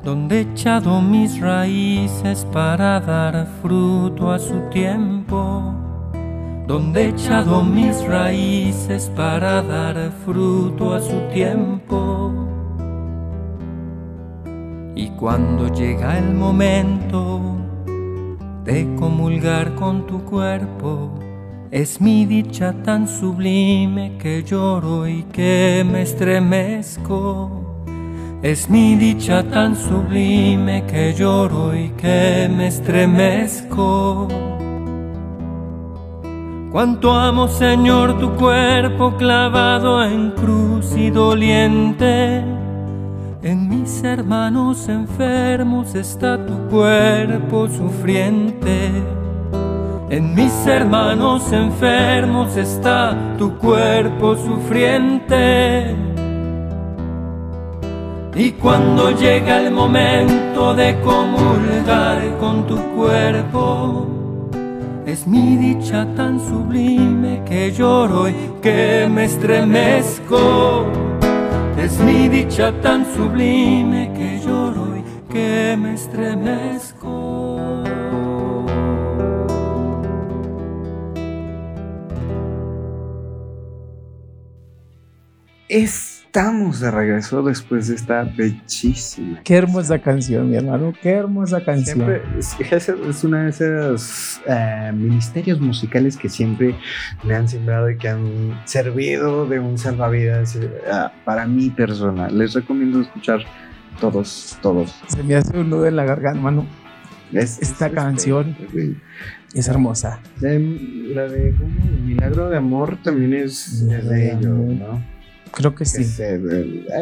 donde 0.04 0.38
he 0.38 0.40
echado 0.42 1.00
mis 1.02 1.40
raíces 1.40 2.46
para 2.52 3.00
dar 3.00 3.48
fruto 3.60 4.30
a 4.30 4.38
su 4.38 4.60
tiempo. 4.70 5.74
Donde 6.68 7.06
he 7.06 7.08
echado 7.08 7.64
mis 7.64 8.06
raíces 8.06 9.10
para 9.16 9.62
dar 9.62 10.12
fruto 10.24 10.94
a 10.94 11.00
su 11.00 11.18
tiempo. 11.32 12.30
Y 14.94 15.08
cuando 15.08 15.66
llega 15.74 16.18
el 16.18 16.32
momento 16.34 17.56
de 18.64 18.94
comulgar 18.94 19.74
con 19.74 20.06
tu 20.06 20.24
cuerpo, 20.24 21.23
es 21.74 22.00
mi 22.00 22.24
dicha 22.24 22.72
tan 22.84 23.08
sublime 23.08 24.16
que 24.16 24.44
lloro 24.44 25.08
y 25.08 25.24
que 25.24 25.84
me 25.84 26.02
estremezco. 26.02 27.84
Es 28.42 28.70
mi 28.70 28.94
dicha 28.94 29.42
tan 29.42 29.74
sublime 29.74 30.84
que 30.86 31.12
lloro 31.14 31.74
y 31.74 31.88
que 31.96 32.48
me 32.48 32.68
estremezco. 32.68 34.28
Cuánto 36.70 37.10
amo, 37.10 37.48
Señor, 37.48 38.20
tu 38.20 38.30
cuerpo 38.36 39.16
clavado 39.16 40.04
en 40.04 40.30
cruz 40.30 40.94
y 40.96 41.10
doliente. 41.10 42.36
En 43.42 43.68
mis 43.68 44.04
hermanos 44.04 44.88
enfermos 44.88 45.96
está 45.96 46.46
tu 46.46 46.56
cuerpo 46.68 47.66
sufriente. 47.66 49.23
En 50.16 50.32
mis 50.32 50.64
hermanos 50.64 51.50
enfermos 51.50 52.56
está 52.56 53.34
tu 53.36 53.58
cuerpo 53.58 54.36
sufriente. 54.36 55.92
Y 58.36 58.52
cuando 58.52 59.10
llega 59.10 59.60
el 59.60 59.72
momento 59.72 60.72
de 60.72 61.00
comulgar 61.00 62.38
con 62.38 62.64
tu 62.64 62.76
cuerpo, 62.94 64.06
es 65.04 65.26
mi 65.26 65.56
dicha 65.56 66.06
tan 66.14 66.38
sublime 66.38 67.42
que 67.44 67.72
lloro 67.72 68.28
y 68.28 68.34
que 68.62 69.08
me 69.10 69.24
estremezco. 69.24 70.86
Es 71.76 71.98
mi 71.98 72.28
dicha 72.28 72.72
tan 72.80 73.04
sublime 73.16 74.12
que 74.14 74.38
lloro 74.46 74.96
y 74.96 75.32
que 75.32 75.76
me 75.76 75.94
estremezco. 75.94 77.03
Estamos 85.74 86.78
de 86.78 86.88
regreso 86.88 87.42
después 87.42 87.88
de 87.88 87.96
esta 87.96 88.22
bellísima. 88.22 89.40
Qué 89.42 89.56
hermosa 89.56 89.98
canción, 89.98 90.48
mi 90.48 90.56
hermano. 90.56 90.92
Qué 91.02 91.10
hermosa 91.10 91.64
canción. 91.64 91.96
Siempre 91.96 92.22
es, 92.38 92.88
es 92.88 93.24
una 93.24 93.42
de 93.42 93.50
esos 93.50 94.40
eh, 94.46 94.92
ministerios 94.94 95.60
musicales 95.60 96.16
que 96.16 96.28
siempre 96.28 96.76
me 97.24 97.34
han 97.34 97.48
sembrado 97.48 97.90
y 97.90 97.98
que 97.98 98.08
han 98.08 98.56
servido 98.66 99.46
de 99.48 99.58
un 99.58 99.76
salvavidas 99.76 100.54
eh, 100.54 100.70
para 101.24 101.44
mi 101.44 101.70
persona. 101.70 102.28
Les 102.28 102.54
recomiendo 102.54 103.00
escuchar 103.00 103.40
todos, 104.00 104.56
todos. 104.62 104.94
Se 105.08 105.24
me 105.24 105.34
hace 105.34 105.58
un 105.58 105.70
nudo 105.70 105.86
en 105.88 105.96
la 105.96 106.04
garganta, 106.04 106.38
hermano. 106.38 106.66
Es- 107.32 107.60
Esta 107.60 107.88
es- 107.88 107.92
canción 107.94 108.56
es- 108.72 109.56
es 109.58 109.66
hermosa. 109.68 110.20
de- 110.38 110.60
la 111.12 111.24
de. 111.24 111.52
Milagro 112.04 112.48
de 112.48 112.58
Amor 112.58 112.96
también 113.02 113.34
es, 113.34 113.84
de 113.88 114.00
de 114.02 114.30
ellos. 114.34 114.44
¿no? 114.78 115.13
Creo 115.54 115.74
que 115.74 115.84
sí. 115.84 116.02
Es, 116.02 116.18
eh, 116.20 116.40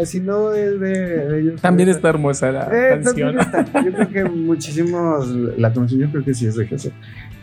eh, 0.00 0.06
si 0.06 0.20
no 0.20 0.52
es 0.52 0.78
de, 0.78 1.40
ellos. 1.40 1.60
También 1.62 1.88
es- 1.88 1.96
está 1.96 2.10
hermosa 2.10 2.52
la 2.52 2.64
Eh, 2.72 3.00
canción. 3.02 3.38
está. 3.40 3.64
Yo 3.82 3.92
creo 3.92 4.08
que 4.10 4.24
muchísimos. 4.24 5.26
La 5.56 5.72
canción 5.72 6.00
yo 6.00 6.10
creo 6.10 6.24
que 6.24 6.34
sí 6.34 6.46
es 6.46 6.56
de 6.56 6.66
Jesús. 6.66 6.92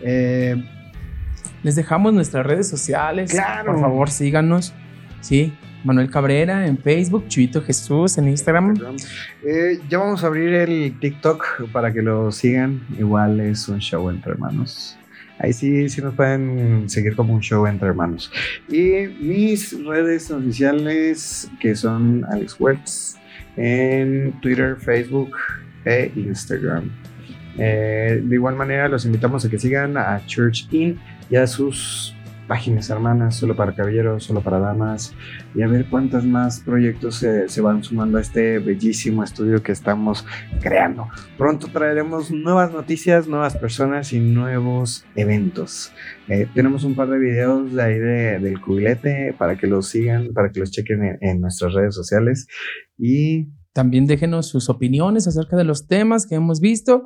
Eh, 0.01 0.55
Les 1.63 1.75
dejamos 1.75 2.13
nuestras 2.13 2.45
redes 2.45 2.69
sociales. 2.69 3.31
Claro. 3.31 3.73
Por 3.73 3.81
favor, 3.81 4.09
síganos. 4.09 4.73
Sí. 5.21 5.51
Manuel 5.83 6.09
Cabrera 6.11 6.67
en 6.67 6.77
Facebook, 6.77 7.27
Chuito 7.29 7.61
Jesús 7.61 8.17
en 8.17 8.27
Instagram. 8.29 8.75
eh, 9.45 9.79
ya 9.89 9.97
vamos 9.97 10.23
a 10.23 10.27
abrir 10.27 10.53
el 10.53 10.99
TikTok 10.99 11.69
para 11.71 11.91
que 11.93 12.01
lo 12.01 12.31
sigan. 12.33 12.81
Igual 12.99 13.39
es 13.39 13.67
un 13.69 13.79
show 13.79 14.09
entre 14.09 14.33
hermanos. 14.33 14.98
Ahí 15.39 15.53
sí, 15.53 15.87
sí 15.87 16.01
nos 16.01 16.15
pueden 16.15 16.89
seguir 16.89 17.15
como 17.15 17.33
un 17.33 17.39
show 17.39 17.65
entre 17.65 17.87
hermanos. 17.87 18.31
Y 18.67 19.07
mis 19.19 19.73
redes 19.85 20.29
oficiales, 20.31 21.49
que 21.61 21.75
son 21.75 22.25
Alex 22.29 22.57
Wertz, 22.59 23.17
en 23.55 24.33
Twitter, 24.41 24.75
Facebook 24.77 25.35
e 25.85 26.11
Instagram. 26.15 26.91
Eh, 27.57 28.21
de 28.23 28.35
igual 28.35 28.55
manera, 28.55 28.87
los 28.87 29.05
invitamos 29.05 29.45
a 29.45 29.49
que 29.49 29.59
sigan 29.59 29.97
a 29.97 30.21
Church 30.25 30.67
In 30.71 30.99
y 31.29 31.35
a 31.35 31.47
sus 31.47 32.15
páginas 32.49 32.89
hermanas, 32.89 33.35
solo 33.35 33.55
para 33.55 33.73
caballeros, 33.75 34.25
solo 34.25 34.41
para 34.41 34.59
damas, 34.59 35.13
y 35.55 35.61
a 35.61 35.67
ver 35.67 35.85
cuántos 35.89 36.25
más 36.25 36.59
proyectos 36.59 37.15
se, 37.15 37.47
se 37.47 37.61
van 37.61 37.83
sumando 37.83 38.17
a 38.17 38.21
este 38.21 38.59
bellísimo 38.59 39.23
estudio 39.23 39.63
que 39.63 39.71
estamos 39.71 40.25
creando. 40.59 41.07
Pronto 41.37 41.67
traeremos 41.71 42.31
nuevas 42.31 42.73
noticias, 42.73 43.27
nuevas 43.27 43.55
personas 43.55 44.11
y 44.11 44.19
nuevos 44.19 45.05
eventos. 45.15 45.93
Eh, 46.27 46.47
tenemos 46.53 46.83
un 46.83 46.95
par 46.95 47.07
de 47.09 47.19
videos 47.19 47.71
de 47.73 47.81
ahí 47.83 47.97
de- 47.99 48.39
del 48.39 48.59
cubilete 48.59 49.33
para 49.37 49.55
que 49.55 49.67
los 49.67 49.87
sigan, 49.87 50.29
para 50.33 50.51
que 50.51 50.59
los 50.59 50.71
chequen 50.71 51.03
en, 51.03 51.17
en 51.21 51.39
nuestras 51.41 51.73
redes 51.73 51.95
sociales. 51.95 52.47
Y 52.97 53.47
También 53.73 54.07
déjenos 54.07 54.47
sus 54.47 54.67
opiniones 54.69 55.27
acerca 55.27 55.55
de 55.55 55.63
los 55.63 55.87
temas 55.87 56.25
que 56.25 56.35
hemos 56.35 56.59
visto, 56.59 57.03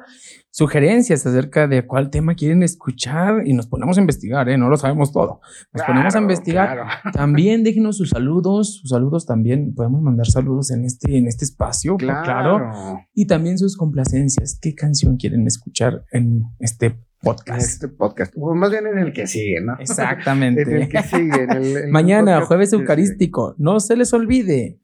sugerencias 0.49 1.25
acerca 1.25 1.67
de 1.67 1.85
cuál 1.85 2.09
tema 2.09 2.35
quieren 2.35 2.63
escuchar 2.63 3.41
y 3.45 3.53
nos 3.53 3.67
ponemos 3.67 3.97
a 3.97 4.01
investigar, 4.01 4.47
¿eh? 4.49 4.57
No 4.57 4.69
lo 4.69 4.77
sabemos 4.77 5.11
todo. 5.11 5.41
Nos 5.73 5.83
ponemos 5.83 6.15
a 6.15 6.19
investigar. 6.19 6.73
claro. 6.73 6.89
También 7.13 7.63
déjenos 7.63 7.97
sus 7.97 8.09
saludos, 8.11 8.77
sus 8.79 8.89
saludos 8.91 9.25
también. 9.25 9.73
Podemos 9.75 10.01
mandar 10.01 10.25
saludos 10.27 10.71
en 10.71 10.85
este, 10.85 11.17
en 11.17 11.27
este 11.27 11.45
espacio, 11.45 11.93
por- 11.93 12.01
claro. 12.03 12.57
Claro. 12.59 12.99
Y 13.13 13.27
también 13.27 13.57
sus 13.57 13.75
complacencias. 13.77 14.57
¿Qué 14.61 14.73
canción 14.75 15.17
quieren 15.17 15.45
escuchar 15.47 16.05
en 16.11 16.43
este 16.59 16.85
En 16.87 16.99
podcast? 17.21 17.61
este 17.61 17.87
podcast. 17.89 18.33
O 18.37 18.53
más 18.55 18.71
bien 18.71 18.85
en 18.87 18.97
el 18.99 19.11
que 19.13 19.27
sigue, 19.27 19.59
¿no? 19.61 19.73
En 19.73 19.77
el 19.79 19.81
Exactamente. 19.81 20.87
que 20.89 21.03
sigue. 21.03 21.43
en 21.43 21.51
el- 21.51 21.77
en 21.77 21.83
el 21.85 21.91
Mañana, 21.91 22.41
jueves 22.45 22.69
que 22.69 22.75
sigue. 22.77 22.83
eucarístico. 22.83 23.55
No 23.57 23.79
se 23.79 23.95
les 23.95 24.13
olvide. 24.13 24.79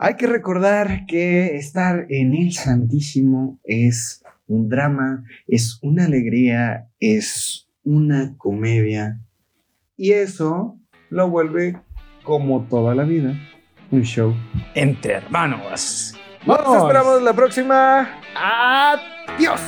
Hay 0.00 0.14
que 0.14 0.28
recordar 0.28 1.06
que 1.06 1.56
estar 1.56 2.06
en 2.08 2.32
el 2.32 2.52
Santísimo 2.52 3.58
es 3.64 4.22
un 4.46 4.68
drama, 4.68 5.24
es 5.48 5.80
una 5.82 6.04
alegría, 6.04 6.86
es 7.00 7.68
una 7.82 8.36
comedia. 8.38 9.18
Y 9.96 10.12
eso 10.12 10.78
lo 11.10 11.28
vuelve, 11.28 11.80
como 12.22 12.62
toda 12.68 12.94
la 12.94 13.02
vida, 13.02 13.34
un 13.90 14.02
show. 14.02 14.36
Entre 14.76 15.14
hermanos. 15.14 16.14
Nos 16.46 16.76
esperamos 16.76 17.20
la 17.20 17.32
próxima. 17.32 18.08
Adiós. 18.36 19.60